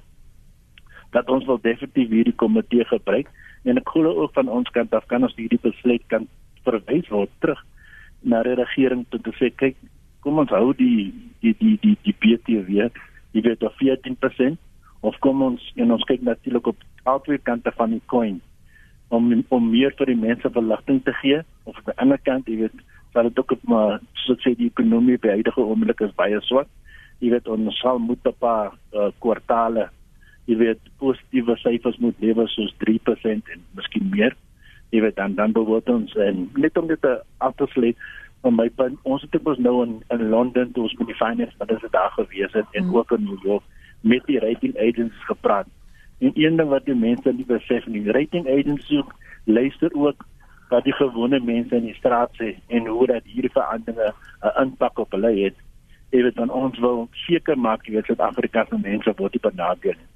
dat 1.10 1.28
ons 1.28 1.46
wel 1.46 1.60
definitief 1.60 2.08
hierdie 2.08 2.36
komitee 2.36 2.84
gebruik 2.84 3.28
en 3.64 3.78
ek 3.78 3.88
glo 3.88 4.12
ook 4.22 4.32
van 4.32 4.48
ons 4.48 4.70
kant 4.70 4.94
af 4.94 5.06
kan 5.06 5.22
ons 5.22 5.36
hierdie 5.36 5.60
besluit 5.62 6.02
kan 6.06 6.28
verwys 6.66 7.10
word 7.12 7.32
terug 7.40 7.60
na 8.22 8.42
die 8.46 8.56
regering 8.60 9.04
toe 9.10 9.20
te 9.20 9.34
sê 9.38 9.50
kyk 9.62 9.76
kom 10.24 10.40
ons 10.42 10.54
hou 10.56 10.72
die 10.78 11.12
die 11.44 11.54
die 11.60 11.76
die 11.82 11.96
die 12.06 12.16
BTW 12.24 12.88
jy 13.34 13.42
weet 13.44 13.62
op 13.66 13.76
14% 13.82 14.60
of 15.04 15.18
kom 15.20 15.42
ons 15.42 15.62
en 15.76 15.92
ons 15.92 16.06
kyk 16.08 16.22
natuurlik 16.24 16.72
op 16.72 16.84
albei 17.04 17.38
kante 17.38 17.72
van 17.78 17.96
die 17.96 18.04
coin 18.12 18.40
om 19.14 19.30
om 19.48 19.70
meer 19.70 19.94
vir 19.98 20.12
die 20.12 20.20
mense 20.20 20.50
verligting 20.50 21.02
te 21.04 21.12
gee 21.20 21.42
of 21.64 21.76
aan 21.76 21.90
die 21.90 22.00
ander 22.06 22.22
kant 22.28 22.48
jy 22.48 22.62
weet 22.64 22.84
sal 23.14 23.28
dit 23.28 23.38
ook 23.38 23.52
op 23.56 23.68
maar 23.70 24.00
soos 24.24 24.40
sê 24.42 24.54
die 24.58 24.70
ekonomie 24.72 25.20
by 25.22 25.36
huidige 25.36 25.62
oomblik 25.62 26.00
is 26.02 26.14
baie 26.18 26.40
swak. 26.48 26.66
Jy 27.22 27.30
weet 27.30 27.48
ons 27.48 27.78
sal 27.78 28.00
moet 28.02 28.26
'n 28.26 28.34
paar 28.40 28.72
uh, 28.92 29.10
kwartaale 29.22 29.90
jy 30.46 30.56
weet 30.60 30.80
positiewe 31.00 31.56
syfers 31.62 31.96
moet 32.02 32.18
lewer 32.20 32.48
soos 32.48 32.74
3% 32.82 33.52
en 33.54 33.60
miskien 33.76 34.10
meer 34.10 34.34
jy 34.94 35.00
weet 35.02 35.16
dan 35.18 35.34
dan 35.34 35.52
behoort 35.52 35.88
ons 35.90 36.14
en 36.22 36.44
net 36.54 36.78
om 36.78 36.86
dit 36.86 37.00
te 37.02 37.14
afsluit 37.38 37.96
van 38.46 38.54
my 38.54 38.68
punt 38.80 38.98
ons 39.02 39.22
het 39.22 39.38
ook 39.40 39.58
nou 39.58 39.76
in 39.86 40.02
in 40.14 40.28
Londen 40.30 40.72
toe 40.72 40.86
ons 40.88 40.98
met 41.00 41.10
die 41.12 41.22
finance 41.22 41.54
maar 41.58 41.72
dis 41.72 41.90
daar 41.90 42.12
gewees 42.18 42.52
het 42.52 42.78
en 42.78 42.86
mm. 42.86 42.96
ook 42.96 43.16
in 43.18 43.24
New 43.24 43.40
York 43.42 43.64
met 44.00 44.22
die 44.30 44.38
rating 44.38 44.76
agencies 44.76 45.30
gepraat 45.32 45.66
En 46.18 46.30
een 46.34 46.56
ding 46.56 46.68
wat 46.68 46.84
die 46.84 46.94
mense 46.94 47.32
nie 47.32 47.44
besef 47.44 47.86
nie, 47.86 48.10
rating 48.10 48.46
agencies 48.48 49.04
luister 49.44 49.90
ook 49.92 50.24
wat 50.68 50.84
die 50.84 50.94
gewone 50.96 51.40
mense 51.40 51.76
in 51.76 51.88
die 51.90 51.94
straat 51.98 52.30
sê 52.40 52.54
en 52.66 52.86
hoe 52.86 53.06
dat 53.06 53.26
hierdie 53.28 53.52
veranderinge 53.52 54.14
'n 54.40 54.62
impak 54.62 54.98
op 54.98 55.10
hulle 55.12 55.32
het. 55.42 55.56
Jy 56.10 56.22
weet 56.22 56.34
dan 56.34 56.50
ons 56.50 56.78
wil 56.78 57.08
seker 57.26 57.58
maak 57.58 57.86
jy 57.86 57.92
weet 57.94 58.04
Suid-Afrika 58.04 58.66
se 58.68 58.78
mense 58.78 59.12
word 59.16 59.32
nie 59.32 59.50
benadeel 59.50 59.98
nie. 59.98 60.10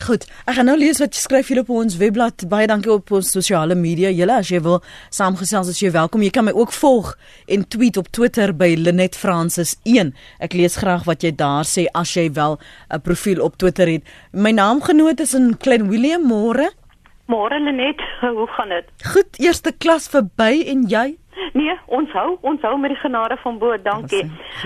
Goed, 0.00 0.22
ek 0.48 0.56
gaan 0.56 0.64
nou 0.64 0.78
lees 0.80 0.96
wat 1.02 1.12
jy 1.12 1.20
skryf 1.20 1.50
hier 1.52 1.58
op 1.60 1.70
ons 1.76 1.98
webblad. 2.00 2.46
Baie 2.48 2.64
dankie 2.70 2.88
op 2.94 3.10
ons 3.12 3.28
sosiale 3.34 3.76
media. 3.76 4.08
Julle 4.08 4.38
as 4.40 4.48
jy 4.48 4.62
wil 4.64 4.78
saamgesels 5.12 5.68
as 5.68 5.80
jy 5.82 5.90
welkom. 5.92 6.24
Jy 6.24 6.30
kan 6.32 6.46
my 6.48 6.54
ook 6.56 6.72
volg 6.72 7.10
en 7.52 7.66
tweet 7.68 8.00
op 8.00 8.08
Twitter 8.08 8.54
by 8.56 8.70
Linet 8.80 9.18
Francis 9.20 9.74
1. 9.84 10.14
Ek 10.40 10.56
lees 10.56 10.78
graag 10.80 11.04
wat 11.04 11.20
jy 11.26 11.34
daar 11.36 11.68
sê 11.68 11.84
as 11.92 12.16
jy 12.16 12.30
wel 12.32 12.56
'n 12.88 13.00
profiel 13.04 13.44
op 13.44 13.60
Twitter 13.60 13.92
het. 13.92 14.02
My 14.32 14.56
naamgenoot 14.56 15.20
is 15.20 15.34
in 15.34 15.58
Klein 15.58 15.90
Willem 15.90 16.24
Môre. 16.24 16.72
Môre 17.28 17.60
Linet, 17.60 18.00
hoe 18.38 18.48
gaan 18.56 18.68
dit? 18.72 18.86
Goed, 19.04 19.36
eerste 19.36 19.72
klas 19.72 20.08
verby 20.08 20.64
en 20.64 20.88
jy? 20.88 21.19
Nee, 21.52 21.76
ons 21.86 22.10
hou, 22.12 22.38
ons 22.40 22.62
hou 22.62 22.78
met 22.78 22.94
die 22.94 23.00
genade 23.00 23.36
van 23.42 23.58
bo, 23.58 23.76
dankie. 23.82 24.24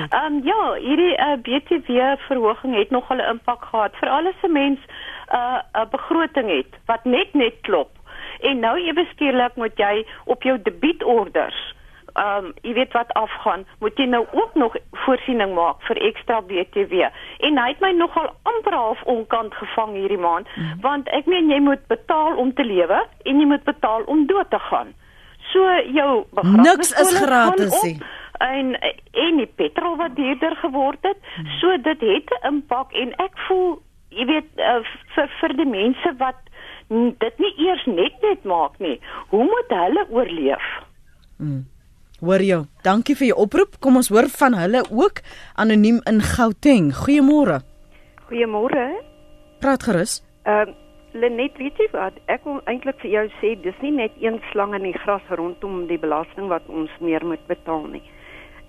Ehm 0.08 0.24
um, 0.24 0.40
ja, 0.44 0.60
hierdie 0.74 1.12
uh, 1.12 1.32
eh, 1.32 1.38
BTW 1.46 2.08
verhoging 2.26 2.74
het 2.76 2.90
nogal 2.90 3.16
'n 3.16 3.30
impak 3.36 3.64
gehad 3.64 3.96
vir 4.00 4.08
alles 4.08 4.34
se 4.40 4.48
mense 4.48 4.82
'n 4.86 5.36
uh, 5.36 5.82
'n 5.82 5.88
begroting 5.90 6.50
het 6.50 6.72
wat 6.86 7.04
net 7.04 7.34
net 7.34 7.54
klop. 7.60 7.90
En 8.40 8.58
nou 8.58 8.76
ewe 8.78 9.06
skielik 9.12 9.56
moet 9.56 9.76
jy 9.76 10.06
op 10.24 10.42
jou 10.42 10.62
debietorders 10.62 11.74
ehm 12.14 12.44
um, 12.44 12.52
jy 12.62 12.72
weet 12.74 12.92
wat 12.94 13.12
afgaan, 13.18 13.64
moet 13.82 13.98
jy 13.98 14.04
nou 14.06 14.22
ook 14.32 14.54
nog 14.54 14.76
voorsiening 15.04 15.54
maak 15.54 15.80
vir 15.88 15.98
ekstra 16.08 16.40
BTW. 16.46 17.08
En 17.46 17.58
hy 17.58 17.68
het 17.72 17.80
my 17.82 17.90
nogal 17.90 18.30
amper 18.42 18.76
half 18.78 19.02
onkant 19.02 19.54
gevang 19.54 19.96
hierdie 19.98 20.20
maand, 20.22 20.46
mm. 20.54 20.76
want 20.80 21.10
ek 21.10 21.26
meen 21.26 21.50
jy 21.50 21.58
moet 21.58 21.82
betaal 21.90 22.38
om 22.38 22.52
te 22.54 22.64
lewe 22.64 23.00
en 23.24 23.40
jy 23.40 23.46
moet 23.50 23.64
betaal 23.66 24.06
om 24.06 24.26
dood 24.30 24.50
te 24.50 24.62
gaan. 24.70 24.94
So 25.54 25.72
jou 25.94 26.10
begrafnis 26.34 26.66
niks 26.66 26.92
is 27.00 27.18
gratis 27.22 27.82
nie. 27.86 27.98
en 28.44 28.74
en 29.24 29.36
die 29.38 29.50
petrol 29.60 29.96
wat 30.00 30.16
duurder 30.18 30.56
geword 30.62 31.06
het. 31.06 31.20
So 31.60 31.76
dit 31.76 32.00
het 32.00 32.30
'n 32.42 32.46
impak 32.54 32.92
en 32.92 33.14
ek 33.22 33.38
voel 33.46 33.78
jy 34.14 34.26
weet 34.30 34.50
uh, 34.58 34.82
vir 35.14 35.30
vir 35.40 35.56
die 35.58 35.70
mense 35.70 36.14
wat 36.18 36.40
dit 37.24 37.38
nie 37.38 37.54
eers 37.66 37.86
net 37.86 38.18
net 38.22 38.44
maak 38.44 38.78
nie. 38.78 39.00
Hoe 39.32 39.44
moet 39.44 39.70
hulle 39.72 40.06
oorleef? 40.10 40.66
Mm. 41.38 41.64
Hoor 42.20 42.42
jou. 42.42 42.60
Dankie 42.82 43.16
vir 43.16 43.26
jou 43.26 43.38
oproep. 43.44 43.80
Kom 43.80 43.96
ons 43.96 44.08
hoor 44.08 44.28
van 44.28 44.54
hulle 44.54 44.84
ook 44.90 45.20
anoniem 45.54 46.00
in 46.08 46.20
Gauteng. 46.20 46.92
Goeiemôre. 46.94 47.60
Goeiemôre. 48.28 48.86
Praat 49.60 49.82
gerus. 49.82 50.22
Ehm 50.44 50.68
uh, 50.68 50.83
Lenet, 51.14 51.54
weet 51.62 51.78
jy 51.78 51.86
wat? 51.92 52.16
Ek 52.26 52.42
wil 52.44 52.58
eintlik 52.70 52.98
vir 53.02 53.10
jou 53.10 53.24
sê 53.38 53.54
dis 53.62 53.76
nie 53.82 53.92
net 53.94 54.14
een 54.18 54.40
slang 54.50 54.74
in 54.74 54.82
die 54.82 54.96
gras 54.98 55.22
rondom 55.30 55.86
die 55.86 55.98
belasting 55.98 56.50
wat 56.50 56.66
ons 56.68 56.90
meer 57.00 57.22
moet 57.22 57.42
betaal 57.46 57.86
nie. 57.92 58.02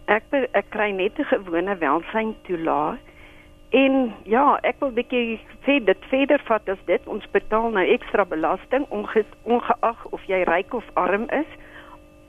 Ek 0.06 0.30
ek 0.54 0.70
kry 0.70 0.92
net 0.94 1.18
'n 1.20 1.26
gewone 1.34 1.76
welsyn 1.82 2.36
toelaat 2.46 3.02
En 3.76 4.14
ja, 4.24 4.44
ek 4.64 4.78
wil 4.80 4.92
bietjie 4.96 5.40
sê 5.66 5.80
dit 5.84 6.06
verder 6.12 6.42
vat 6.48 6.70
as 6.70 6.82
dit 6.88 7.08
ons 7.12 7.26
betaal 7.34 7.74
nou 7.76 7.84
ekstra 7.96 8.24
belasting 8.30 8.86
onge, 8.94 9.26
ongeag 9.44 10.06
of 10.16 10.28
jy 10.30 10.44
ryk 10.48 10.74
of 10.78 10.86
arm 10.94 11.26
is. 11.36 11.50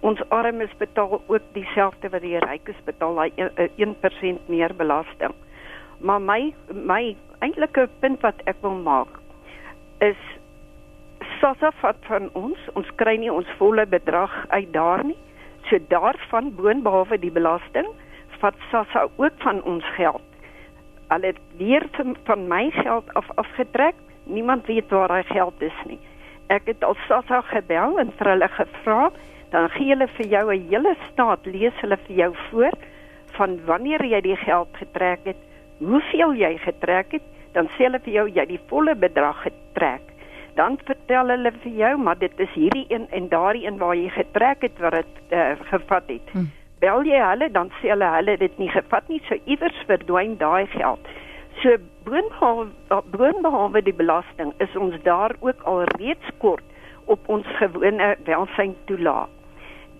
Ons 0.01 0.23
armes 0.35 0.73
betaal 0.81 1.21
ook 1.21 1.45
dieselfde 1.55 2.11
wat 2.11 2.25
die 2.25 2.39
rykes 2.43 2.81
betaal, 2.89 3.15
daai 3.21 3.69
1% 3.77 4.51
meer 4.51 4.75
belasting. 4.75 5.35
Maar 6.01 6.21
my 6.21 6.41
my 6.73 7.15
eintlike 7.45 7.87
punt 8.01 8.27
wat 8.27 8.43
ek 8.51 8.59
wil 8.65 8.75
maak 8.83 9.21
is 9.99 10.17
SASSA 11.41 11.71
vat 11.81 11.97
van 12.09 12.31
ons, 12.33 12.59
ons 12.75 12.89
kry 12.97 13.17
nie 13.17 13.33
ons 13.33 13.49
volle 13.59 13.87
bedrag 13.87 14.33
uit 14.49 14.73
daar 14.73 15.05
nie. 15.05 15.19
So 15.69 15.79
daarvan 15.89 16.55
boonbehalwe 16.57 17.19
die 17.19 17.31
belasting 17.31 17.89
vat 18.41 18.55
SASSA 18.71 19.09
ook 19.17 19.33
van 19.43 19.63
ons 19.63 19.85
geld 19.97 20.27
hulle 21.09 21.27
het 21.27 21.39
weer 21.57 21.87
van 22.25 22.49
my 22.49 22.71
geld 22.71 23.15
af 23.15 23.27
afgetrek. 23.35 23.95
Niemand 24.25 24.67
weet 24.67 24.91
waar 24.91 25.09
daai 25.09 25.23
geld 25.23 25.63
is 25.63 25.79
nie. 25.87 25.99
Ek 26.47 26.67
het 26.67 26.85
al 26.85 26.97
SASSA 27.07 27.41
gebel 27.51 27.99
en 27.99 28.13
vir 28.19 28.31
hulle 28.33 28.49
gevra, 28.49 29.11
dan 29.51 29.69
gee 29.75 29.93
hulle 29.95 30.09
vir 30.19 30.27
jou 30.27 30.55
'n 30.55 30.69
hele 30.71 30.95
staat 31.13 31.47
lees 31.47 31.81
hulle 31.81 31.97
vir 32.07 32.17
jou 32.17 32.35
voor 32.51 32.75
van 33.39 33.59
wanneer 33.67 34.05
jy 34.05 34.21
die 34.21 34.37
geld 34.37 34.69
getrek 34.73 35.21
het, 35.25 35.37
hoeveel 35.79 36.35
jy 36.35 36.59
getrek 36.59 37.13
het, 37.13 37.23
dan 37.57 37.71
sê 37.75 37.89
hulle 37.89 38.03
vir 38.05 38.13
jou 38.19 38.27
jy 38.37 38.45
die 38.53 38.61
volle 38.69 38.95
bedrag 38.95 39.41
getrek. 39.47 40.13
Dan 40.57 40.77
vertel 40.85 41.33
hulle 41.33 41.53
vir 41.63 41.73
jou, 41.73 41.97
maar 42.01 42.19
dit 42.21 42.33
is 42.41 42.53
hierdie 42.55 42.87
een 42.89 43.09
en 43.11 43.29
daardie 43.33 43.67
een 43.67 43.81
waar 43.81 43.97
jy 43.97 44.09
getrek 44.13 44.63
het 44.69 44.79
wat 44.85 45.01
dit 45.01 45.19
uh, 45.33 45.57
gevat 45.73 46.09
het. 46.13 46.33
Hm 46.37 46.47
bel 46.81 47.07
jy 47.09 47.21
hulle 47.23 47.49
dan 47.53 47.71
sê 47.81 47.93
hulle 47.93 48.09
hulle 48.13 48.37
dit 48.41 48.59
nie 48.61 48.69
gevat 48.73 49.09
nie 49.13 49.21
so 49.29 49.39
iewers 49.45 49.79
verdwyn 49.89 50.37
daai 50.41 50.67
geld. 50.75 51.09
So 51.63 51.79
boonbehalwe 52.05 53.01
boonbehalwe 53.15 53.83
die 53.87 53.97
belasting 53.97 54.53
is 54.65 54.77
ons 54.77 54.99
daar 55.07 55.35
ook 55.41 55.65
al 55.71 55.87
reeds 55.97 56.35
kort 56.45 56.65
op 57.07 57.29
ons 57.33 57.49
gewone 57.61 58.13
welsyn 58.29 58.77
toelaat. 58.91 59.33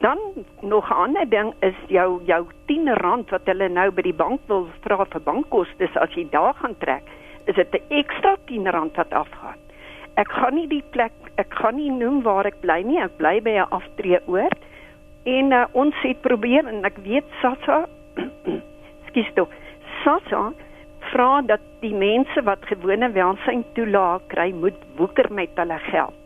Dan 0.05 0.19
nog 0.61 0.91
'n 0.91 1.01
ander 1.05 1.29
ding 1.29 1.55
is 1.61 1.79
jou 1.89 2.21
jou 2.25 2.45
10 2.67 2.95
rand 3.01 3.31
wat 3.31 3.47
hulle 3.47 3.69
nou 3.69 3.91
by 3.91 4.03
die 4.03 4.19
bank 4.25 4.41
wil 4.47 4.69
vra 4.81 5.05
vir 5.05 5.21
bankkoste 5.21 5.89
as 5.95 6.13
jy 6.15 6.29
daar 6.31 6.55
gaan 6.55 6.77
trek, 6.79 7.05
is 7.47 7.55
dit 7.55 7.75
'n 7.75 7.99
ekstra 8.03 8.37
10 8.47 8.71
rand 8.71 8.97
wat 8.97 9.13
afgaan. 9.13 9.59
Ek 10.17 10.31
gaan 10.31 10.55
nie 10.55 10.69
die 10.69 10.85
plek 10.91 11.13
ek 11.37 11.55
gaan 11.55 11.77
nie 11.77 11.91
noem 11.91 12.23
waar 12.23 12.47
ek 12.47 12.61
bly 12.61 12.83
nie, 12.83 13.01
ek 13.03 13.17
bly 13.17 13.41
by 13.41 13.51
'n 13.51 13.71
aftreeoord 13.71 14.61
En 15.27 15.53
uh, 15.53 15.65
ons 15.75 15.95
het 16.07 16.21
probeer 16.23 16.69
en 16.71 16.85
ek 16.87 17.01
weet 17.03 17.27
Sassa 17.43 17.83
skus 19.09 19.31
toe. 19.35 19.47
Sassa 20.05 20.53
vra 21.11 21.31
dat 21.47 21.63
die 21.83 21.95
mense 21.95 22.43
wat 22.47 22.63
gewone 22.71 23.09
welsyn 23.15 23.65
toelaat 23.79 24.23
kry 24.31 24.53
moet 24.55 24.79
woeker 24.99 25.27
met 25.35 25.51
hulle 25.59 25.79
geld. 25.89 26.23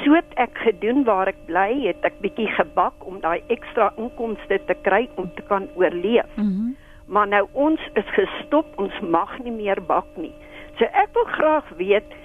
So 0.00 0.14
het 0.14 0.30
ek 0.38 0.54
gedoen 0.62 1.02
waar 1.08 1.28
ek 1.32 1.40
bly, 1.48 1.88
het 1.88 2.06
ek 2.06 2.20
bietjie 2.22 2.46
gebak 2.54 3.02
om 3.06 3.18
daai 3.22 3.42
ekstra 3.50 3.90
inkomste 3.98 4.60
te 4.68 4.78
kry 4.86 5.08
om 5.18 5.26
te 5.34 5.42
kan 5.50 5.66
oorleef. 5.74 6.30
Mm 6.36 6.46
-hmm. 6.46 6.70
Maar 7.10 7.26
nou 7.28 7.42
ons 7.58 7.82
is 7.98 8.10
gestop, 8.14 8.66
ons 8.78 8.94
mag 9.02 9.32
nie 9.42 9.54
meer 9.54 9.80
bak 9.82 10.06
nie. 10.14 10.32
So 10.78 10.86
ek 10.94 11.10
wil 11.16 11.26
graag 11.34 11.70
weet 11.80 12.16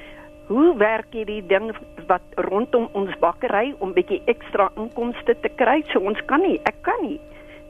hoe 0.47 0.75
werk 0.77 1.09
hierdie 1.17 1.41
ding 1.49 1.71
wat 2.05 2.25
rondom 2.47 2.85
ons 2.93 3.13
bakkery 3.21 3.73
om 3.81 3.95
bietjie 3.97 4.21
ekstra 4.29 4.69
inkomste 4.77 5.33
te 5.41 5.49
kry? 5.57 5.79
So 5.89 6.03
ons 6.05 6.21
kan 6.29 6.45
nie, 6.45 6.59
ek 6.69 6.77
kan 6.85 7.01
nie. 7.01 7.17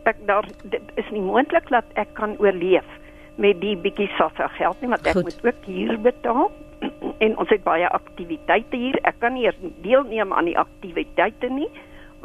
Ek 0.05 0.19
daar 0.27 0.45
dit 0.67 0.91
is 0.99 1.07
nie 1.15 1.23
moontlik 1.23 1.71
dat 1.71 1.87
ek 1.95 2.11
kan 2.19 2.35
oorleef 2.43 2.85
met 3.39 3.59
die 3.63 3.75
bietjie 3.79 4.09
sassa 4.19 4.49
geld 4.59 4.83
nie, 4.83 4.91
want 4.91 5.07
ek 5.07 5.15
Goed. 5.17 5.31
moet 5.31 5.47
ook 5.47 5.65
huur 5.71 5.97
betaal 6.03 6.51
en 7.25 7.37
ons 7.39 7.51
het 7.51 7.63
baie 7.63 7.87
aktiwiteite 7.95 8.75
hier. 8.75 8.99
Ek 9.07 9.23
kan 9.23 9.39
nie 9.39 9.47
deelneem 9.87 10.35
aan 10.35 10.51
die 10.51 10.59
aktiwiteite 10.59 11.47
nie, 11.51 11.71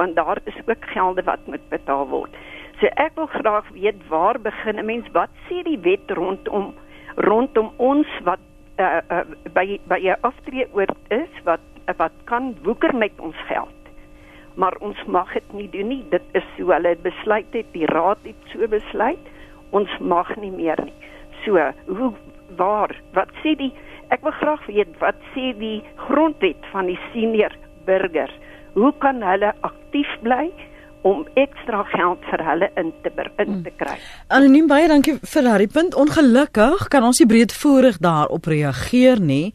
want 0.02 0.18
daar 0.18 0.42
is 0.50 0.58
ook 0.66 0.90
gelde 0.90 1.22
wat 1.30 1.46
moet 1.46 1.62
betaal 1.70 2.08
word. 2.10 2.34
So 2.80 2.88
ek 2.96 3.12
wil 3.20 3.28
graag 3.28 3.66
weet 3.76 4.00
waar 4.08 4.40
begin 4.40 4.78
'n 4.80 4.86
mens? 4.86 5.08
Wat 5.12 5.28
sê 5.48 5.62
die 5.62 5.78
wet 5.84 6.10
rondom 6.16 6.72
rondom 7.16 7.68
ons 7.76 8.08
wat 8.24 8.40
uh, 8.78 9.00
uh, 9.10 9.24
by 9.52 9.80
by 9.84 10.00
'n 10.00 10.16
aftreeoord 10.20 10.96
is 11.08 11.32
wat 11.44 11.60
wat 11.96 12.12
kan 12.24 12.56
woeker 12.62 12.96
met 12.96 13.12
ons 13.18 13.36
geld. 13.48 13.76
Maar 14.54 14.74
ons 14.80 15.04
mag 15.04 15.32
dit 15.32 15.52
nie 15.52 15.68
doen 15.70 15.88
nie. 15.88 16.04
Dit 16.10 16.22
is 16.32 16.46
so 16.56 16.72
hulle 16.72 16.96
besluit 17.02 17.52
het, 17.52 17.66
die 17.72 17.86
raad 17.86 18.18
het 18.22 18.40
so 18.52 18.66
besluit. 18.68 19.28
Ons 19.70 19.90
mag 19.98 20.36
nie 20.36 20.50
meer 20.50 20.80
nie. 20.84 20.96
So, 21.44 21.72
hoe 21.86 22.12
waar? 22.56 22.96
Wat 23.12 23.28
sê 23.42 23.54
die 23.56 23.72
ek 24.08 24.22
wil 24.22 24.32
graag 24.32 24.66
weet 24.66 24.96
wat 24.98 25.20
sê 25.34 25.52
die 25.58 25.82
grondwet 25.96 26.64
van 26.72 26.86
die 26.86 26.98
senior 27.12 27.52
burgers? 27.84 28.34
Hoe 28.74 28.92
kan 28.98 29.22
hulle 29.22 29.52
aktief 29.60 30.10
bly? 30.22 30.50
Om 31.02 31.24
ekstra 31.40 31.82
geld 31.94 32.24
vir 32.30 32.44
hulle 32.44 32.70
in 32.80 32.92
te 33.04 33.12
in 33.40 33.62
te 33.64 33.72
kry. 33.76 33.96
Anoniem 34.28 34.68
baie 34.68 34.88
dankie 34.88 35.16
vir 35.22 35.46
daardie 35.46 35.70
punt. 35.72 35.96
Ongelukkig 35.96 36.88
kan 36.92 37.06
ons 37.06 37.20
nie 37.20 37.28
breedvoerig 37.30 38.00
daarop 38.04 38.46
reageer 38.46 39.20
nie 39.20 39.54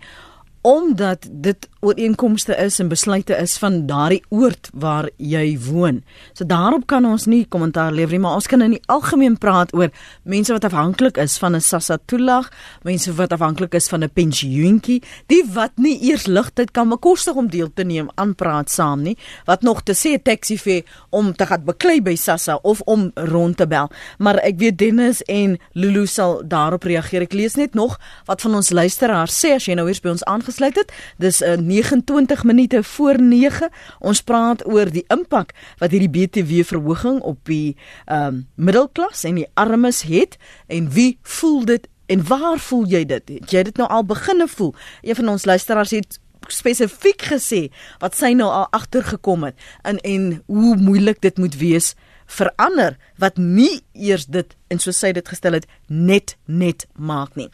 omdat 0.65 1.27
dit 1.29 1.67
ooreenkomste 1.85 2.55
is 2.57 2.79
en 2.81 2.87
besluite 2.89 3.35
is 3.37 3.53
van 3.61 3.83
daardie 3.85 4.23
oord 4.33 4.71
waar 4.73 5.05
jy 5.21 5.59
woon. 5.61 5.99
So 6.33 6.47
daarop 6.49 6.87
kan 6.89 7.05
ons 7.05 7.27
nie 7.29 7.43
kommentaar 7.45 7.93
lewer 7.93 8.15
nie, 8.15 8.21
maar 8.23 8.39
ons 8.39 8.49
kan 8.49 8.65
in 8.65 8.73
die 8.73 8.81
algemeen 8.89 9.37
praat 9.37 9.75
oor 9.77 9.91
mense 10.23 10.49
wat 10.55 10.65
afhanklik 10.65 11.19
is 11.21 11.37
van 11.37 11.55
'n 11.55 11.61
SASSA 11.61 11.99
toelaag, 12.09 12.49
mense 12.81 13.13
wat 13.13 13.31
afhanklik 13.31 13.75
is 13.75 13.87
van 13.87 14.03
'n 14.03 14.09
pensioentjie, 14.09 15.03
die 15.27 15.43
wat 15.53 15.71
nie 15.75 16.01
eers 16.01 16.25
ligtyd 16.25 16.71
kan 16.71 16.89
bekostig 16.89 17.35
om 17.35 17.47
deel 17.49 17.69
te 17.73 17.83
neem 17.83 18.09
aan 18.15 18.35
praat 18.35 18.69
saam 18.69 19.01
nie, 19.01 19.17
wat 19.45 19.61
nog 19.61 19.83
te 19.83 19.93
sê 19.93 20.21
taxi 20.21 20.57
fee 20.57 20.85
om 21.09 21.35
te 21.35 21.45
gaan 21.45 21.63
beklei 21.63 22.01
by 22.01 22.15
SASSA 22.15 22.59
of 22.63 22.81
om 22.81 23.11
rond 23.13 23.57
te 23.57 23.67
bel. 23.67 23.89
Maar 24.17 24.35
ek 24.37 24.57
weet 24.57 24.77
Dennis 24.77 25.21
en 25.21 25.59
Lulu 25.73 26.07
sal 26.07 26.41
daarop 26.47 26.83
reageer. 26.83 27.21
Ek 27.21 27.33
lees 27.33 27.55
net 27.55 27.73
nog 27.73 27.99
wat 28.25 28.41
van 28.41 28.55
ons 28.55 28.69
luisteraars 28.69 29.45
sê 29.45 29.53
as 29.55 29.65
jy 29.65 29.73
nou 29.75 29.85
hier 29.85 29.99
by 30.01 30.09
ons 30.09 30.23
aangesluit 30.23 30.54
het. 30.57 30.93
Dis 31.17 31.39
'n 31.39 31.43
uh, 31.43 31.57
29 31.57 32.43
minute 32.43 32.83
voor 32.83 33.21
9. 33.21 33.69
Ons 33.99 34.21
praat 34.21 34.67
oor 34.67 34.91
die 34.91 35.05
impak 35.07 35.51
wat 35.77 35.91
hierdie 35.91 36.09
BTW 36.09 36.63
verhoging 36.63 37.19
op 37.21 37.37
die 37.43 37.75
ehm 38.05 38.27
um, 38.27 38.47
middelklas 38.55 39.23
en 39.23 39.35
die 39.35 39.47
armes 39.53 40.01
het 40.01 40.37
en 40.67 40.89
wie 40.91 41.17
voel 41.21 41.65
dit 41.65 41.87
en 42.05 42.27
waar 42.27 42.59
voel 42.59 42.85
jy 42.85 43.05
dit? 43.05 43.29
Het 43.29 43.51
jy 43.51 43.63
dit 43.63 43.77
nou 43.77 43.89
al 43.89 44.05
begine 44.05 44.47
voel? 44.47 44.73
Een 45.01 45.15
van 45.15 45.29
ons 45.29 45.45
luisteraars 45.45 45.91
het 45.91 46.19
spesifiek 46.47 47.21
gesê 47.21 47.69
wat 47.99 48.15
sy 48.15 48.33
nou 48.37 48.49
al 48.51 48.67
agtergekom 48.75 49.43
het 49.43 49.55
en 49.81 49.97
en 49.97 50.43
hoe 50.45 50.75
moeilik 50.77 51.21
dit 51.21 51.37
moet 51.37 51.57
wees 51.57 51.93
verander 52.25 52.97
wat 53.21 53.37
nie 53.37 53.81
eers 53.93 54.25
dit 54.25 54.55
en 54.67 54.81
so 54.81 54.93
sy 54.95 55.11
dit 55.15 55.27
gestel 55.27 55.57
het 55.57 55.67
net 55.87 56.35
net 56.45 56.87
maak 56.97 57.35
nie. 57.35 57.49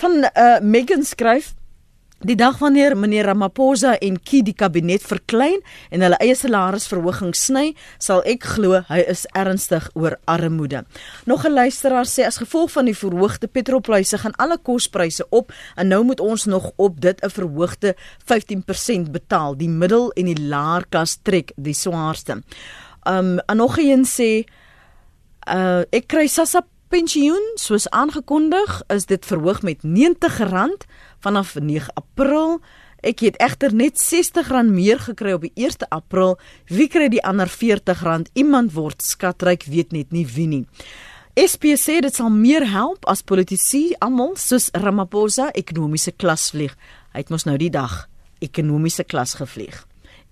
Van 0.00 0.24
uh, 0.24 0.58
Megan 0.60 1.04
skryf 1.04 1.54
Die 2.20 2.36
dag 2.36 2.58
wanneer 2.60 2.92
meneer 3.00 3.24
Ramaphosa 3.24 3.94
en 4.04 4.18
Ki 4.20 4.42
die 4.44 4.52
kabinet 4.52 5.00
verklein 5.08 5.62
en 5.88 6.02
hulle 6.04 6.18
eie 6.20 6.34
salarisverhoging 6.36 7.30
sny, 7.32 7.70
sal 7.96 8.20
ek 8.28 8.44
glo 8.58 8.82
hy 8.90 8.98
is 9.08 9.22
ernstig 9.32 9.86
oor 9.96 10.18
armoede. 10.28 10.82
Nog 11.24 11.46
'n 11.46 11.56
luisteraar 11.56 12.04
sê 12.04 12.26
as 12.26 12.36
gevolg 12.36 12.72
van 12.72 12.84
die 12.84 12.94
verhoogde 12.94 13.48
petrolpryse 13.48 14.18
gaan 14.18 14.36
alle 14.36 14.58
kospryse 14.58 15.24
op 15.30 15.52
en 15.76 15.88
nou 15.88 16.04
moet 16.04 16.20
ons 16.20 16.44
nog 16.44 16.72
op 16.76 17.00
dit 17.00 17.24
'n 17.24 17.30
verhoogde 17.30 17.96
15% 18.24 19.12
betaal. 19.12 19.56
Die 19.56 19.68
middel 19.68 20.12
en 20.12 20.24
die 20.24 20.48
laer 20.48 20.84
klas 20.88 21.18
trek 21.22 21.52
die 21.56 21.74
swaarste. 21.74 22.42
Um 23.08 23.38
en 23.38 23.56
nog 23.56 23.78
een 23.78 24.04
sê 24.04 24.44
uh 25.48 25.84
ek 25.90 26.06
kry 26.06 26.26
Sassa 26.26 26.66
pensioen 26.90 27.44
soos 27.54 27.86
aangekondig 27.94 28.82
is 28.90 29.06
dit 29.06 29.26
verhoog 29.26 29.62
met 29.62 29.84
R90 29.86 30.86
vanaf 31.20 31.54
9 31.54 31.94
April 31.94 32.60
Ek 33.00 33.22
het 33.24 33.38
egter 33.40 33.72
net 33.72 33.96
R60 33.96 34.50
meer 34.68 34.98
gekry 35.00 35.32
op 35.32 35.44
die 35.46 35.52
1 35.56 35.88
April. 35.88 36.36
Wie 36.68 36.88
kry 36.88 37.08
die 37.08 37.22
ander 37.24 37.48
R40? 37.48 38.28
Iemand 38.36 38.74
word 38.76 39.00
skatryk, 39.02 39.64
weet 39.64 39.92
net 39.92 40.12
nie 40.12 40.26
wie 40.28 40.46
nie. 40.46 40.66
SP 41.32 41.72
sê 41.80 42.00
dit 42.04 42.12
sal 42.12 42.28
meer 42.28 42.66
help 42.68 43.06
as 43.08 43.22
politici 43.24 43.94
almal 44.04 44.34
soos 44.36 44.68
Ramaphosa 44.76 45.48
ekonomiese 45.56 46.12
klas 46.12 46.50
vlieg. 46.52 46.74
Hy 47.14 47.22
het 47.22 47.30
mos 47.32 47.46
nou 47.48 47.56
die 47.56 47.70
dag 47.72 48.04
ekonomiese 48.44 49.06
klas 49.08 49.38
gevlieg. 49.38 49.86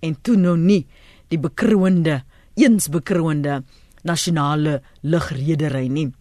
En 0.05 0.13
toe 0.21 0.37
nou 0.37 0.57
nie 0.57 0.85
die 1.33 1.39
bekroonde, 1.41 2.21
eens 2.59 2.89
bekroonde 2.89 3.63
nasionale 4.05 4.81
lugredery 5.01 5.87
nie. 5.89 6.11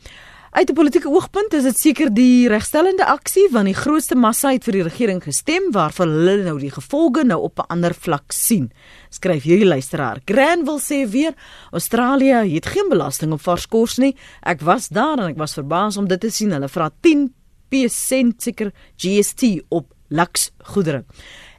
Uit 0.51 0.71
'n 0.71 0.75
politieke 0.75 1.09
oogpunt 1.09 1.53
is 1.53 1.63
dit 1.63 1.79
seker 1.79 2.15
die 2.15 2.49
regstellende 2.49 3.05
aksie 3.05 3.49
want 3.51 3.67
die 3.67 3.75
grootste 3.75 4.15
massa 4.17 4.49
het 4.53 4.65
vir 4.65 4.73
die 4.73 4.83
regering 4.83 5.21
gestem 5.23 5.73
waarvan 5.73 6.09
hulle 6.09 6.45
nou 6.45 6.59
die 6.59 6.71
gevolge 6.71 7.25
nou 7.25 7.41
op 7.43 7.59
'n 7.59 7.69
ander 7.69 7.95
vlak 7.95 8.33
sien. 8.33 8.73
Skryf 9.11 9.43
hierdie 9.43 9.69
luisteraar. 9.69 10.21
Granville 10.25 10.81
sê 10.81 11.11
weer 11.11 11.35
Australië 11.71 12.55
het 12.55 12.67
geen 12.67 12.89
belasting 12.89 13.33
op 13.33 13.41
vars 13.41 13.67
kos 13.67 13.99
nie. 13.99 14.17
Ek 14.43 14.61
was 14.61 14.89
daar 14.89 15.19
en 15.19 15.29
ek 15.29 15.37
was 15.37 15.55
verbaas 15.55 15.97
om 15.97 16.09
dit 16.09 16.21
te 16.21 16.31
sien. 16.31 16.51
Hulle 16.51 16.69
vra 16.69 16.91
10% 17.01 18.43
seker 18.43 18.73
GST 18.97 19.63
op 19.69 19.93
luksgoedere. 20.09 21.05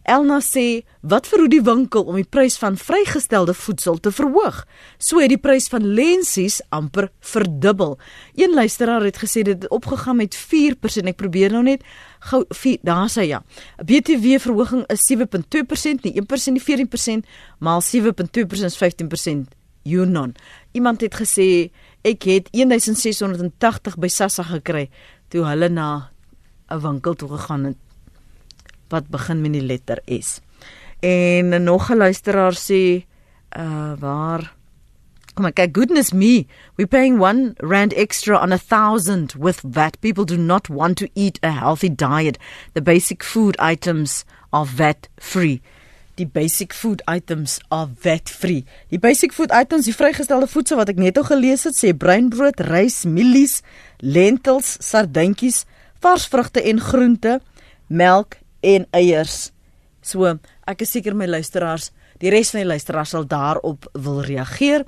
Elna 0.10 0.40
sê, 0.42 0.84
"Wat 1.02 1.28
verhoed 1.28 1.52
die 1.52 1.62
winkel 1.62 2.04
om 2.04 2.16
die 2.16 2.26
prys 2.30 2.58
van 2.58 2.78
vrygestelde 2.78 3.54
voedsel 3.54 4.00
te 4.00 4.12
verhoog? 4.12 4.66
So 4.98 5.20
het 5.20 5.30
die 5.30 5.38
prys 5.38 5.68
van 5.68 5.86
lensies 5.86 6.62
amper 6.70 7.12
verdubbel." 7.20 8.00
Een 8.36 8.54
luisteraar 8.54 9.02
het 9.02 9.18
gesê 9.18 9.44
dit 9.44 9.62
het 9.62 9.70
opgegaan 9.70 10.16
met 10.16 10.36
4%. 10.36 11.08
Ek 11.08 11.16
probeer 11.16 11.52
nou 11.52 11.64
net 11.64 11.84
gou 12.20 12.46
daar 12.82 13.10
sê 13.10 13.28
ja. 13.28 13.44
BTW 13.86 14.40
verhoging 14.40 14.84
is 14.88 15.06
7.2%, 15.06 16.04
nie 16.04 16.14
1% 16.14 16.54
nie 16.54 16.62
14%, 16.62 17.26
maal 17.60 17.82
7.2% 17.82 18.66
is 18.66 18.78
15%. 18.78 19.48
Yunon. 19.84 20.36
Iemand 20.72 21.02
het 21.02 21.16
gesê 21.16 21.70
ek 22.02 22.24
het 22.24 22.50
1680 22.52 23.98
by 23.98 24.08
Sassa 24.08 24.44
gekry 24.44 24.90
toe 25.28 25.46
hulle 25.46 25.70
na 25.70 26.10
'n 26.72 26.82
winkel 26.82 27.14
toe 27.14 27.30
gegaan 27.30 27.64
het 27.64 27.89
wat 28.90 29.10
begin 29.10 29.42
met 29.42 29.54
die 29.54 29.66
letter 29.66 30.02
S. 30.06 30.40
En 31.00 31.64
nog 31.64 31.90
'n 31.90 31.98
luisteraar 31.98 32.54
sê 32.54 33.06
uh 33.58 33.94
waar? 34.00 34.54
Kom 35.34 35.46
ek 35.46 35.56
kyk 35.56 35.78
goodness 35.78 36.12
me 36.12 36.46
we 36.76 36.86
paying 36.86 37.20
1 37.20 37.54
rand 37.58 37.94
extra 37.94 38.42
on 38.42 38.52
a 38.52 38.60
1000 38.60 39.36
with 39.40 39.62
VAT 39.64 40.00
people 40.00 40.26
do 40.26 40.38
not 40.38 40.68
want 40.68 40.98
to 40.98 41.08
eat 41.14 41.40
a 41.42 41.52
healthy 41.52 41.90
diet. 41.96 42.38
The 42.74 42.82
basic 42.82 43.24
food 43.24 43.56
items 43.60 44.26
are 44.50 44.66
VAT 44.66 45.08
free. 45.18 45.62
Die 46.16 46.28
basic 46.28 46.74
food 46.74 47.02
items 47.08 47.60
are 47.70 47.88
VAT 47.96 48.30
free. 48.30 48.66
Die 48.90 49.00
basic 49.00 49.32
food 49.32 49.52
items 49.56 49.86
die 49.88 49.96
vrygestelde 49.96 50.48
voedsel 50.52 50.82
wat 50.82 50.92
ek 50.92 51.00
net 51.00 51.18
al 51.18 51.30
gelees 51.30 51.64
het 51.64 51.78
sê 51.80 51.94
breinbrood 51.96 52.60
rys 52.68 53.06
mielies 53.08 53.62
lentils 54.04 54.76
sardientjies 54.84 55.64
vars 56.04 56.28
vrugte 56.28 56.60
en 56.60 56.84
groente 56.84 57.40
melk 57.88 58.36
en 58.62 58.86
eiers. 58.96 59.52
So, 60.02 60.38
ek 60.68 60.86
is 60.86 60.94
seker 60.96 61.16
my 61.18 61.28
luisteraars, 61.28 61.92
die 62.20 62.32
res 62.34 62.54
van 62.54 62.64
die 62.64 62.72
luisteraars 62.72 63.16
sal 63.16 63.28
daarop 63.28 63.88
wil 63.94 64.22
reageer. 64.26 64.86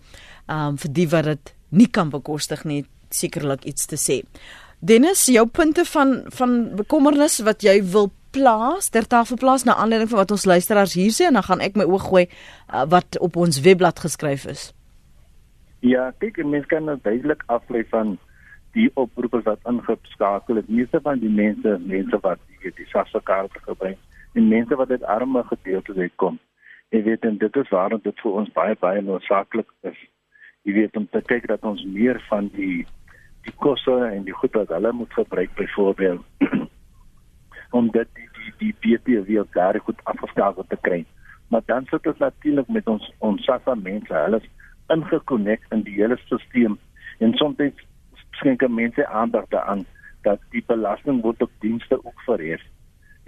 Um 0.51 0.79
vir 0.81 0.91
die 0.91 1.07
wat 1.11 1.29
dit 1.29 1.53
nie 1.71 1.87
kan 1.87 2.09
bekostig 2.11 2.65
nie, 2.67 2.83
sekerlik 3.11 3.65
iets 3.67 3.87
te 3.87 3.99
sê. 3.99 4.21
Dennis, 4.81 5.27
jou 5.29 5.45
punte 5.47 5.85
van 5.85 6.23
van 6.33 6.57
bekommernis 6.75 7.39
wat 7.45 7.63
jy 7.63 7.77
wil 7.93 8.09
plaas, 8.31 8.89
ter 8.89 9.05
tafel 9.07 9.37
plaas 9.37 9.65
na 9.67 9.75
aanleiding 9.75 10.09
van 10.09 10.23
wat 10.23 10.31
ons 10.31 10.47
luisteraars 10.47 10.95
hier 10.95 11.11
sê 11.13 11.27
en 11.27 11.37
dan 11.37 11.45
gaan 11.45 11.63
ek 11.63 11.75
my 11.79 11.85
oog 11.87 12.07
gooi 12.09 12.25
uh, 12.27 12.85
wat 12.89 13.19
op 13.19 13.35
ons 13.37 13.61
webblad 13.61 13.99
geskryf 13.99 14.47
is. 14.49 14.71
Ja, 15.85 16.11
kyk, 16.21 16.39
mense 16.45 16.69
kan 16.71 16.85
nou 16.87 16.97
duidelik 17.03 17.43
aflei 17.51 17.83
van 17.91 18.15
die 18.75 18.89
oproepe 18.93 19.41
wat 19.45 19.67
ingeskakel 19.69 20.55
het. 20.55 20.69
Meeste 20.69 21.01
van 21.01 21.19
die 21.19 21.29
mense, 21.29 21.77
mense 21.85 22.19
wat 22.21 22.39
weet 22.61 22.77
die 22.77 22.87
SASSA 22.91 23.19
kaarte 23.23 23.59
gebring 23.65 23.97
en 24.33 24.47
mense 24.47 24.75
wat 24.75 24.91
uit 24.91 25.03
arme 25.03 25.43
gedeeltes 25.43 25.97
uitkom. 25.97 26.39
Jy 26.91 27.03
weet 27.03 27.25
en 27.27 27.37
dit 27.37 27.55
is 27.55 27.69
waarom 27.69 28.01
dit 28.03 28.23
vir 28.23 28.39
ons 28.41 28.51
baie 28.55 28.75
baie 28.79 29.01
noodsaaklik 29.01 29.69
is. 29.87 29.99
Jy 30.67 30.75
weet 30.77 30.97
om 30.99 31.07
te 31.11 31.21
kyk 31.27 31.47
dat 31.51 31.63
ons 31.67 31.83
meer 31.85 32.19
van 32.29 32.49
die 32.55 32.85
die 33.45 33.53
kosse 33.57 33.95
en 34.05 34.25
die 34.27 34.35
goed 34.37 34.53
wat 34.53 34.69
hulle 34.69 34.91
moet 34.93 35.13
gebruik 35.17 35.55
byvoorbeeld 35.57 36.51
om 37.77 37.87
dit 37.95 38.09
die 38.17 38.27
die 38.37 38.51
die 38.59 38.73
BTW 38.83 39.25
weer 39.27 39.47
daar 39.55 39.79
goed 39.79 40.01
afgeskakel 40.03 40.65
te 40.69 40.77
kry. 40.81 41.05
Maar 41.49 41.61
dan 41.65 41.85
sit 41.89 42.03
dit 42.03 42.19
natuurlik 42.19 42.67
met 42.67 42.87
ons 42.87 43.11
ons 43.19 43.43
SASSA 43.45 43.75
mense, 43.75 44.13
hulle 44.13 44.39
is 44.43 44.49
ingekonnek 44.93 45.65
in 45.71 45.83
die 45.87 45.95
hele 45.97 46.17
stelsel 46.25 46.77
en 47.19 47.33
soms 47.39 47.57
skenke 48.41 48.69
mense 48.69 49.07
aandag 49.07 49.47
daaraan 49.53 49.85
dat 50.25 50.41
die 50.53 50.63
belasting 50.67 51.21
word 51.25 51.41
op 51.41 51.51
dienste 51.65 51.97
ook 52.01 52.21
verhef. 52.25 52.61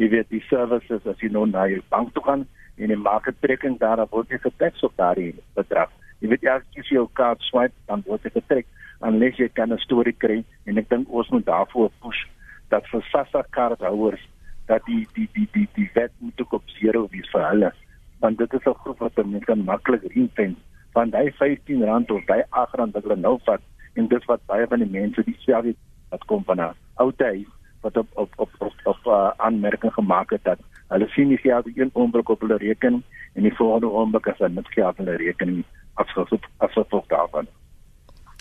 Jy 0.01 0.09
weet 0.09 0.29
die 0.33 0.43
services 0.49 1.05
as 1.09 1.21
jy 1.21 1.29
nou 1.31 1.45
na 1.49 1.67
jou 1.69 1.81
bank 1.93 2.13
toe 2.13 2.23
gaan 2.25 2.45
en 2.77 2.89
jy 2.89 2.97
maak 2.97 3.27
'n 3.29 3.37
trekking 3.45 3.77
daar 3.79 3.97
dan 4.01 4.09
word 4.11 4.29
jy 4.29 4.39
geteks 4.41 4.83
op 4.83 4.97
daardie 4.97 5.33
bedrag. 5.55 5.89
Jy 6.21 6.29
weet 6.29 6.47
as 6.47 6.63
jy 6.73 6.83
jou 6.97 7.07
kaart 7.13 7.41
swipe 7.41 7.77
dan 7.87 8.03
word 8.05 8.23
jy 8.23 8.31
getrek 8.33 8.65
unless 9.01 9.37
jy 9.37 9.49
kan 9.49 9.73
'n 9.73 9.85
storie 9.85 10.17
kry 10.17 10.43
en 10.65 10.77
ek 10.77 10.89
dink 10.89 11.09
ons 11.09 11.29
moet 11.29 11.45
daarvoor 11.45 11.91
push 12.01 12.21
dat 12.69 12.87
vir 12.91 13.01
SASSA 13.11 13.43
kaarthouers 13.49 14.21
dat 14.67 14.81
die 14.85 15.07
die 15.13 15.29
die 15.33 15.47
die 15.53 15.67
die 15.75 15.89
wet 15.93 16.11
moet 16.19 16.41
ook 16.41 16.53
op 16.53 16.69
zero 16.79 17.07
wees 17.11 17.29
vir 17.31 17.47
hulle 17.49 17.71
want 18.19 18.37
dit 18.37 18.53
is 18.53 18.65
'n 18.65 18.79
groep 18.81 18.99
wat 18.99 19.25
mense 19.25 19.45
kan 19.45 19.63
maklik 19.65 20.03
ring-fence 20.15 20.59
van 20.93 21.09
daai 21.09 21.29
R15 21.29 22.11
of 22.11 22.25
daai 22.25 22.43
R8 22.43 22.91
wat 22.93 23.03
hulle 23.03 23.15
nou 23.15 23.39
vat 23.45 23.61
en 23.93 24.07
dit 24.07 24.25
wat 24.25 24.45
baie 24.45 24.67
van 24.67 24.79
die 24.79 24.89
mense 24.89 25.23
dieselfde 25.23 25.75
wat 26.09 26.25
kom 26.25 26.43
van 26.43 26.61
'n 26.61 26.75
ou 27.01 27.11
tyd 27.17 27.47
wat 27.81 27.97
op 27.97 28.07
op 28.13 28.31
op 28.37 28.51
op, 28.57 28.73
op 28.83 29.05
uh, 29.05 29.31
aanmerking 29.37 29.93
gemaak 29.93 30.29
het 30.29 30.43
dat 30.43 30.59
hulle 30.87 31.07
sien 31.07 31.27
nie 31.27 31.37
geld 31.37 31.77
een 31.77 31.89
oomblik 31.93 32.29
op 32.29 32.41
hulle 32.41 32.57
rekening 32.57 33.03
en 33.33 33.41
die 33.41 33.55
volgende 33.55 33.89
oomblik 33.89 34.27
as 34.27 34.37
hulle 34.37 34.53
net 34.53 34.67
geld 34.67 34.99
in 34.99 35.05
hulle 35.05 35.17
rekening 35.17 35.63
afskryf 35.93 36.29
afskryf 36.57 37.07
daarvan. 37.07 37.47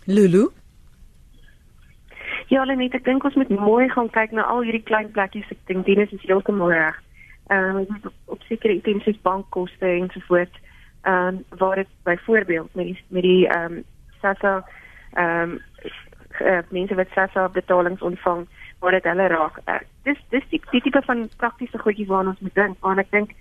Lulu 0.04 0.48
Ja, 2.48 2.60
hulle 2.60 2.76
net 2.76 2.94
ek 2.94 3.04
dink 3.04 3.24
ons 3.24 3.36
moet 3.38 3.48
mooi 3.48 3.88
gaan 3.88 4.10
kyk 4.12 4.34
na 4.36 4.44
al 4.50 4.64
hierdie 4.66 4.84
klein 4.84 5.10
plekkies. 5.14 5.48
Ek 5.54 5.60
dink 5.70 5.86
Dennis 5.86 6.12
is 6.12 6.26
heeltemal 6.28 6.72
reg. 6.72 6.98
Ehm 7.48 7.78
um, 7.82 7.96
op, 8.04 8.36
op 8.36 8.42
sekere 8.48 8.74
items 8.76 9.04
soos 9.04 9.20
bankkoste 9.24 9.88
en 9.88 10.10
so 10.12 10.20
voort. 10.28 10.60
Ehm 11.02 11.40
um, 11.40 11.58
waar 11.58 11.76
dit 11.80 11.88
byvoorbeeld 12.04 12.74
met 12.74 12.90
die 12.90 12.98
met 13.08 13.22
die 13.22 13.48
ehm 13.48 13.78
um, 13.78 13.84
SASSA 14.20 14.54
ehm 15.14 15.50
um, 15.50 15.60
uh, 16.40 16.58
mense 16.68 16.94
wat 16.94 17.08
SASSA 17.14 17.48
betalings 17.48 18.02
ontvang 18.02 18.46
waar 18.78 18.90
dit 18.90 19.04
hulle 19.04 19.26
raak. 19.26 19.58
Uh, 19.64 19.78
dis 20.02 20.18
dis 20.28 20.44
die, 20.50 20.60
die 20.70 20.80
tipe 20.80 21.02
van 21.06 21.28
praktiese 21.36 21.78
goedjies 21.78 22.08
waarna 22.08 22.34
ons 22.34 22.40
moet 22.40 22.54
dink. 22.54 22.76
Want 22.80 22.98
ek 22.98 23.10
dink 23.10 23.34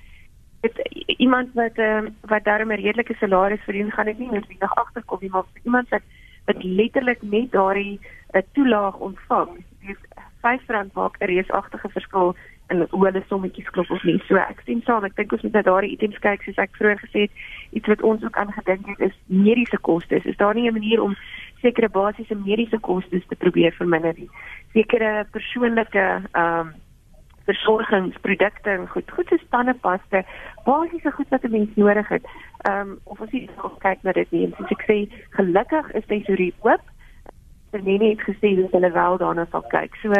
dit 0.61 0.77
iemand 1.17 1.53
wat 1.53 1.77
ehm 1.77 2.05
uh, 2.05 2.11
wat 2.33 2.43
daarmee 2.43 2.77
'n 2.77 2.81
redelike 2.81 3.15
salaris 3.19 3.63
verdien, 3.63 3.91
gaan 3.91 4.05
dit 4.05 4.19
nie 4.19 4.31
noodwendig 4.31 4.75
agterkom 4.75 5.17
nie, 5.21 5.29
maar 5.29 5.43
iemand 5.63 5.89
wat 5.89 6.01
wat 6.45 6.63
letterlik 6.63 7.21
net 7.21 7.51
daardie 7.51 7.99
'n 7.99 8.37
uh, 8.37 8.41
toelaag 8.53 8.95
ontvang, 8.95 9.49
dis 9.85 10.01
R5 10.41 10.93
maak 10.93 11.17
'n 11.19 11.25
reusagtige 11.25 11.89
verskil 11.89 12.35
en 12.67 12.87
hoe 12.89 13.05
hulle 13.05 13.23
sommetjies 13.27 13.69
klop 13.69 13.89
of 13.89 14.03
nie. 14.03 14.23
So 14.27 14.35
ek 14.35 14.61
sien 14.65 14.81
saam, 14.85 15.03
ek 15.03 15.15
dink 15.15 15.31
ons 15.31 15.41
moet 15.41 15.53
na 15.57 15.61
daardie 15.61 15.91
items 15.91 16.19
kyk 16.23 16.43
soos 16.43 16.61
ek 16.63 16.75
vroeër 16.79 16.99
gesê 17.03 17.25
het, 17.25 17.31
iets 17.77 17.91
wat 17.91 18.01
ons 18.01 18.23
ook 18.23 18.37
aan 18.37 18.53
gedink 18.55 18.87
het 18.93 18.99
is 19.09 19.17
mediese 19.25 19.79
kostes. 19.87 20.25
Is 20.25 20.37
daar 20.37 20.55
nie 20.55 20.69
'n 20.69 20.77
manier 20.79 21.01
om 21.01 21.15
sekere 21.61 21.89
basiese 21.89 22.35
mediese 22.35 22.79
kostes 22.79 23.25
te 23.27 23.35
probeer 23.35 23.75
verminder 23.77 24.15
nie. 24.17 24.29
Sekere 24.73 25.25
persoonlike 25.31 26.07
ehm 26.31 26.59
um, 26.59 26.73
versorgingsprodukte 27.49 28.69
en 28.69 28.83
goed, 28.87 29.11
goed 29.11 29.27
so 29.27 29.37
tandepaste, 29.49 30.23
basiese 30.65 31.11
goed 31.11 31.29
wat 31.33 31.43
'n 31.43 31.51
mens 31.51 31.69
nodig 31.75 32.07
het. 32.09 32.25
Ehm 32.61 32.89
um, 32.89 32.99
of 33.03 33.19
ons 33.19 33.31
hier 33.31 33.49
nog 33.57 33.77
kyk 33.77 34.03
na 34.03 34.11
dit 34.11 34.31
nie. 34.31 34.45
En 34.45 34.53
soos 34.57 34.69
ek 34.69 34.83
sê, 34.87 34.97
gelukkig 35.29 35.91
is 35.91 36.05
hier 36.07 36.53
oop. 36.61 36.81
Verneem 37.71 38.01
het 38.01 38.21
gesê 38.21 38.55
dat 38.55 38.71
hulle 38.71 38.91
wel 38.91 39.17
daarna 39.17 39.45
sal 39.51 39.61
kyk. 39.61 39.95
So 39.95 40.13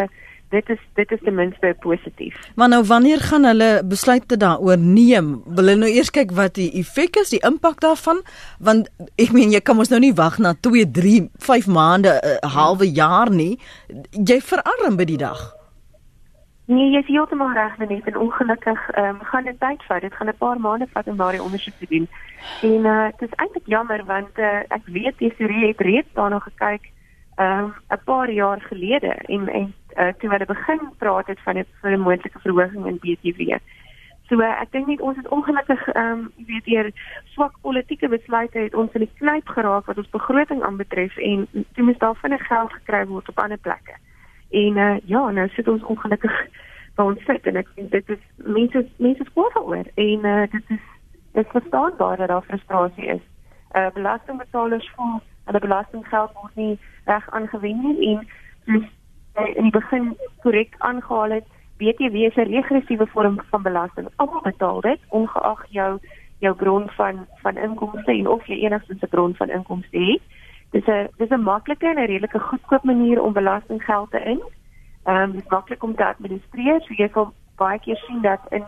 dit 0.51 0.69
is 0.69 0.79
dit 0.99 1.11
is 1.11 1.21
ten 1.23 1.35
minste 1.35 1.75
positief. 1.79 2.35
Maar 2.55 2.69
nou 2.69 2.83
wanneer 2.83 3.19
gaan 3.19 3.43
hulle 3.43 3.69
besluite 3.85 4.37
daaroor 4.37 4.77
neem? 4.77 5.31
Wil 5.45 5.71
hulle 5.71 5.75
nou 5.85 5.91
eers 5.91 6.11
kyk 6.11 6.31
wat 6.37 6.55
die 6.59 6.71
effek 6.81 7.15
is, 7.23 7.31
die 7.33 7.41
impak 7.47 7.79
daarvan? 7.83 8.21
Want 8.59 8.91
ek 9.15 9.31
meen 9.35 9.55
jy 9.55 9.61
kan 9.63 9.79
mos 9.79 9.91
nou 9.93 10.01
nie 10.03 10.13
wag 10.17 10.37
na 10.43 10.53
2, 10.59 10.91
3, 10.91 11.15
5 11.47 11.67
maande, 11.67 12.19
'n 12.19 12.37
uh, 12.45 12.53
halwe 12.55 12.91
jaar 12.91 13.31
nie. 13.31 13.59
Jy 14.11 14.41
verarm 14.41 14.95
by 14.99 15.05
die 15.05 15.17
dag. 15.17 15.41
Nee, 16.71 16.91
jy 16.91 16.99
is 17.01 17.07
heeltemal 17.11 17.51
reg, 17.51 17.77
net 17.77 18.05
en 18.07 18.17
ongelukkig 18.17 18.89
ehm 18.89 19.15
um, 19.15 19.23
gaan 19.31 19.43
dit 19.43 19.59
tyd 19.59 19.83
vat. 19.87 20.01
Dit 20.01 20.13
gaan 20.13 20.27
'n 20.27 20.37
paar 20.37 20.59
maande 20.59 20.87
vat 20.93 21.07
om 21.07 21.17
daardie 21.17 21.43
ondersoek 21.43 21.73
te 21.79 21.87
doen. 21.89 22.07
En 22.61 22.85
uh 22.85 23.07
dit 23.19 23.29
is 23.29 23.35
eintlik 23.35 23.65
jammer 23.65 24.05
want 24.05 24.37
uh, 24.37 24.59
ek 24.67 24.85
weet 24.85 25.17
Tesorie 25.17 25.67
het 25.67 25.79
reeds 25.79 26.13
daarna 26.13 26.39
gekyk 26.39 26.91
ehm 27.35 27.63
um, 27.63 27.73
'n 27.89 28.03
paar 28.05 28.31
jaar 28.31 28.61
gelede 28.61 29.13
en 29.35 29.47
en 29.47 29.73
uh, 29.97 30.11
toe 30.19 30.29
hulle 30.29 30.45
begin 30.45 30.81
praat 30.97 31.27
het 31.27 31.39
van 31.45 31.57
'n 31.57 31.65
vir 31.81 31.91
'n 31.91 32.05
moontlike 32.07 32.39
verhoging 32.39 32.85
in 32.85 32.99
BTW. 33.03 33.57
So 34.29 34.39
ek 34.39 34.71
dink 34.71 34.87
net 34.87 35.01
ons 35.01 35.17
is 35.17 35.27
ongelukkig 35.27 35.87
ehm 35.87 36.11
um, 36.11 36.31
jy 36.35 36.45
weet 36.47 36.67
eer 36.67 36.91
swak 37.33 37.55
politieke 37.61 38.07
besluite 38.07 38.59
het 38.59 38.75
ons 38.75 38.93
in 38.93 39.03
die 39.03 39.15
knyp 39.19 39.47
geraak 39.47 39.85
wat 39.85 39.97
ons 39.97 40.09
begroting 40.09 40.63
aanbetref 40.63 41.17
en 41.17 41.47
toe 41.73 41.83
moes 41.83 41.97
daar 41.97 42.15
vinnig 42.15 42.47
geld 42.47 42.71
gekry 42.73 43.05
word 43.07 43.29
op 43.29 43.39
ander 43.39 43.57
plekke. 43.57 43.95
En 44.51 44.77
uh, 44.77 44.97
ja, 45.05 45.31
nou 45.31 45.47
sit 45.49 45.67
ons 45.67 45.83
ongelukkig 45.83 46.47
waar 46.95 47.05
ons 47.05 47.25
sit 47.25 47.47
en 47.47 47.55
ek 47.55 47.67
dink 47.75 47.91
dit 47.91 48.09
is 48.09 48.23
mense 48.35 48.85
mense 48.97 49.27
skwaad 49.27 49.59
oor 49.59 49.91
en 49.95 50.25
uh, 50.25 50.47
dit 50.55 50.73
is 50.77 50.87
dit 51.33 51.45
is 51.45 51.51
verstaanbaar 51.51 52.17
dat 52.17 52.27
daar 52.27 52.47
frustrasie 52.47 53.07
is. 53.17 53.27
Uh 53.75 53.91
belastingbetalers 53.99 54.89
voel 54.95 55.19
hulle 55.45 55.59
belastinggeld 55.59 56.33
word 56.39 56.55
nie 56.55 56.79
reg 57.05 57.29
aangewend 57.31 57.83
nie 57.83 58.15
en 58.15 58.27
soos 58.65 58.89
in 59.35 59.63
die 59.63 59.71
begin 59.71 60.17
korrek 60.41 60.75
aangehaal 60.77 61.29
het 61.29 61.47
BTW 61.77 62.15
is 62.15 62.35
'n 62.35 62.51
regressiewe 62.55 63.07
vorm 63.07 63.39
van 63.49 63.61
belasting. 63.61 64.07
Almal 64.15 64.41
betaal 64.41 64.81
dit 64.81 64.99
ongeag 65.09 65.65
jou 65.69 65.99
jou 66.39 66.55
bron 66.55 66.89
van 66.89 67.27
van 67.41 67.57
inkomste 67.57 68.11
en 68.11 68.27
of 68.27 68.45
jy 68.45 68.55
enigstens 68.55 69.01
'n 69.01 69.09
bron 69.09 69.35
van 69.35 69.49
inkomste 69.49 69.97
het. 69.97 70.21
Dis 70.71 70.85
'n 70.85 71.07
dis 71.17 71.29
'n 71.29 71.43
maklike 71.43 71.87
en 71.87 71.99
'n 71.99 72.05
redelike 72.05 72.39
goedkoop 72.39 72.83
manier 72.83 73.21
om 73.21 73.33
belastinggeld 73.33 74.11
te 74.11 74.19
in. 74.23 74.41
Ehm 75.03 75.21
um, 75.21 75.31
dit 75.31 75.49
maklik 75.49 75.83
om 75.83 75.95
te 75.95 76.05
administreer. 76.05 76.81
So 76.81 76.93
jy 76.93 77.09
sal 77.13 77.33
baie 77.55 77.79
keer 77.79 77.97
sien 78.07 78.21
dat 78.21 78.39
in 78.49 78.63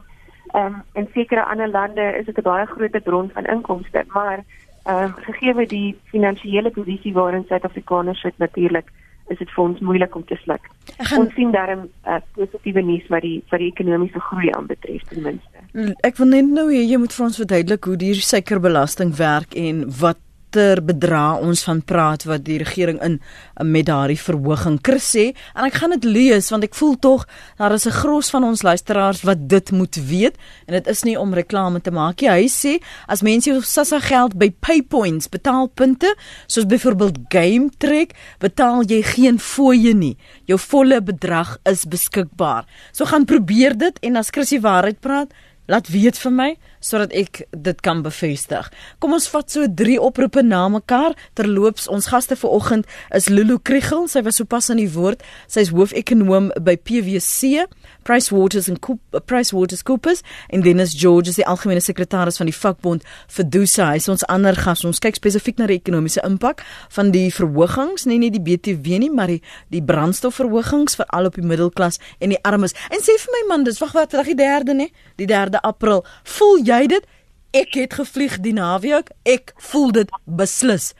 ehm 0.52 0.66
um, 0.66 0.84
in 0.94 1.10
sekere 1.14 1.46
ander 1.46 1.70
lande 1.70 2.18
is 2.18 2.26
dit 2.26 2.38
'n 2.38 2.42
baie 2.42 2.66
groot 2.66 3.04
bron 3.04 3.30
van 3.30 3.46
inkomste, 3.46 4.04
maar 4.08 4.44
ehm 4.84 5.04
um, 5.04 5.14
gegee 5.14 5.68
die 5.68 6.00
finansiële 6.04 6.72
posisie 6.72 7.14
waarin 7.14 7.46
Suid-Afrikaners 7.48 8.22
sit 8.22 8.38
natuurlik 8.38 8.92
is 9.32 9.40
dit 9.40 9.50
vir 9.56 9.64
ons 9.64 9.80
moeilik 9.80 10.16
om 10.16 10.26
te 10.28 10.38
sluk. 10.44 10.68
Gaan... 10.98 11.24
Ons 11.24 11.34
sien 11.38 11.52
daarom 11.54 11.86
uh, 12.08 12.20
positiewe 12.36 12.84
nuus 12.86 13.08
wat 13.14 13.24
die 13.26 13.38
wat 13.52 13.64
die 13.64 13.72
ekonomiese 13.72 14.20
groei 14.28 14.52
aanbetref 14.58 15.06
ten 15.10 15.24
minste. 15.26 15.64
Ek 16.06 16.20
wil 16.20 16.30
net 16.34 16.52
nou 16.52 16.68
hê 16.72 16.84
jy 16.84 17.00
moet 17.02 17.16
vir 17.16 17.26
ons 17.30 17.40
verduidelik 17.42 17.90
hoe 17.90 17.98
die 18.02 18.14
suikerbelasting 18.20 19.16
werk 19.18 19.56
en 19.58 19.86
wat 20.02 20.20
watter 20.54 20.82
bedrag 20.86 21.42
ons 21.42 21.64
van 21.66 21.82
praat 21.82 22.24
wat 22.30 22.44
die 22.46 22.60
regering 22.62 23.00
in 23.02 23.20
met 23.66 23.88
daardie 23.88 24.20
verhoging. 24.20 24.80
Chris 24.82 25.06
sê 25.16 25.26
en 25.56 25.66
ek 25.66 25.80
gaan 25.82 25.94
dit 25.96 26.06
lees 26.06 26.50
want 26.52 26.64
ek 26.64 26.76
voel 26.78 26.96
tog 27.02 27.26
daar 27.58 27.74
is 27.74 27.88
'n 27.88 27.92
gros 27.92 28.30
van 28.30 28.44
ons 28.44 28.62
luisteraars 28.62 29.24
wat 29.24 29.48
dit 29.50 29.72
moet 29.72 29.96
weet 29.96 30.36
en 30.68 30.74
dit 30.74 30.88
is 30.88 31.04
nie 31.04 31.18
om 31.18 31.34
reklame 31.34 31.82
te 31.82 31.92
maak 31.92 32.22
nie. 32.22 32.30
Hy 32.30 32.48
sê 32.48 32.82
as 33.08 33.22
mense 33.22 33.50
jou 33.50 33.62
sassa 33.62 34.00
geld 34.00 34.38
by 34.38 34.54
paypoints 34.60 35.30
betaal 35.30 35.68
punte 35.68 36.16
soos 36.48 36.66
byvoorbeeld 36.66 37.18
game 37.30 37.70
trek 37.78 38.14
betaal 38.40 38.84
jy 38.84 39.02
geen 39.02 39.40
fooie 39.40 39.94
nie. 39.94 40.18
Jou 40.46 40.60
volle 40.60 41.02
bedrag 41.02 41.58
is 41.66 41.86
beskikbaar. 41.86 42.66
So 42.92 43.06
gaan 43.06 43.26
probeer 43.26 43.78
dit 43.78 44.00
en 44.02 44.16
as 44.16 44.30
Chris 44.30 44.50
die 44.50 44.62
waarheid 44.62 45.00
praat 45.00 45.32
laat 45.68 45.88
weet 45.88 46.18
vir 46.18 46.32
my 46.32 46.50
sodat 46.84 47.14
ek 47.16 47.44
dit 47.52 47.82
kan 47.86 48.04
bevestig. 48.04 48.68
Kom 49.00 49.16
ons 49.16 49.30
vat 49.32 49.50
so 49.52 49.68
drie 49.72 50.00
oproepe 50.02 50.44
na 50.44 50.66
mekaar. 50.72 51.16
Terloops, 51.40 51.88
ons 51.92 52.10
gaste 52.12 52.36
vanoggend 52.40 52.88
is 53.16 53.30
Lulu 53.32 53.58
Kriegel, 53.64 54.08
sy 54.12 54.24
was 54.26 54.42
sopas 54.42 54.70
aan 54.74 54.82
die 54.82 54.90
woord. 54.92 55.24
Sy 55.52 55.64
is 55.68 55.74
hoofekonoom 55.74 56.52
by 56.64 56.76
PwC, 56.78 57.66
Pricewaterhouse 58.04 58.70
and 58.72 58.82
Coopers, 58.84 59.24
PricewaterhouseCoopers 59.30 60.24
en 60.54 60.64
Dennis 60.66 60.94
George 61.00 61.32
is 61.32 61.40
die 61.40 61.48
algemene 61.48 61.82
sekretaris 61.84 62.40
van 62.42 62.50
die 62.50 62.56
vakbond 62.56 63.06
Fidusa. 63.32 63.92
Hy 63.94 64.02
is 64.02 64.10
ons 64.12 64.26
ander 64.32 64.58
gas. 64.60 64.84
Ons 64.88 65.02
kyk 65.04 65.18
spesifiek 65.20 65.62
na 65.62 65.70
die 65.72 65.80
ekonomiese 65.80 66.24
impak 66.28 66.64
van 66.96 67.14
die 67.16 67.30
verhogings, 67.34 68.08
nie 68.10 68.20
net 68.22 68.36
die 68.36 68.44
BTW 68.44 69.00
nie, 69.04 69.12
maar 69.14 69.32
die 69.32 69.40
die 69.74 69.82
brandstofverhogings 69.86 70.98
vir 71.00 71.08
al 71.16 71.30
op 71.30 71.38
die 71.40 71.46
middelklas 71.46 72.00
en 72.20 72.34
die 72.34 72.42
armes. 72.48 72.76
En 72.92 73.04
sê 73.04 73.16
vir 73.22 73.36
my 73.38 73.44
man, 73.52 73.68
dis 73.68 73.80
wag 73.82 73.96
wat, 73.98 74.14
dag 74.14 74.28
die 74.30 74.38
3de 74.40 74.76
nê? 74.78 74.90
Die 75.22 75.30
3de 75.30 75.62
April. 75.64 76.04
Voel 76.36 76.64
jy 76.68 76.73
jy 76.74 76.88
dit? 76.88 77.10
Ek 77.54 77.76
het 77.78 77.94
gevlieg 77.94 78.40
die 78.42 78.54
naweek. 78.54 79.12
Ek 79.30 79.54
voel 79.72 79.92
dit 79.92 80.14
beslis. 80.26 80.94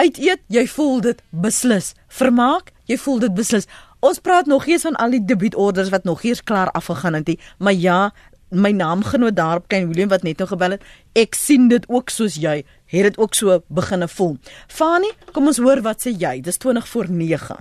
Uit 0.00 0.18
eet, 0.20 0.42
jy 0.48 0.66
voel 0.68 1.00
dit 1.04 1.22
beslis. 1.30 1.94
Vermaak, 2.08 2.72
jy 2.88 2.96
voel 3.00 3.22
dit 3.26 3.34
beslis. 3.34 3.68
Ons 4.00 4.20
praat 4.24 4.48
nog 4.48 4.66
eers 4.68 4.86
van 4.88 4.96
al 4.96 5.12
die 5.12 5.24
debietorders 5.24 5.90
wat 5.92 6.04
nog 6.08 6.22
eers 6.24 6.40
klaar 6.44 6.70
afgegaan 6.72 7.18
het, 7.18 7.34
maar 7.58 7.76
ja, 7.76 8.10
my 8.50 8.70
naamgenoot 8.72 9.36
daarop 9.36 9.68
kan 9.68 9.86
Willem 9.92 10.08
wat 10.08 10.22
net 10.22 10.38
nou 10.38 10.48
gebel 10.48 10.74
het. 10.74 10.84
Ek 11.14 11.36
sien 11.38 11.68
dit 11.68 11.84
ook 11.88 12.10
soos 12.10 12.34
jy. 12.40 12.60
Het 12.90 13.06
dit 13.10 13.18
ook 13.18 13.34
so 13.34 13.60
begine 13.68 14.08
voel. 14.08 14.36
Fani, 14.68 15.10
kom 15.32 15.46
ons 15.46 15.60
hoor 15.62 15.82
wat 15.86 16.02
sê 16.02 16.10
jy. 16.10 16.40
Dis 16.42 16.58
20 16.58 16.88
voor 16.88 17.10
9. 17.10 17.56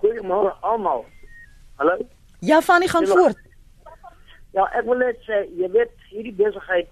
Goeiemôre 0.00 0.54
almal. 0.60 1.04
Hallo. 1.76 1.98
Ja, 2.40 2.62
Fani 2.62 2.88
gaan 2.88 3.06
voort. 3.06 3.38
Ja, 4.52 4.66
ek 4.76 4.84
wil 4.84 4.98
net 5.00 5.20
sê, 5.24 5.46
jy 5.56 5.68
weet, 5.72 5.92
hierdie 6.10 6.34
besigheid 6.36 6.90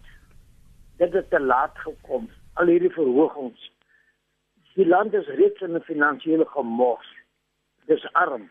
dit 1.00 1.12
het 1.16 1.26
te 1.28 1.40
laat 1.40 1.76
gekom. 1.84 2.24
Al 2.56 2.72
hierdie 2.72 2.92
verhogings. 2.94 3.66
Die 4.78 4.86
land 4.88 5.12
is 5.18 5.28
reeds 5.36 5.60
in 5.66 5.76
'n 5.76 5.84
finansiële 5.84 6.46
gemors. 6.54 7.08
Dis 7.92 8.06
arm. 8.12 8.48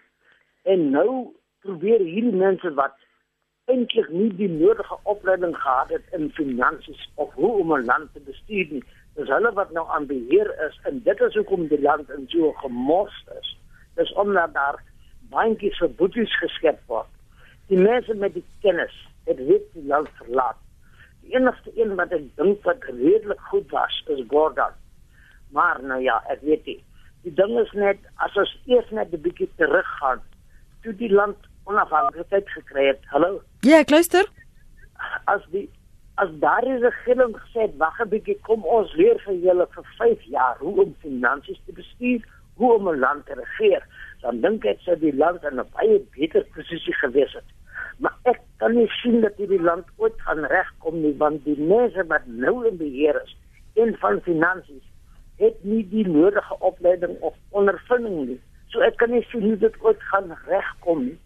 En 0.64 0.90
nou 0.92 1.34
probeer 1.66 2.06
hierdie 2.06 2.38
mense 2.46 2.74
wat 2.74 2.96
eintlik 3.66 4.10
nie 4.10 4.30
die 4.36 4.50
nodige 4.50 4.98
opleiding 5.04 5.58
gehad 5.58 5.90
het 5.90 6.06
in 6.14 6.32
finansies 6.38 7.10
of 7.16 7.34
hoe 7.34 7.54
om 7.66 7.74
'n 7.74 7.86
land 7.86 8.14
te 8.14 8.20
bestuur 8.20 8.68
nie. 8.70 8.84
Dis 9.16 9.28
hulle 9.28 9.54
wat 9.54 9.72
nou 9.72 9.88
aan 9.90 10.06
beheer 10.06 10.54
is 10.68 10.80
en 10.84 11.02
dit 11.04 11.22
is 11.22 11.36
hoekom 11.36 11.68
die 11.68 11.82
land 11.82 12.10
in 12.10 12.28
so 12.28 12.50
'n 12.50 12.62
gemors 12.62 13.26
is. 13.42 13.58
Dis 13.96 14.14
omdat 14.14 14.54
daar 14.54 14.84
baie 15.30 15.74
se 15.74 15.88
boeties 15.88 16.38
geskep 16.38 16.80
word 16.86 17.19
die 17.70 17.78
mense 17.78 18.14
met 18.18 18.34
die 18.34 18.46
kennis 18.66 18.94
het 19.30 19.38
weet 19.38 19.66
die 19.74 19.86
land 19.86 20.10
verlaat. 20.18 20.58
Die 21.22 21.36
enigste 21.38 21.72
een 21.78 21.96
wat 22.00 22.14
ek 22.16 22.26
dink 22.40 22.64
wat 22.66 22.86
redelik 22.90 23.42
goed 23.52 23.70
was 23.74 23.98
is 24.14 24.24
Gordon. 24.32 24.74
Maar 25.54 25.82
nou 25.92 26.00
ja, 26.02 26.18
ek 26.34 26.42
weet 26.48 26.66
nie. 26.66 26.80
Die 27.26 27.34
ding 27.38 27.54
is 27.62 27.72
net 27.78 28.02
as 28.26 28.38
ons 28.42 28.56
eers 28.66 28.90
net 28.90 29.14
'n 29.14 29.22
bietjie 29.22 29.50
teruggaan 29.62 30.22
toe 30.82 30.94
die 30.96 31.12
land 31.14 31.38
onafhanklikheid 31.70 32.50
gekry 32.50 32.88
het. 32.88 33.02
Hallo. 33.14 33.42
Ja, 33.62 33.78
ek 33.86 33.90
luister. 33.90 34.26
As 35.26 35.46
die 35.52 35.70
as 36.16 36.30
daar 36.40 36.64
is 36.64 36.82
'n 36.82 36.90
regering 36.90 37.36
gesê 37.38 37.70
wag 37.78 38.02
'n 38.02 38.10
bietjie 38.10 38.40
kom 38.42 38.66
ons 38.66 38.94
leer 38.94 39.20
vir 39.26 39.36
julle 39.36 39.68
vir 39.76 39.86
5 39.98 40.22
jaar 40.22 40.58
hoe 40.58 40.82
om 40.82 40.96
finansies 41.02 41.62
te 41.66 41.72
bestuur, 41.72 42.26
hoe 42.56 42.74
om 42.74 42.90
'n 42.90 43.00
land 43.00 43.26
te 43.26 43.34
regeer, 43.34 43.84
dan 44.22 44.42
dink 44.42 44.66
ek 44.66 44.80
sou 44.80 45.00
die 45.00 45.16
land 45.16 45.44
in 45.44 45.60
'n 45.60 45.70
baie 45.78 46.00
beter 46.18 46.44
posisie 46.56 46.94
gewees 46.94 47.34
het 47.34 47.59
maar 48.00 48.16
ek 48.32 48.40
kan 48.62 48.76
nie 48.76 48.88
sien 49.00 49.22
dat 49.22 49.38
hierdie 49.38 49.62
land 49.62 49.88
ooit 49.98 50.16
gaan 50.28 50.46
regkom 50.52 51.02
nie 51.04 51.16
want 51.22 51.44
die 51.48 51.58
mense 51.60 52.06
wat 52.12 52.28
nou 52.28 52.56
in 52.68 52.78
beheer 52.80 53.22
is 53.24 53.36
en 53.84 53.96
van 54.04 54.22
finansies 54.28 54.86
het 55.40 55.64
nie 55.64 55.82
die 55.88 56.06
nodige 56.08 56.56
opleiding 56.60 57.16
of 57.24 57.36
ondervinding 57.56 58.18
nie. 58.28 58.40
So 58.70 58.84
ek 58.84 58.98
kan 59.00 59.14
nie 59.16 59.24
sien 59.32 59.46
hoe 59.48 59.58
dit 59.58 59.76
ooit 59.84 60.02
gaan 60.12 60.34
regkom 60.50 61.06
nie. 61.08 61.18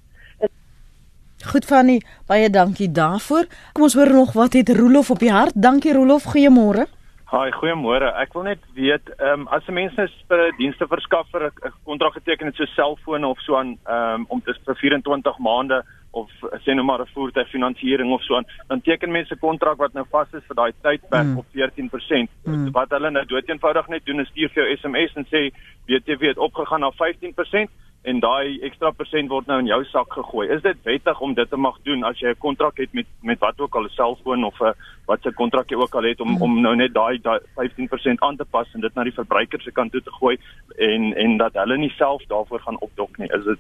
Goed 1.44 1.66
Fanny, 1.68 1.98
baie 2.30 2.48
dankie 2.50 2.88
daarvoor. 2.92 3.50
Kom 3.74 3.90
ons 3.90 3.98
hoor 3.98 4.14
nog 4.14 4.36
wat 4.38 4.54
het 4.56 4.70
Rolof 4.78 5.10
op 5.12 5.20
die 5.20 5.32
hart. 5.34 5.58
Dankie 5.60 5.92
Rolof, 5.94 6.30
goeiemôre. 6.32 6.86
Haai, 7.34 7.50
goeiemôre. 7.50 8.12
Ek 8.22 8.36
wil 8.38 8.44
net 8.46 8.62
weet, 8.78 9.08
ehm 9.18 9.42
um, 9.42 9.48
as 9.56 9.66
'n 9.66 9.74
mens 9.74 9.96
nou 9.98 10.06
vir 10.30 10.40
'n 10.42 10.58
dienste 10.58 10.86
verskaffer 10.88 11.50
'n 11.50 11.72
kontrak 11.84 12.14
geteken 12.14 12.46
het 12.46 12.56
so 12.56 12.66
selfone 12.66 13.28
of 13.28 13.40
so 13.42 13.58
aan 13.58 13.74
ehm 13.90 14.22
um, 14.22 14.26
om 14.30 14.42
dis 14.46 14.60
vir 14.66 14.76
24 14.76 15.40
maande 15.40 15.82
of 16.12 16.30
sê 16.62 16.76
nou 16.76 16.86
maar 16.86 17.02
'n 17.02 17.14
voertuigfinansiering 17.14 18.12
of 18.12 18.22
so 18.22 18.36
aan, 18.36 18.46
dan 18.68 18.82
teken 18.82 19.12
mense 19.12 19.34
'n 19.34 19.40
kontrak 19.40 19.78
wat 19.78 19.94
nou 19.94 20.06
vas 20.12 20.28
is 20.34 20.46
vir 20.48 20.56
daai 20.56 20.74
tydperk 20.82 21.26
mm. 21.26 21.38
op 21.38 21.46
14%. 21.52 22.30
Mm. 22.46 22.72
Wat 22.72 22.90
hulle 22.90 23.10
nou 23.10 23.26
doeteenvoudig 23.26 23.88
net 23.88 24.06
doen 24.06 24.20
is 24.20 24.28
stuur 24.28 24.50
vir 24.50 24.64
jou 24.64 24.78
SMS 24.78 25.16
en 25.16 25.26
sê 25.26 25.50
BTW 25.88 26.22
het 26.22 26.38
opgegaan 26.38 26.80
na 26.80 26.92
15% 26.92 27.70
en 28.04 28.20
daai 28.20 28.60
ekstra 28.68 28.92
persent 28.92 29.32
word 29.32 29.48
nou 29.48 29.60
in 29.64 29.70
jou 29.72 29.80
sak 29.88 30.12
gegooi. 30.12 30.48
Is 30.52 30.62
dit 30.62 30.80
wettig 30.84 31.20
om 31.24 31.34
dit 31.34 31.50
te 31.50 31.58
mag 31.58 31.78
doen 31.88 32.04
as 32.04 32.20
jy 32.20 32.30
'n 32.30 32.44
kontrak 32.46 32.78
het 32.78 32.94
met 32.94 33.08
met 33.22 33.40
wat 33.40 33.60
ook 33.60 33.76
al 33.76 33.86
'n 33.86 33.96
selfoon 33.96 34.44
of 34.44 34.60
'n 34.62 34.74
wat 35.08 35.22
se 35.22 35.32
kontrak 35.32 35.70
jy 35.70 35.78
ook 35.78 35.96
al 35.96 36.04
het 36.04 36.20
om 36.22 36.30
mm. 36.30 36.42
om 36.42 36.62
nou 36.62 36.76
net 36.76 36.94
daai 36.94 37.20
15% 37.56 38.20
aan 38.20 38.38
te 38.38 38.46
pas 38.46 38.68
en 38.74 38.82
dit 38.82 38.96
na 38.96 39.04
die 39.04 39.20
verbruiker 39.20 39.62
se 39.62 39.72
kant 39.72 39.92
toe 39.92 40.02
te 40.02 40.12
gooi 40.12 40.38
en 40.78 41.14
en 41.16 41.38
dat 41.38 41.54
hulle 41.54 41.78
nie 41.78 41.94
self 41.98 42.22
daarvoor 42.28 42.60
gaan 42.60 42.80
opdok 42.80 43.18
nie. 43.18 43.28
Is 43.28 43.44
dit 43.44 43.60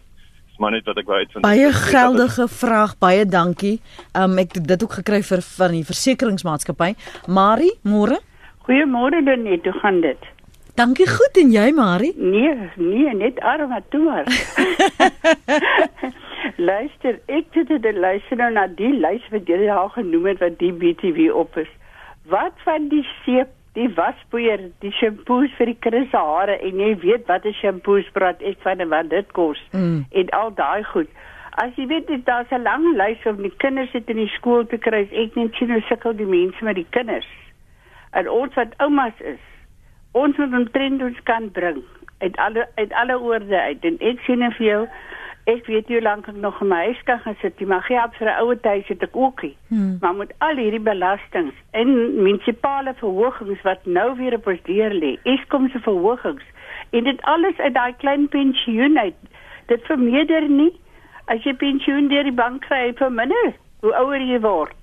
maar 0.60 0.72
net 0.72 0.86
wat 0.86 0.98
ek 0.98 1.10
wou 1.10 1.18
uitvind. 1.18 1.44
Baie 1.44 1.72
geldige 1.72 2.48
vraag, 2.48 2.98
baie 2.98 3.26
dankie. 3.26 3.80
Um 4.16 4.38
ek 4.38 4.60
het 4.60 4.68
dit 4.68 4.84
ook 4.84 5.00
gekry 5.02 5.22
vir 5.24 5.42
van 5.42 5.72
die 5.72 5.86
versekeringsmaatskappy. 5.86 6.94
Marie, 7.28 7.74
môre? 7.82 8.20
Goeiemôre 8.68 9.24
Lenet, 9.24 9.64
hoe 9.64 9.80
gaan 9.82 10.02
dit? 10.02 10.33
Dankie 10.76 11.08
goed 11.08 11.38
en 11.38 11.52
jy 11.54 11.72
Marie? 11.72 12.14
Nee, 12.18 12.70
nee, 12.76 13.16
net 13.16 13.40
arm 13.40 13.70
maar 13.70 13.84
toe 13.90 14.04
maar. 14.04 14.26
luister, 16.72 17.20
ek 17.26 17.54
het 17.54 17.70
dit 17.70 17.96
luister 17.96 18.40
nou 18.40 18.50
na 18.56 18.66
die 18.68 18.94
lys 18.94 19.28
wat 19.30 19.50
jy 19.50 19.68
al 19.70 19.92
genoem 19.94 20.32
het 20.32 20.42
wat 20.42 20.58
die 20.58 20.72
BTW 20.74 21.30
op 21.38 21.58
is. 21.62 21.70
Wat 22.26 22.58
van 22.66 22.90
die 22.90 23.04
seep 23.22 23.54
die 23.78 23.90
waspoeier, 23.98 24.68
die 24.82 24.92
shampoos 24.98 25.54
vir 25.58 25.72
die 25.72 25.80
krisse 25.86 26.18
hare 26.18 26.58
en 26.62 26.82
jy 26.82 26.92
weet 27.06 27.30
wat 27.30 27.46
'n 27.46 27.54
shampoos 27.62 28.10
praat 28.18 28.42
ek 28.42 28.58
van 28.66 28.80
en 28.80 28.90
wat 28.90 29.10
dit 29.10 29.32
kos 29.32 29.62
mm. 29.72 30.06
en 30.10 30.30
al 30.30 30.54
daai 30.54 30.84
goed. 30.84 31.10
As 31.62 31.74
jy 31.78 31.88
weet 31.88 32.08
dit 32.08 32.26
daar's 32.26 32.52
'n 32.52 32.66
lang 32.66 32.86
lys 32.98 33.26
om 33.26 33.42
die 33.42 33.54
kinders 33.58 33.92
sit 33.92 34.10
in 34.10 34.18
die 34.18 34.34
skool 34.38 34.66
te 34.66 34.78
kry. 34.78 35.08
Ek 35.12 35.36
net 35.36 35.54
sien 35.54 35.72
hoe 35.72 35.82
sukkel 35.82 36.16
die 36.16 36.26
mense 36.26 36.64
met 36.64 36.76
die 36.76 36.90
kinders. 36.90 37.30
En 38.12 38.30
ons 38.30 38.54
wat 38.54 38.74
oumas 38.78 39.18
is, 39.22 39.42
ons 40.14 40.38
moet 40.38 40.54
omtrent 40.62 41.02
ons 41.02 41.24
kan 41.30 41.50
bring 41.52 41.82
uit 42.24 42.38
alle 42.38 42.68
uit 42.76 42.94
alle 42.94 43.20
oorde 43.20 43.60
uit. 43.62 43.86
En 43.86 44.00
ek 44.00 44.24
sien 44.28 44.46
vir 44.58 44.68
jou 44.68 44.84
Ek 45.44 45.66
weet 45.68 45.90
jy 45.92 46.00
lank 46.00 46.30
ek 46.32 46.38
nog 46.40 46.62
in 46.64 46.70
my 46.72 46.78
huis 46.88 47.00
kan 47.04 47.20
gaan 47.20 47.36
sit, 47.42 47.60
maar 47.68 47.84
geld 47.84 48.14
vir 48.16 48.30
'n 48.32 48.40
ouer 48.44 48.60
tyd 48.64 48.86
sit 48.88 49.04
ek 49.04 49.16
ook 49.16 49.42
nie. 49.44 49.56
Hmm. 49.68 49.98
Maar 50.02 50.16
met 50.16 50.32
al 50.40 50.56
hierdie 50.56 50.80
belastings 50.80 51.56
en 51.72 51.90
munisipale 52.24 52.94
verhogings 52.94 53.62
wat 53.62 53.86
nou 53.86 54.16
weer 54.16 54.34
op 54.34 54.48
ons 54.48 54.64
deur 54.64 54.94
lê, 54.94 55.20
Eskom 55.24 55.70
se 55.70 55.80
verhogings 55.80 56.44
en 56.92 57.04
dit 57.04 57.22
alles 57.22 57.58
uit 57.58 57.74
daai 57.74 57.94
klein 57.98 58.28
pensioen 58.28 58.98
uit. 58.98 59.20
Dit 59.68 59.84
vermeerder 59.84 60.48
nie 60.50 60.72
as 61.26 61.44
jy 61.44 61.54
pensioen 61.54 62.08
deur 62.08 62.24
die 62.24 62.40
bank 62.40 62.62
kry 62.62 62.94
vir 62.96 63.12
minder 63.12 63.54
hoe 63.82 63.94
ouer 63.96 64.22
jy 64.22 64.40
word. 64.40 64.76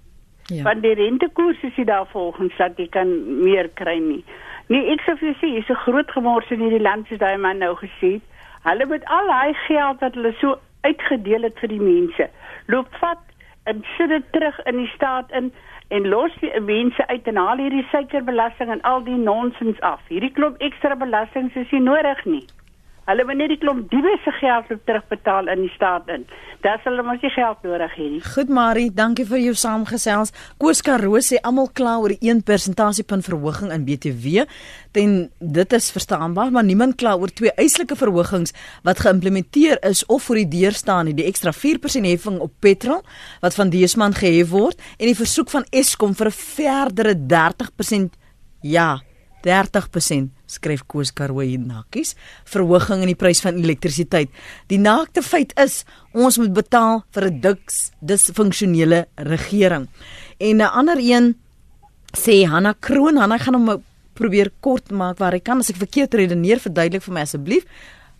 Ja. 0.47 0.63
Want 0.63 0.83
die 0.83 0.95
rentekoers 0.95 1.63
is 1.63 1.85
daar 1.87 2.07
volgens 2.07 2.57
dat 2.57 2.77
jy 2.77 2.89
kan 2.89 3.09
meer 3.43 3.69
kry 3.69 3.99
nie. 3.99 4.25
Nee, 4.71 4.87
ek 4.93 5.01
sê 5.03 5.17
vir 5.19 5.33
jy, 5.35 5.49
is 5.59 5.71
'n 5.71 5.83
groot 5.85 6.11
gemors 6.15 6.51
in 6.55 6.61
hierdie 6.63 6.83
land 6.83 7.09
soos 7.09 7.19
daai 7.19 7.37
man 7.37 7.59
nou 7.59 7.75
gesê. 7.75 8.21
Hulle 8.63 8.87
met 8.87 9.05
al 9.17 9.27
daai 9.27 9.55
geld 9.67 10.01
wat 10.01 10.15
hulle 10.15 10.33
so 10.41 10.59
uitgedeel 10.87 11.43
het 11.43 11.59
vir 11.59 11.69
die 11.69 11.81
mense, 11.81 12.29
loop 12.67 12.95
vat 13.01 13.19
en 13.65 13.83
sit 13.97 14.09
dit 14.09 14.33
terug 14.33 14.61
in 14.71 14.77
die 14.77 14.93
staat 14.95 15.31
in 15.33 15.51
en 15.91 16.07
los 16.09 16.31
die 16.41 16.61
mense 16.61 17.07
uit 17.07 17.27
en 17.27 17.37
haal 17.37 17.59
hierdie 17.59 17.87
suikerbelasting 17.91 18.71
en 18.71 18.83
al 18.83 19.03
die 19.03 19.19
nonsens 19.19 19.81
af. 19.81 20.01
Hierdie 20.09 20.31
klop 20.39 20.63
ekstra 20.63 20.95
belastings 20.95 21.57
is 21.57 21.71
nie 21.75 21.83
nodig 21.83 22.25
nie. 22.25 22.45
Hulle 23.11 23.25
moet 23.27 23.41
net 23.41 23.51
die 23.51 23.59
klomp 23.59 23.89
diewe 23.91 24.13
se 24.23 24.31
geld 24.39 24.69
terugbetaal 24.87 25.49
in 25.51 25.65
die 25.65 25.71
staat 25.75 26.07
in. 26.15 26.27
Dis 26.63 26.85
hulle 26.87 27.03
mos 27.03 27.19
nie 27.25 27.33
geld 27.35 27.65
nodig 27.67 27.97
hê 27.99 28.05
nie. 28.13 28.21
Goed 28.23 28.53
Marie, 28.55 28.91
dankie 28.95 29.25
vir 29.27 29.41
jou 29.43 29.55
saamgesels. 29.59 30.31
Koos 30.63 30.83
Karoo 30.87 31.19
sê 31.25 31.41
almal 31.43 31.73
kla 31.75 31.97
oor 31.99 32.15
1 32.15 32.45
persentasiepunt 32.47 33.27
verhoging 33.27 33.73
in 33.75 33.89
BTW. 33.89 34.45
Dan 34.95 35.19
dit 35.41 35.75
is 35.81 35.91
verstaanbaar, 35.91 36.55
maar 36.55 36.69
niemand 36.69 37.01
kla 37.03 37.17
oor 37.19 37.35
twee 37.35 37.51
eislike 37.59 37.99
verhogings 37.99 38.55
wat 38.87 39.03
geïmplementeer 39.03 39.83
is 39.91 40.05
of 40.07 40.29
voor 40.29 40.45
die 40.45 40.49
deur 40.61 40.79
staan 40.79 41.11
nie. 41.11 41.19
Die 41.19 41.27
ekstra 41.27 41.51
4% 41.57 42.07
heffing 42.13 42.39
op 42.39 42.55
petrol 42.63 43.03
wat 43.43 43.59
van 43.59 43.75
Deesman 43.75 44.15
gehef 44.15 44.55
word 44.55 44.79
en 45.01 45.11
die 45.11 45.19
versoek 45.19 45.51
van 45.51 45.67
Eskom 45.75 46.15
vir 46.15 46.31
'n 46.31 46.39
verdere 46.39 47.15
30% 47.19 48.15
ja, 48.63 49.01
30% 49.45 50.31
skryf 50.47 50.83
Koos 50.87 51.13
Karoo 51.13 51.45
hier 51.45 51.59
nakkies 51.59 52.15
verhoging 52.45 53.05
in 53.05 53.13
die 53.13 53.19
prys 53.19 53.43
van 53.45 53.59
elektrisiteit. 53.61 54.31
Die 54.69 54.79
naakte 54.79 55.23
feit 55.23 55.55
is 55.61 55.85
ons 56.13 56.39
moet 56.39 56.53
betaal 56.53 57.05
vir 57.15 57.31
'n 57.31 57.41
diks 57.41 57.93
disfunksionele 58.01 59.07
regering. 59.17 59.89
En 60.39 60.57
'n 60.57 60.63
ander 60.63 60.99
een 60.99 61.37
sê 62.17 62.47
Hanna 62.47 62.75
Kroon, 62.81 63.17
Hanna 63.17 63.39
gaan 63.39 63.55
hom 63.55 63.83
probeer 64.15 64.51
kort 64.61 64.91
maak 64.91 65.19
waar 65.19 65.33
hy 65.33 65.41
kan 65.41 65.59
as 65.59 65.71
ek 65.71 65.77
verkeerd 65.77 66.15
redeneer 66.15 66.59
verduidelik 66.59 67.03
vir 67.03 67.15
my 67.15 67.21
asseblief. 67.21 67.65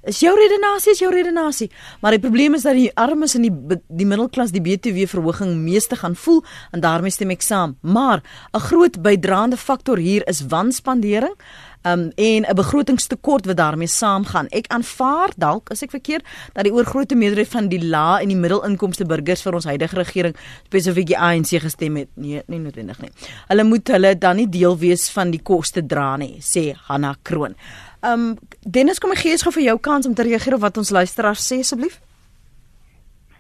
Is 0.09 0.23
jou 0.25 0.33
redenasie 0.33 0.95
is 0.95 1.01
jou 1.03 1.11
redenasie, 1.13 1.67
maar 2.01 2.15
die 2.17 2.23
probleem 2.23 2.55
is 2.57 2.63
dat 2.65 2.73
die 2.79 2.89
armes 2.97 3.35
en 3.37 3.45
die 3.45 3.53
die 4.01 4.07
middelklas 4.09 4.53
die 4.55 4.63
BTW 4.65 5.05
verhoging 5.11 5.59
meeste 5.61 5.99
gaan 6.01 6.17
voel 6.17 6.41
en 6.73 6.81
daarmee 6.81 7.13
stem 7.13 7.35
ek 7.35 7.45
saam. 7.45 7.77
Maar 7.83 8.23
'n 8.55 8.61
groot 8.61 9.03
bydraende 9.03 9.57
faktor 9.57 9.99
hier 9.99 10.27
is 10.27 10.47
wanspandering. 10.47 11.37
Um 11.83 12.13
en 12.15 12.45
'n 12.45 12.55
begrotingstekort 12.55 13.47
wat 13.47 13.57
daarmee 13.57 13.87
saamgaan. 13.87 14.49
Ek 14.49 14.67
aanvaar 14.67 15.33
dalk 15.37 15.71
as 15.71 15.83
ek 15.83 15.91
verkeerd 15.91 16.25
dat 16.53 16.65
die 16.65 16.73
oorgrootste 16.73 17.15
meerderheid 17.15 17.49
van 17.49 17.69
die 17.69 17.85
lae 17.85 18.21
en 18.23 18.29
die 18.29 18.37
middelinkomste 18.37 19.05
burgers 19.05 19.43
vir 19.43 19.55
ons 19.55 19.65
huidige 19.65 19.97
regering 19.97 20.37
spesifiek 20.65 21.07
die 21.07 21.19
ANC 21.19 21.47
gestem 21.61 21.97
het. 21.97 22.09
Nee, 22.15 22.43
nie 22.47 22.59
noodwendig 22.59 23.01
nie. 23.01 23.11
Hulle 23.49 23.65
moet 23.65 23.89
hulle 23.89 24.19
dan 24.19 24.37
nie 24.37 24.49
deel 24.49 24.79
wees 24.79 25.11
van 25.11 25.31
die 25.31 25.43
koste 25.43 25.87
dra 25.87 26.17
nie, 26.17 26.37
sê 26.41 26.75
Hanna 26.75 27.17
Kroon. 27.23 27.55
Um 28.03 28.39
Dennis, 28.61 28.99
kom 29.01 29.15
ek 29.15 29.23
gee 29.23 29.33
eens 29.33 29.43
gou 29.47 29.53
vir 29.57 29.71
jou 29.71 29.77
kans 29.81 30.07
om 30.07 30.15
te 30.15 30.25
reageer 30.27 30.59
op 30.59 30.65
wat 30.67 30.77
ons 30.77 30.91
luisteraars 30.93 31.45
sê 31.49 31.63
asseblief. 31.65 31.97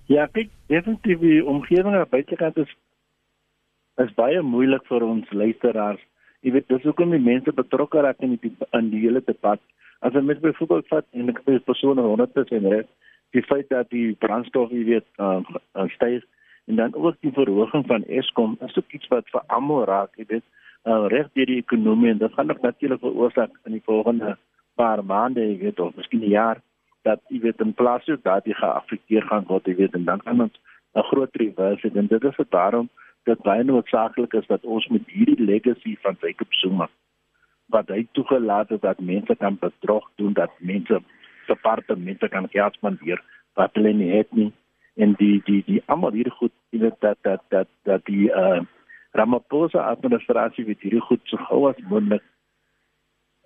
Ja, 0.08 0.24
kyk, 0.32 0.48
definitief 0.72 1.20
die 1.20 1.40
omgewing 1.44 1.94
aan 1.94 2.08
buitekant 2.08 2.56
is 2.64 2.72
is 4.00 4.14
baie 4.16 4.40
moeilik 4.40 4.86
vir 4.88 5.04
ons 5.04 5.28
luisteraars. 5.36 6.00
Jy 6.40 6.54
weet, 6.54 6.68
dis 6.72 6.86
hoekom 6.88 7.12
die 7.12 7.20
mense 7.20 7.52
betrokke 7.52 8.00
raak 8.00 8.24
in 8.24 8.38
die 8.40 8.52
in 8.78 8.88
die 8.94 9.02
hele 9.04 9.20
debat. 9.20 9.60
As 10.00 10.16
jy 10.16 10.22
met 10.24 10.40
byvoorbeeld 10.40 10.88
vat 10.88 11.04
en 11.12 11.28
ek 11.28 11.42
sê 11.44 11.58
persone 11.68 12.00
100% 12.00 12.70
reg, 12.72 12.88
die 13.36 13.44
feit 13.44 13.68
dat 13.68 13.90
die 13.92 14.14
brandstof, 14.24 14.72
jy 14.72 14.86
weet, 14.88 15.08
uh, 15.20 15.44
styg 15.98 16.24
en 16.70 16.80
dan 16.80 16.96
ook 16.96 17.20
die 17.20 17.34
verhoging 17.36 17.84
van 17.86 18.08
Eskom, 18.08 18.56
is 18.64 18.76
ook 18.78 18.96
iets 18.96 19.12
wat 19.12 19.28
vir 19.34 19.44
almal 19.52 19.84
raak, 19.90 20.16
jy 20.16 20.24
weet, 20.32 20.46
uh, 20.88 21.04
reg 21.12 21.28
deur 21.36 21.52
die 21.52 21.60
ekonomie 21.60 22.14
en 22.14 22.22
dit 22.24 22.32
gaan 22.38 22.50
ook 22.50 22.64
natuurlik 22.64 23.04
veroorsaak 23.04 23.52
in 23.68 23.76
die 23.76 23.84
volgende 23.84 24.38
paar 24.80 25.04
maande, 25.04 25.44
jy 25.44 25.58
weet, 25.64 25.80
of 25.80 25.96
miskien 25.96 26.24
'n 26.24 26.34
jaar 26.36 26.62
dat 27.08 27.20
jy 27.28 27.40
weet 27.40 27.60
in 27.60 27.74
plaas 27.74 28.04
dat 28.22 28.44
jy 28.44 28.54
geaffekteer 28.54 29.22
gaan 29.28 29.44
word, 29.48 29.66
jy 29.66 29.76
weet, 29.82 29.94
en 29.94 30.04
dan 30.04 30.20
kan 30.24 30.40
ons 30.46 30.56
'n 30.94 31.08
groot 31.10 31.36
reverse 31.42 31.90
en 31.94 32.06
dit 32.06 32.24
is 32.24 32.36
dit 32.36 32.50
daarom 32.50 32.88
dat 33.24 33.42
baie 33.42 33.64
noodsaaklik 33.64 34.32
is 34.32 34.46
dat 34.46 34.64
ons 34.64 34.86
met 34.88 35.02
hierdie 35.06 35.44
legacy 35.44 35.96
van 36.02 36.16
Jacob 36.20 36.52
Zuma 36.62 36.88
wat 37.70 37.88
hy 37.88 38.06
toegelaat 38.12 38.68
het 38.74 38.82
dat 38.82 39.00
mense 39.00 39.36
kan 39.38 39.56
bedrog 39.60 40.08
doen, 40.18 40.32
dat 40.32 40.50
mense 40.58 41.00
departemente 41.46 42.28
kan 42.28 42.48
geld 42.50 42.74
spandeer 42.74 43.22
wat 43.54 43.74
hulle 43.78 43.92
nie 43.92 44.10
het 44.10 44.32
nie. 44.32 44.50
En 44.96 45.14
die 45.18 45.40
die 45.44 45.62
die 45.66 45.82
almal 45.86 46.16
hier 46.18 46.30
goed 46.38 46.52
jy 46.70 46.80
weet 46.86 46.98
dat 47.00 47.18
dat 47.22 47.42
dat 47.48 47.68
dat 47.84 48.04
die 48.04 48.28
uh 48.30 48.60
Ramaphosa 49.12 49.82
administrasie 49.90 50.64
weet 50.64 50.82
hierdie 50.86 51.02
goed 51.02 51.20
so 51.24 51.38
gou 51.48 51.64
as 51.68 51.78
moontlik 51.90 52.22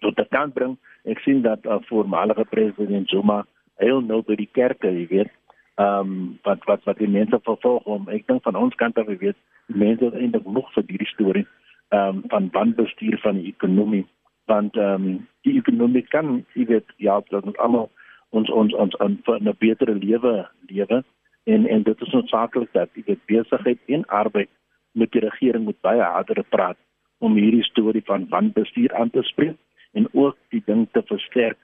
tot 0.04 0.20
die 0.20 0.28
kant 0.36 0.54
bring. 0.54 0.76
Ek 1.08 1.22
sien 1.24 1.42
dat 1.42 1.64
'n 1.64 1.72
uh, 1.76 1.80
voormalige 1.88 2.44
president 2.50 3.08
Zuma 3.08 3.44
heel 3.82 4.00
nou 4.00 4.22
by 4.22 4.36
die 4.38 4.50
kerke, 4.52 4.92
jy 4.92 5.06
weet, 5.10 5.32
ehm 5.74 6.00
um, 6.00 6.38
wat 6.46 6.64
wat 6.70 6.84
wat 6.84 6.98
die 6.98 7.10
mense 7.10 7.38
vervolg 7.42 7.84
om. 7.84 8.08
Ek 8.08 8.26
dink 8.26 8.42
van 8.42 8.56
ons 8.56 8.74
kant 8.74 8.98
af, 8.98 9.08
jy 9.08 9.18
weet, 9.18 9.38
mense 9.66 10.04
is 10.06 10.18
eintlik 10.20 10.46
nog 10.46 10.70
vir 10.74 10.84
hierdie 10.86 11.12
storie 11.12 11.46
ehm 11.88 12.08
um, 12.08 12.22
van 12.28 12.48
wanbestuur 12.52 13.18
van 13.22 13.40
die 13.40 13.52
ekonomie, 13.54 14.06
want 14.46 14.76
ehm 14.76 15.08
um, 15.08 15.26
die 15.42 15.58
ekonomie 15.58 16.06
kan, 16.14 16.44
jy 16.54 16.66
weet, 16.66 16.94
ja, 16.96 17.20
dat 17.30 17.44
ons 17.44 17.58
almal 17.58 17.90
ons 18.30 18.50
ons 18.50 18.74
ons 18.74 18.98
aan 18.98 19.18
'n 19.26 19.56
betere 19.58 19.94
lewe 19.94 20.48
lewe 20.68 21.04
en 21.44 21.66
en 21.66 21.82
dit 21.82 22.00
is 22.00 22.12
noodsaaklik 22.12 22.72
dat 22.72 22.88
jy 22.94 23.02
weet 23.06 23.26
besigheid 23.26 23.78
en 23.86 24.06
arbeid 24.06 24.50
met 24.92 25.12
die 25.12 25.20
regering 25.20 25.64
moet 25.64 25.80
baie 25.80 26.02
harder 26.02 26.44
praat 26.48 26.78
om 27.18 27.36
hierdie 27.36 27.62
storie 27.62 28.02
van 28.04 28.26
wanbestuur 28.28 28.94
aan 28.94 29.10
te 29.10 29.22
spreek 29.22 29.56
en 29.94 30.08
ook 30.12 30.36
die 30.54 30.62
ding 30.66 30.86
te 30.92 31.02
versterk 31.10 31.58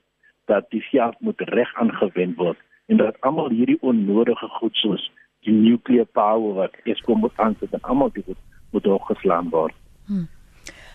dat 0.51 0.66
die 0.74 0.83
geld 0.91 1.20
moet 1.20 1.41
reg 1.55 1.74
aangewend 1.74 2.37
word 2.37 2.59
en 2.87 2.97
dat 3.03 3.20
almal 3.26 3.51
hierdie 3.55 3.78
onnodige 3.81 4.49
goed 4.59 4.74
soos 4.83 5.11
die 5.47 5.55
nuclear 5.55 6.09
power 6.18 6.55
wat 6.55 6.74
Eskom 6.85 7.22
moet 7.24 7.37
aansit 7.37 7.72
en 7.72 7.87
almal 7.93 8.11
dit 8.12 8.35
moet 8.70 8.87
opgeslaan 8.87 9.49
word. 9.55 9.74
Hmm. 10.07 10.26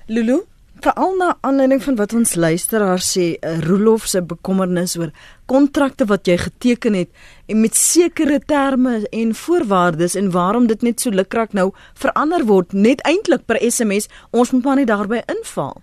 Lulu 0.08 0.42
Veral 0.84 1.16
na 1.16 1.38
aanleiding 1.42 1.80
van 1.84 1.96
wat 1.96 2.14
ons 2.14 2.34
luisteraar 2.36 3.00
sê, 3.00 3.38
uh, 3.40 3.54
Rolof 3.64 4.04
se 4.12 4.20
bekommernis 4.22 4.98
oor 5.00 5.14
kontrakte 5.48 6.06
wat 6.10 6.28
jy 6.28 6.36
geteken 6.42 6.98
het 7.00 7.10
en 7.48 7.62
met 7.64 7.78
sekere 7.80 8.42
terme 8.44 8.98
en 9.08 9.32
voorwaardes 9.40 10.18
en 10.20 10.30
waarom 10.36 10.68
dit 10.68 10.84
net 10.84 11.00
so 11.00 11.16
lukraak 11.16 11.56
nou 11.56 11.70
verander 11.94 12.44
word 12.46 12.76
net 12.76 13.02
eintlik 13.08 13.48
per 13.48 13.62
SMS, 13.64 14.10
ons 14.36 14.52
moet 14.52 14.68
maar 14.68 14.82
net 14.82 14.92
daarby 14.92 15.24
inval. 15.32 15.80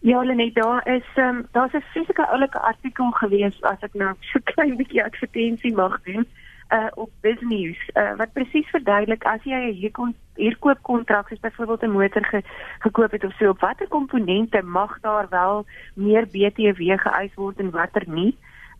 Ja, 0.00 0.22
Lenet, 0.22 0.54
daar 0.54 0.86
is 0.86 1.04
ehm 1.14 1.36
um, 1.36 1.46
daar's 1.52 1.72
'n 1.72 1.80
fisieke 1.80 2.28
oulike 2.28 2.60
artikel 2.60 3.10
gewees 3.10 3.62
as 3.62 3.80
ek 3.80 3.94
nou 3.94 4.14
so 4.20 4.38
klein 4.50 4.76
bietjie 4.76 5.04
advertensie 5.04 5.74
mag 5.74 6.02
doen 6.02 6.26
uh 6.70 6.86
op 6.94 7.10
business 7.20 7.78
uh 7.94 8.16
wat 8.16 8.32
presies 8.32 8.68
verduidelik 8.70 9.24
as 9.24 9.42
jy 9.42 9.56
'n 9.56 10.14
huurkoop 10.34 10.82
kontrak 10.82 11.28
soos 11.28 11.40
byvoorbeeld 11.40 11.82
'n 11.82 11.90
motor 11.90 12.24
ge, 12.24 12.42
gekoop 12.78 13.10
het 13.10 13.24
of 13.24 13.36
so 13.36 13.48
op 13.48 13.60
watter 13.60 13.88
komponente 13.88 14.62
mag 14.62 15.00
daar 15.00 15.26
wel 15.30 15.66
meer 15.94 16.26
BTW 16.26 16.82
geëis 16.96 17.34
word 17.34 17.58
en 17.58 17.70
watter 17.70 18.04
nie. 18.06 18.36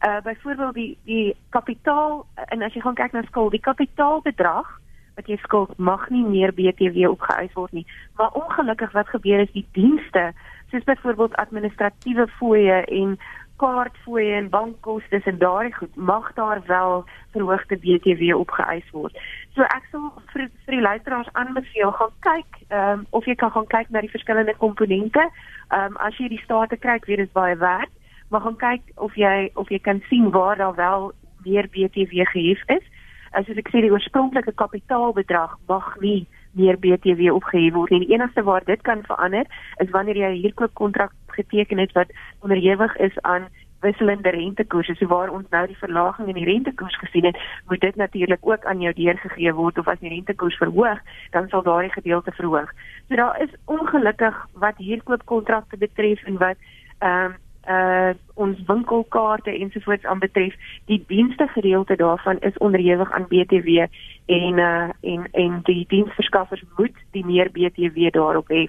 Uh 0.07 0.21
byvoorbeeld 0.23 0.75
die 0.75 0.99
die 1.05 1.37
kapitaal 1.49 2.27
en 2.35 2.63
as 2.63 2.75
jy 2.75 2.81
gaan 2.81 2.95
kyk 2.95 3.13
na 3.13 3.23
skuld, 3.23 3.51
die 3.51 3.69
kapitaalbedrag 3.71 4.81
wat 5.17 5.27
jy 5.27 5.37
skuld 5.37 5.79
mag 5.79 6.11
nie 6.11 6.25
meer 6.25 6.53
BTW 6.55 7.09
opgeëis 7.09 7.53
word 7.53 7.73
nie. 7.73 7.87
Maar 8.17 8.31
ongelukkig 8.33 8.93
wat 8.93 9.09
gebeur 9.09 9.41
is 9.41 9.53
die 9.53 9.67
dienste 9.73 10.33
soos 10.71 10.85
byvoorbeeld 10.85 11.37
administratiewe 11.37 12.29
fooie 12.39 12.85
en 12.85 13.19
kaartfooie 13.59 14.35
en 14.35 14.49
bankkoste 14.49 15.21
en 15.25 15.39
daardie 15.39 15.75
goed 15.75 15.97
mag 15.97 16.33
daar 16.35 16.61
wel 16.67 17.05
verhoogde 17.33 17.77
BTW 17.77 18.35
opgeëis 18.37 18.91
word. 18.91 19.19
So 19.55 19.67
ek 19.67 19.89
sal 19.91 20.13
vir, 20.33 20.47
vir 20.65 20.77
die 20.77 20.85
luisteraars 20.85 21.31
aanbeveel 21.33 21.93
gaan 22.01 22.15
kyk 22.27 22.61
ehm 22.69 23.01
um, 23.01 23.07
of 23.11 23.27
jy 23.27 23.35
kan 23.35 23.51
gaan 23.55 23.67
kyk 23.75 23.91
na 23.91 24.05
die 24.05 24.15
verskillende 24.15 24.55
komponente. 24.63 25.25
Ehm 25.69 25.97
um, 25.97 25.99
as 26.07 26.19
jy 26.23 26.29
die 26.35 26.43
state 26.45 26.79
kyk, 26.85 27.09
weet 27.11 27.25
dit 27.25 27.33
baie 27.33 27.57
werd, 27.59 27.91
maar 28.31 28.45
gaan 28.47 28.61
kyk 28.63 28.93
of 28.95 29.17
jy 29.19 29.51
of 29.55 29.71
jy 29.75 29.81
kan 29.83 30.03
sien 30.09 30.31
waar 30.31 30.57
daar 30.57 30.75
wel 30.75 31.13
meer 31.45 31.69
BTW 31.75 32.27
gehef 32.35 32.63
is. 32.79 32.85
As 33.33 33.47
soos 33.47 33.59
ek 33.61 33.73
sê 33.73 33.83
die 33.83 33.93
oorspronklike 33.93 34.55
kapitaalbedrag 34.55 35.59
mag 35.69 35.95
nie 36.01 36.27
meer 36.53 36.79
BTW 36.79 37.33
opgehef 37.35 37.73
word 37.75 37.91
nie. 37.91 38.07
Die 38.07 38.15
enigste 38.15 38.43
waar 38.43 38.65
dit 38.65 38.83
kan 38.83 39.03
verander 39.03 39.47
is 39.77 39.91
wanneer 39.91 40.17
jy 40.17 40.31
'n 40.33 40.43
huurkoopkontrak 40.43 41.13
geteken 41.27 41.79
het 41.79 41.93
wat 41.93 42.13
onderhewig 42.41 42.97
is 42.97 43.21
aan 43.21 43.49
wisselende 43.81 44.31
rentekoerse. 44.31 44.95
So 44.95 45.07
waar 45.07 45.31
ons 45.31 45.49
nou 45.51 45.67
die 45.67 45.79
verlaging 45.79 46.29
in 46.29 46.35
die 46.35 46.45
rentekoers 46.45 46.99
gesien 46.99 47.25
het, 47.25 47.39
moet 47.69 47.81
dit 47.81 47.97
natuurlik 47.97 48.39
ook 48.41 48.65
aan 48.65 48.81
jou 48.81 48.93
deurgegee 48.95 49.53
word 49.55 49.79
of 49.79 49.89
as 49.89 49.99
die 49.99 50.09
rentekoers 50.09 50.57
verhoog, 50.57 50.99
dan 51.31 51.49
sal 51.49 51.63
daardie 51.63 51.93
gedeelte 51.93 52.33
verhoog. 52.33 52.73
So 53.09 53.15
daar 53.15 53.41
is 53.43 53.55
ongelukkig 53.65 54.47
wat 54.53 54.77
huurkoopkontrakte 54.77 55.77
betref 55.77 56.23
en 56.25 56.39
wat 56.39 56.57
ehm 56.99 57.25
um, 57.25 57.37
uh 57.69 58.11
ons 58.35 58.59
winkelkaarte 58.67 59.51
ensovoorts 59.51 60.05
aanbetref, 60.05 60.55
die 60.87 61.05
dienste 61.07 61.49
gedeelte 61.49 61.97
daarvan 61.97 62.39
is 62.41 62.59
onderhewig 62.59 63.13
aan 63.13 63.27
BTW 63.29 63.87
en 64.27 64.59
uh 64.59 64.89
en 65.01 65.29
en 65.33 65.61
die 65.63 65.85
diensverskaffers 65.89 66.65
moet 66.77 66.97
die 67.11 67.25
meer 67.27 67.51
BTW 67.51 68.11
daarop 68.11 68.49
hê 68.49 68.67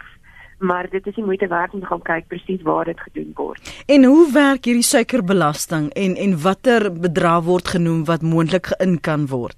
maar 0.60 0.90
dit 0.90 1.08
is 1.08 1.16
nie 1.16 1.26
moeite 1.26 1.48
werd 1.48 1.74
om 1.74 1.80
te 1.80 1.86
gaan 1.86 2.02
kyk 2.02 2.28
presies 2.28 2.62
waar 2.68 2.86
dit 2.86 3.00
gedoen 3.00 3.32
word. 3.36 3.84
En 3.88 4.04
hoe 4.04 4.32
werk 4.34 4.66
hierdie 4.68 4.84
suikerbelasting 4.84 5.90
en 5.94 6.16
en 6.16 6.36
watter 6.42 6.90
bedrag 6.92 7.44
word 7.48 7.68
genoem 7.76 8.06
wat 8.06 8.22
moontlik 8.22 8.72
geïn 8.74 9.00
kan 9.00 9.28
word? 9.32 9.56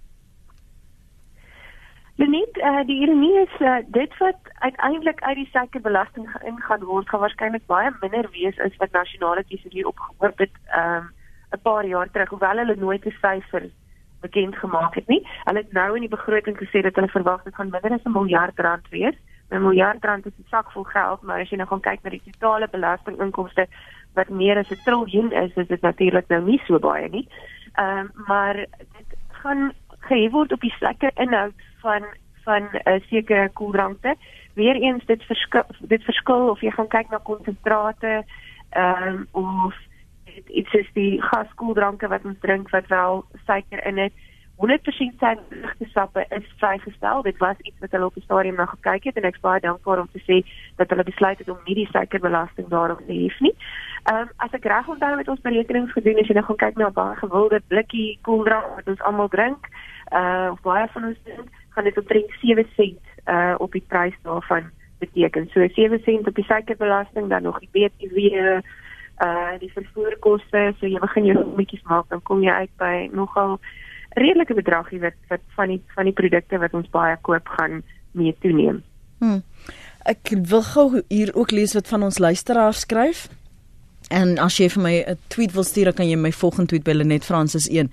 Net 2.21 2.57
uh, 2.61 2.83
die 2.85 2.99
ironie 3.01 3.33
is 3.41 3.53
uh, 3.65 3.79
dit 3.89 4.17
wat 4.19 4.40
uiteindelik 4.61 5.21
uit 5.21 5.35
die 5.35 5.49
suikerbelasting 5.51 6.29
geïngaan 6.31 6.83
word, 6.83 7.09
gaan 7.09 7.23
waarskynlik 7.25 7.65
baie 7.65 7.91
minder 8.01 8.29
wees 8.31 8.59
as 8.59 8.77
wat 8.77 8.91
nasionale 8.97 9.43
tesourie 9.49 9.87
opgehoop 9.87 10.37
het 10.45 10.55
um 10.77 11.09
'n 11.51 11.61
paar 11.61 11.85
jaar 11.85 12.09
terug, 12.11 12.29
hoewel 12.29 12.57
hulle 12.57 12.75
nooit 12.75 13.05
'n 13.05 13.17
syfer 13.21 13.69
bekend 14.21 14.55
gemaak 14.55 14.95
het 14.95 15.07
nie. 15.07 15.27
Hulle 15.43 15.59
het 15.59 15.73
nou 15.73 15.95
in 15.95 16.05
die 16.05 16.15
begroting 16.15 16.57
gesê 16.57 16.81
dat 16.81 16.95
hulle 16.95 17.07
verwag 17.07 17.43
dit 17.43 17.55
gaan 17.55 17.69
minder 17.69 17.91
as 17.91 18.05
'n 18.05 18.11
miljard 18.11 18.59
rand 18.59 18.89
wees. 18.89 19.17
'n 19.49 19.61
miljard 19.61 20.05
rand 20.05 20.25
is 20.25 20.37
'n 20.39 20.49
sak 20.49 20.71
vol 20.71 20.83
geld, 20.83 21.21
maar 21.21 21.39
as 21.39 21.49
jy 21.49 21.57
nou 21.57 21.67
gaan 21.67 21.81
kyk 21.81 22.03
na 22.03 22.09
die 22.09 22.23
totale 22.25 22.67
belastinginkomste 22.67 23.67
wat 24.13 24.29
meer 24.29 24.57
as 24.57 24.71
'n 24.71 24.83
triljoen 24.85 25.31
is, 25.31 25.51
is 25.55 25.67
dit 25.67 25.81
natuurlik 25.81 26.27
nou 26.27 26.43
nie 26.43 26.61
so 26.65 26.79
baie 26.79 27.09
nie. 27.09 27.27
Ehm 27.73 27.97
um, 27.97 28.11
maar 28.27 28.53
dit 28.53 29.09
gaan 29.29 29.73
gehef 29.99 30.31
word 30.31 30.51
op 30.51 30.61
die 30.61 30.75
slekke 30.77 31.11
inhoud 31.15 31.53
van 31.81 32.05
van 32.43 32.69
'n 32.71 32.89
uh, 32.89 33.01
sekere 33.09 33.49
koeldrankte. 33.49 34.15
Weereens 34.53 35.05
dit 35.05 35.23
verskil 35.23 35.63
dit 35.79 36.03
verskil 36.03 36.49
of 36.49 36.61
jy 36.61 36.71
gaan 36.71 36.87
kyk 36.87 37.09
na 37.09 37.21
konsentrate 37.23 38.23
ehm 38.69 39.07
um, 39.07 39.27
of 39.31 39.75
dit 40.31 40.73
is 40.73 40.89
die 40.93 41.21
gaskoeldranke 41.21 42.07
wat 42.07 42.25
ons 42.25 42.39
drink 42.39 42.69
wat 42.69 42.87
wel 42.87 43.25
suiker 43.45 43.85
in 43.85 43.97
het. 43.97 44.13
100% 44.61 45.17
sy 45.17 45.87
sappe 45.89 46.25
is 46.29 46.45
vrygestel. 46.61 47.23
Dit 47.25 47.37
was 47.37 47.57
iets 47.65 47.79
wat 47.81 47.91
hulle 47.91 48.05
op 48.05 48.13
die 48.13 48.23
stadium 48.23 48.55
na 48.55 48.67
gekyk 48.69 49.07
het 49.09 49.17
en 49.17 49.25
ek 49.25 49.39
is 49.39 49.43
baie 49.43 49.63
dankbaar 49.63 50.03
om 50.03 50.09
te 50.13 50.21
sê 50.27 50.41
dat 50.77 50.89
hulle 50.93 51.03
besluit 51.07 51.39
het 51.41 51.49
om 51.49 51.57
nie 51.65 51.75
die 51.81 51.87
suikerbelasting 51.89 52.67
daarop 52.69 53.01
te 53.07 53.17
hef 53.23 53.39
nie. 53.39 53.55
Ehm 54.03 54.27
um, 54.27 54.33
as 54.45 54.53
ek 54.57 54.67
reg 54.69 54.87
onthou 54.87 55.15
het 55.17 55.31
ons 55.33 55.45
berekenings 55.47 55.95
gedoen 55.97 56.21
as 56.21 56.29
jy 56.29 56.37
nou 56.37 56.45
gaan 56.49 56.61
kyk 56.65 56.77
na 56.77 56.89
'n 56.89 56.99
baie 56.99 57.15
gewilde 57.23 57.61
blikkie 57.67 58.19
koeldrank 58.21 58.75
wat 58.75 58.87
ons 58.87 59.01
almal 59.01 59.29
drink, 59.29 59.67
uh 60.11 60.49
of 60.51 60.61
baie 60.61 60.87
van 60.93 61.05
ons 61.11 61.19
drink, 61.23 61.49
gaan 61.73 61.83
dit 61.83 61.97
omtrent 61.97 62.31
7 62.41 62.67
sent 62.75 63.10
uh 63.27 63.55
op 63.57 63.71
die 63.71 63.83
prys 63.87 64.15
daarvan 64.23 64.69
beteken. 64.99 65.49
So 65.53 65.67
7 65.67 65.99
sent 66.03 66.27
op 66.27 66.35
die 66.35 66.45
suikerbelasting 66.45 67.29
dan 67.29 67.43
nog 67.43 67.59
die 67.59 67.69
BTW 67.71 68.17
uh 69.21 69.53
die 69.59 69.71
vervoerkoste, 69.73 70.73
so 70.79 70.87
jy 70.87 70.99
begin 70.99 71.25
jou 71.29 71.45
bietjies 71.57 71.83
maak 71.89 72.09
dan 72.09 72.21
kom 72.21 72.43
jy 72.43 72.53
uit 72.63 72.73
by 72.77 73.09
nogal 73.13 73.59
redelike 74.17 74.53
bedragie 74.53 74.99
wat 74.99 75.17
wat 75.29 75.43
van 75.55 75.75
die 75.75 75.81
van 75.95 76.09
die 76.09 76.17
produkte 76.17 76.59
wat 76.59 76.73
ons 76.73 76.89
baie 76.89 77.17
koop 77.21 77.47
gaan 77.57 77.83
mee 78.11 78.35
toeneem. 78.41 78.81
Hmm. 79.21 79.43
Ek 80.09 80.33
wil 80.49 80.63
gou 80.65 80.87
hier 81.07 81.29
ook 81.37 81.51
lees 81.53 81.75
wat 81.77 81.87
van 81.87 82.03
ons 82.03 82.17
luisteraars 82.19 82.81
skryf. 82.87 83.27
En 84.11 84.35
as 84.43 84.57
jy 84.59 84.67
vir 84.73 84.83
my 84.83 84.95
'n 85.07 85.17
tweet 85.29 85.53
wil 85.53 85.63
stuur, 85.63 85.93
kan 85.93 86.07
jy 86.07 86.15
my 86.15 86.31
volgende 86.31 86.67
tweet 86.67 86.83
by 86.83 86.91
Lenet 86.91 87.23
Francis 87.23 87.67
1. 87.69 87.91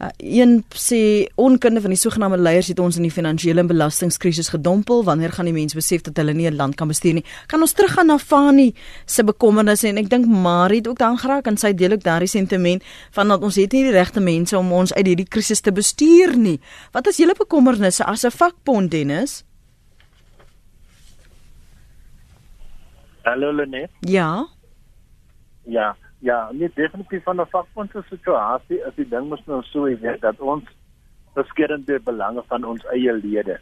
Uh, 0.00 0.08
een 0.18 0.64
sê 0.74 1.28
onkunde 1.36 1.80
van 1.80 1.90
die 1.90 1.98
sogenaamde 1.98 2.38
leiers 2.38 2.68
het 2.68 2.78
ons 2.78 2.96
in 2.96 3.02
die 3.02 3.10
finansiële 3.10 3.60
en 3.60 3.66
belastingkrisis 3.66 4.48
gedompel. 4.48 5.04
Wanneer 5.04 5.32
gaan 5.32 5.44
die 5.44 5.54
mense 5.54 5.76
besef 5.76 6.00
dat 6.02 6.16
hulle 6.16 6.32
nie 6.32 6.50
'n 6.50 6.56
land 6.56 6.74
kan 6.74 6.88
bestuur 6.88 7.14
nie? 7.14 7.24
Kan 7.46 7.60
ons 7.60 7.72
teruggaan 7.72 8.06
na 8.06 8.18
Fani 8.18 8.74
se 9.06 9.22
bekommernisse 9.22 9.88
en 9.88 9.98
ek 9.98 10.08
dink 10.08 10.26
Marie 10.26 10.78
het 10.78 10.88
ook 10.88 10.98
dan 10.98 11.18
geraak 11.18 11.46
en 11.46 11.56
sy 11.56 11.72
deel 11.74 11.92
ook 11.92 12.02
daardie 12.02 12.28
sentiment 12.28 12.82
van 13.10 13.28
dat 13.28 13.42
ons 13.42 13.54
het 13.54 13.72
nie 13.72 13.82
die 13.82 13.92
regte 13.92 14.20
mense 14.20 14.58
om 14.58 14.72
ons 14.72 14.92
uit 14.92 15.06
hierdie 15.06 15.28
krisis 15.28 15.60
te 15.60 15.72
bestuur 15.72 16.36
nie. 16.36 16.60
Wat 16.92 17.06
is 17.06 17.16
julle 17.16 17.34
bekommernisse 17.38 18.04
as 18.04 18.24
'n 18.24 18.30
vakbond 18.30 18.90
Dennis? 18.90 19.44
Hallo 23.22 23.52
Lenet. 23.52 23.90
Ja. 24.00 24.48
Ja, 25.64 25.96
ja, 26.18 26.48
nie 26.52 26.70
definitief 26.74 27.22
van 27.24 27.40
'n 27.40 27.46
vakbondse 27.50 28.02
situasie 28.08 28.78
is 28.86 28.94
die 28.94 29.08
ding 29.08 29.28
mos 29.28 29.46
nou 29.46 29.62
so 29.62 29.82
weet 29.84 30.20
dat 30.20 30.40
ons 30.40 30.64
beskermde 31.34 32.00
belange 32.00 32.42
van 32.48 32.64
ons 32.64 32.84
eie 32.84 33.12
lede. 33.12 33.60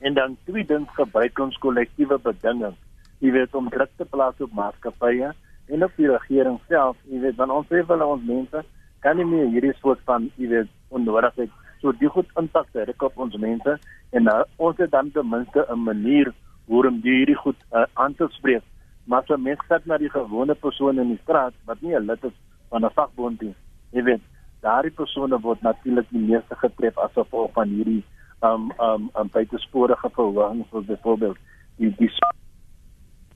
En 0.00 0.14
dan 0.14 0.36
tweedens 0.44 0.88
gebruik 0.94 1.38
ons 1.38 1.58
kollektiewe 1.58 2.18
bedinging, 2.18 2.76
jy 3.18 3.30
weet 3.30 3.54
om 3.54 3.68
druk 3.68 3.90
te 3.96 4.04
plaas 4.04 4.40
op 4.40 4.52
maatskappye 4.52 5.32
en 5.66 5.84
op 5.84 5.92
die 5.96 6.10
regering 6.10 6.60
self, 6.68 6.96
jy 7.04 7.20
weet 7.20 7.36
dan 7.36 7.50
ons 7.50 7.68
wil 7.68 8.02
ons 8.02 8.22
mense 8.22 8.64
kan 9.00 9.16
nie 9.16 9.24
meer 9.24 9.46
hierdie 9.46 9.76
soort 9.80 10.00
van 10.04 10.30
jy 10.36 10.48
weet 10.48 10.68
onnodig 10.88 11.34
so 11.80 11.92
die 11.92 12.08
goed 12.08 12.28
impak 12.40 12.66
hê 12.74 12.84
op 12.98 13.18
ons 13.18 13.36
mense. 13.36 13.78
En 14.12 14.22
nou, 14.22 14.44
ons 14.56 14.76
het 14.78 14.90
dan 14.90 15.10
ten 15.10 15.28
minste 15.28 15.66
'n 15.70 15.82
manier 15.84 16.32
hoe 16.66 16.86
om 16.86 17.00
hierdie 17.02 17.36
goed 17.36 17.56
uh, 17.72 17.84
aan 17.94 18.14
te 18.14 18.26
spreek 18.30 18.62
maar 19.06 19.22
as 19.22 19.28
'n 19.30 19.42
mens 19.42 19.60
kyk 19.68 19.86
na 19.86 19.98
die 19.98 20.10
gewone 20.10 20.54
persone 20.54 21.00
in 21.00 21.08
die 21.08 21.22
straat 21.22 21.54
wat 21.64 21.80
nie 21.80 21.94
'n 21.94 22.06
lid 22.06 22.24
is 22.24 22.36
van 22.70 22.84
'n 22.84 22.90
vakbond 22.90 23.42
nie, 23.42 23.54
jy 23.92 24.02
weet, 24.02 24.22
daardie 24.60 24.90
persone 24.90 25.38
word 25.40 25.62
natuurlik 25.62 26.08
die 26.10 26.26
meeste 26.30 26.54
getref 26.54 26.98
as 26.98 27.12
gevolg 27.12 27.52
van 27.52 27.68
hierdie 27.68 28.02
um 28.42 28.72
um 28.78 29.10
um 29.14 29.28
buitesporige 29.32 30.10
verhogings 30.16 30.68
soos 30.70 30.84
byvoorbeeld 30.84 31.38
die 31.76 31.94
die 31.98 32.10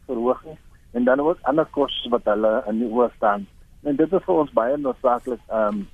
verhoging 0.06 0.58
en 0.92 1.04
dan 1.04 1.20
ook 1.20 1.38
ander 1.42 1.66
koste 1.76 2.10
wat 2.10 2.24
hulle 2.24 2.62
in 2.68 2.78
die 2.78 2.88
oor 2.88 3.12
staan. 3.16 3.46
En 3.82 3.96
dit 3.96 4.12
is 4.12 4.24
vir 4.24 4.40
ons 4.42 4.52
baie 4.52 4.76
noodsaaklik 4.76 5.40
um 5.60 5.86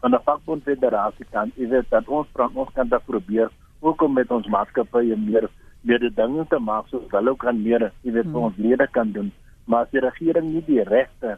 van 0.00 0.14
die 0.14 0.20
vakbond 0.24 0.62
federasie 0.62 1.26
kan 1.30 1.52
jy 1.56 1.70
weet 1.72 1.90
dat 1.90 2.08
ons 2.08 2.28
ons 2.54 2.74
kan 2.74 2.88
daar 2.88 3.06
probeer 3.06 3.50
ook 3.80 4.02
om 4.02 4.12
met 4.12 4.30
ons 4.30 4.46
maatskappye 4.46 5.16
meer 5.16 5.48
meer 5.82 6.00
die 6.02 6.14
dinge 6.14 6.46
te 6.50 6.58
maak 6.58 6.88
soos 6.90 7.06
hulle 7.12 7.34
kan 7.36 7.60
meer, 7.62 7.90
jy 8.02 8.12
weet, 8.12 8.26
vir 8.26 8.34
hmm. 8.34 8.48
ons 8.50 8.62
lede 8.62 8.88
kan 8.92 9.12
doen. 9.12 9.30
Maar 9.68 9.86
as 9.86 9.92
die 9.94 10.02
regering 10.04 10.52
nie 10.52 10.64
die 10.66 10.82
regte 10.88 11.36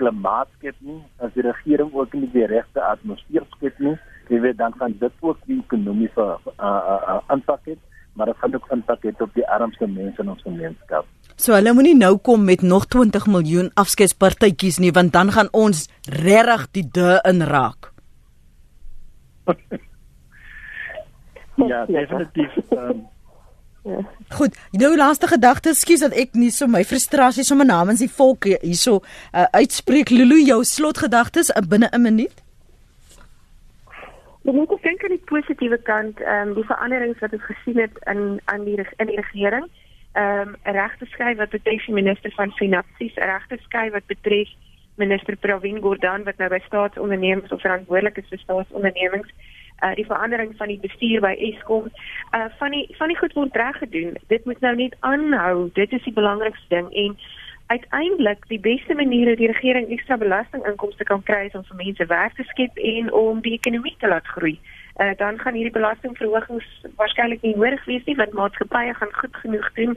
klimaat 0.00 0.50
skep 0.58 0.76
nie, 0.80 0.98
as 1.22 1.32
die 1.36 1.44
regering 1.46 1.92
ook 1.94 2.14
nie 2.16 2.28
die 2.32 2.46
regte 2.50 2.82
atmosfeer 2.84 3.46
skep 3.56 3.80
nie, 3.82 3.94
jy 4.30 4.40
weet, 4.44 4.58
dan 4.60 4.74
gaan 4.78 4.94
dit 5.00 5.24
ook 5.24 5.40
die 5.48 5.58
ekonomiese 5.60 6.28
aanpak 6.62 7.66
hê, 7.68 7.76
maar 8.16 8.30
dit 8.30 8.40
gaan 8.40 8.56
ook 8.56 8.70
aanpak 8.76 9.06
hê 9.06 9.12
op 9.20 9.34
die 9.36 9.46
armste 9.48 9.88
mense 9.88 10.22
in 10.22 10.32
ons 10.32 10.44
gemeenskap. 10.46 11.08
So 11.36 11.56
hulle 11.56 11.72
moenie 11.74 11.96
nou 11.98 12.16
kom 12.18 12.44
met 12.48 12.62
nog 12.62 12.86
20 12.92 13.26
miljoen 13.32 13.70
afskedspartytjies 13.80 14.78
nie, 14.84 14.92
want 14.92 15.12
dan 15.16 15.32
gaan 15.32 15.48
ons 15.52 15.88
regtig 16.06 16.68
die 16.76 16.84
de 16.98 17.16
inraak. 17.28 17.90
ja, 21.70 21.84
definitief. 21.88 22.60
Um, 22.70 23.08
Ja. 23.84 23.98
Goed, 24.28 24.56
nou 24.70 24.96
laaste 24.96 25.26
gedagte, 25.26 25.74
skus 25.74 26.04
dat 26.04 26.14
ek 26.14 26.36
nie 26.38 26.52
so 26.54 26.68
my 26.70 26.84
frustrasie 26.86 27.42
sommer 27.42 27.66
namens 27.66 28.02
die 28.04 28.10
volk 28.10 28.46
hierso 28.46 29.00
uh, 29.02 29.48
uitspreek. 29.58 30.12
Lulu, 30.14 30.38
jou 30.38 30.60
slotgedagtes 30.64 31.50
uh, 31.50 31.64
binne 31.66 31.90
'n 31.90 32.02
minuut. 32.02 32.42
Ek 34.42 34.82
dink 34.82 35.04
aan 35.04 35.14
die 35.14 35.26
positiewe 35.26 35.78
kant, 35.78 36.20
ehm 36.20 36.48
um, 36.48 36.54
die 36.54 36.66
veranderings 36.66 37.18
wat 37.18 37.32
ons 37.32 37.46
gesien 37.46 37.78
het 37.78 37.98
in 38.10 38.40
aan 38.44 38.64
die 38.64 38.78
in 38.78 39.06
die 39.10 39.18
regering. 39.18 39.66
Ehm 40.14 40.54
um, 40.54 40.56
regte 40.62 41.06
skryf 41.06 41.38
wat 41.38 41.50
betref 41.50 41.86
die 41.86 41.94
minister 41.94 42.30
van 42.38 42.50
finansies, 42.58 43.14
regte 43.14 43.58
skryf 43.66 43.92
wat 43.92 44.06
betref 44.06 44.48
minister 44.94 45.36
Pravin 45.36 45.80
Gordhan 45.80 46.24
wat 46.24 46.38
nou 46.38 46.48
by 46.48 46.60
staatsondernemings 46.66 47.52
of 47.52 47.60
verantwoordelik 47.60 48.18
is 48.18 48.28
vir 48.30 48.38
staatsondernemings 48.38 49.30
uh 49.82 49.94
die 49.94 50.06
verandering 50.06 50.56
van 50.56 50.68
die 50.68 50.80
bestuur 50.80 51.20
by 51.20 51.34
Eskom 51.50 51.88
uh 52.34 52.48
van 52.58 52.70
die 52.70 52.86
van 52.98 53.08
die 53.08 53.18
goed 53.18 53.32
word 53.32 53.56
reg 53.56 53.78
gedoen. 53.78 54.16
Dit 54.28 54.44
moet 54.44 54.60
nou 54.60 54.74
net 54.76 54.96
aanhou. 55.00 55.70
Dit 55.72 55.92
is 55.92 56.02
die 56.02 56.18
belangrikste 56.18 56.68
ding 56.68 56.92
en 56.92 57.16
uiteindelik 57.66 58.44
die 58.48 58.60
beste 58.60 58.94
manier 58.94 59.26
hoe 59.26 59.36
die 59.36 59.52
regering 59.52 59.88
ekstra 59.88 60.16
belastinginkomste 60.16 61.04
kan 61.04 61.22
kry 61.22 61.46
is 61.46 61.54
om 61.58 61.64
vir 61.70 61.80
mense 61.84 62.06
werk 62.06 62.34
te 62.36 62.44
skep 62.50 62.78
en 62.94 63.12
om 63.12 63.40
die 63.40 63.56
ekonomie 63.58 63.96
te 63.98 64.08
laat 64.08 64.26
groei. 64.36 64.58
uh, 65.00 65.12
dan 65.16 65.38
gaan 65.38 65.54
hierdie 65.54 65.72
belastingverhogings 65.72 66.68
waarskynlik 66.96 67.42
nie 67.42 67.54
nodig 67.56 67.84
wees 67.90 68.04
nie 68.04 68.16
want 68.16 68.36
maatskappye 68.36 68.94
gaan 68.98 69.14
goed 69.20 69.36
genoeg 69.44 69.68
doen 69.78 69.96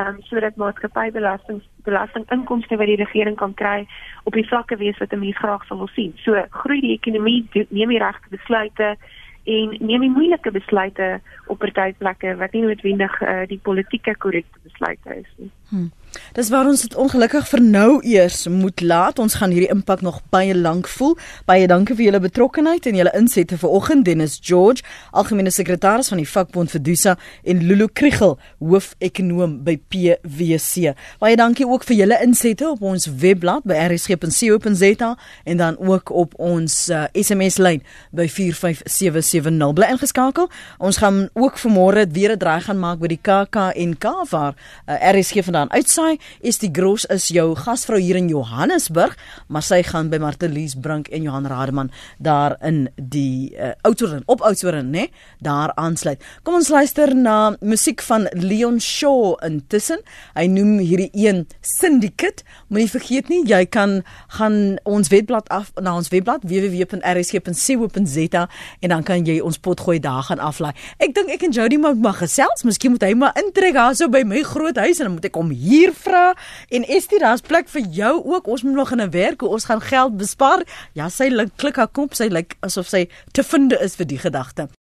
um, 0.00 0.18
sodat 0.28 0.58
maatskappybelasting 0.62 1.62
belastinginkomste 1.86 2.76
wat 2.80 2.90
die 2.90 3.00
regering 3.04 3.36
kan 3.36 3.54
kry 3.62 3.86
op 4.24 4.38
die 4.38 4.48
vlakke 4.48 4.76
wees 4.82 4.98
wat 4.98 5.12
'n 5.12 5.22
mens 5.24 5.38
graag 5.38 5.66
sou 5.66 5.78
wil 5.78 5.92
sien. 5.94 6.12
So 6.24 6.46
groei 6.50 6.80
die 6.80 6.96
ekonomie, 6.98 7.46
neem 7.68 7.94
die 7.94 8.02
regte 8.02 8.34
besluite 8.36 8.96
en 9.44 9.74
neem 9.80 10.04
die 10.04 10.10
moeilike 10.10 10.50
besluite 10.54 11.20
op 11.50 11.58
partyplekke 11.58 12.36
wat 12.38 12.52
nie 12.52 12.62
noodwendig 12.62 13.18
uh, 13.22 13.42
die 13.50 13.58
politieke 13.62 14.14
korrekte 14.18 14.62
besluite 14.62 15.16
is 15.16 15.30
nie. 15.36 15.50
Hmm. 15.70 15.90
Dis 16.32 16.48
waar 16.48 16.66
ons 16.66 16.80
dit 16.80 16.94
ongelukkig 16.96 17.44
vir 17.48 17.60
nou 17.60 18.00
eers 18.08 18.46
moet 18.48 18.80
laat. 18.80 19.18
Ons 19.18 19.34
gaan 19.40 19.52
hierdie 19.52 19.70
impak 19.72 20.00
nog 20.00 20.20
baie 20.32 20.54
lank 20.56 20.88
voel. 20.88 21.16
Baie 21.44 21.66
dankie 21.68 21.96
vir 21.98 22.06
julle 22.06 22.20
betrokkenheid 22.24 22.86
en 22.88 22.96
julle 22.96 23.12
insette 23.18 23.58
vanoggend 23.60 24.04
Dennis 24.04 24.38
George, 24.40 24.82
algemene 25.10 25.52
sekretaris 25.52 26.08
van 26.12 26.22
die 26.22 26.28
vakbond 26.28 26.72
Fedusa 26.72 27.16
en 27.44 27.60
Lulu 27.66 27.88
Kriegel, 27.92 28.38
hoofekonoom 28.64 29.58
by 29.66 29.76
PwC. 29.92 30.94
Baie 31.20 31.36
dankie 31.36 31.68
ook 31.68 31.84
vir 31.88 31.98
julle 32.00 32.18
insette 32.24 32.68
op 32.70 32.82
ons 32.82 33.08
webblad 33.22 33.66
by 33.68 33.76
rsg.co.za 33.90 35.12
en 35.44 35.60
dan 35.60 35.78
ook 35.78 36.10
op 36.10 36.34
ons 36.40 36.78
uh, 36.88 37.04
SMS 37.12 37.60
lyn 37.62 37.84
by 38.10 38.28
45770. 38.28 39.76
Bly 39.76 39.92
ingeskakel. 39.94 40.48
Ons 40.78 41.00
gaan 41.02 41.26
ook 41.34 41.60
vanmôre 41.60 42.06
weer 42.12 42.32
'n 42.32 42.38
draai 42.38 42.60
gaan 42.60 42.78
maak 42.78 42.98
by 42.98 43.12
die 43.12 43.20
KAK&K 43.22 44.04
waar 44.30 44.54
uh, 44.88 45.12
RSG 45.12 45.44
vandaan 45.44 45.70
uitsaai. 45.70 46.01
Is 46.40 46.58
die 46.62 46.70
Gros 46.74 47.04
is 47.12 47.28
jou 47.32 47.54
gasvrou 47.58 48.00
hier 48.00 48.16
in 48.18 48.28
Johannesburg, 48.30 49.16
maar 49.48 49.64
sy 49.66 49.82
gaan 49.86 50.10
by 50.12 50.18
Martelies 50.22 50.74
Brink 50.78 51.08
en 51.12 51.22
Johan 51.26 51.46
Rademan 51.50 51.90
daar 52.22 52.56
in 52.64 52.88
die 52.96 53.52
uh, 53.56 53.72
Oudtshoorn 53.86 54.22
op 54.26 54.40
Oudtshoorn, 54.46 54.90
né? 54.94 55.08
Daar 55.44 55.72
aansluit. 55.80 56.22
Kom 56.42 56.54
ons 56.58 56.68
luister 56.72 57.14
na 57.16 57.56
musiek 57.60 58.02
van 58.06 58.28
Leon 58.32 58.80
Shaw 58.80 59.36
intussen. 59.46 59.98
Hy 60.36 60.46
noem 60.50 60.78
hierdie 60.82 61.10
een 61.12 61.46
Syndicate. 61.60 62.42
Moenie 62.68 62.90
vergeet 62.90 63.28
nie, 63.32 63.42
jy 63.48 63.64
kan 63.70 64.02
gaan 64.38 64.78
ons 64.88 65.08
webblad 65.12 65.48
af 65.52 65.72
na 65.80 65.94
ons 65.98 66.08
webblad 66.12 66.42
www.rsg.co.za 66.48 68.42
en 68.80 68.88
dan 68.94 69.02
kan 69.06 69.26
jy 69.26 69.40
ons 69.44 69.58
potgooi 69.62 69.98
daar 70.02 70.22
gaan 70.28 70.40
aflaai. 70.42 70.72
Ek 71.02 71.14
dink 71.16 71.30
ek 71.34 71.42
en 71.46 71.54
Jody 71.54 71.78
moet 71.80 72.00
maar 72.02 72.18
gesels. 72.20 72.64
Miskien 72.66 72.90
moet 72.94 73.04
hy 73.06 73.14
maar 73.18 73.36
intrek 73.40 73.74
daar 73.76 73.94
so 73.98 74.08
by 74.12 74.22
my 74.28 74.42
groot 74.46 74.76
huis 74.78 75.00
en 75.00 75.08
dan 75.08 75.16
moet 75.16 75.28
ek 75.28 75.38
hom 75.38 75.50
hier 75.54 75.91
vra 75.94 76.34
en 76.68 76.84
Estie, 76.84 77.18
daar's 77.18 77.40
plek 77.40 77.68
vir 77.68 77.82
jou 77.90 78.12
ook. 78.24 78.46
Ons 78.46 78.62
moet 78.62 78.74
nog 78.74 78.92
in 78.92 79.00
'n 79.00 79.10
werk, 79.10 79.40
hoe 79.40 79.48
ons 79.48 79.64
gaan 79.64 79.80
geld 79.80 80.16
bespaar. 80.16 80.62
Ja, 80.92 81.08
sy 81.08 81.30
klik 81.56 81.76
haar 81.76 81.88
kop, 81.88 82.14
sy 82.14 82.28
lyk 82.28 82.56
asof 82.60 82.86
sy 82.86 83.08
te 83.32 83.42
vind 83.42 83.72
is 83.80 83.96
vir 83.96 84.06
die 84.06 84.18
gedagte. 84.18 84.68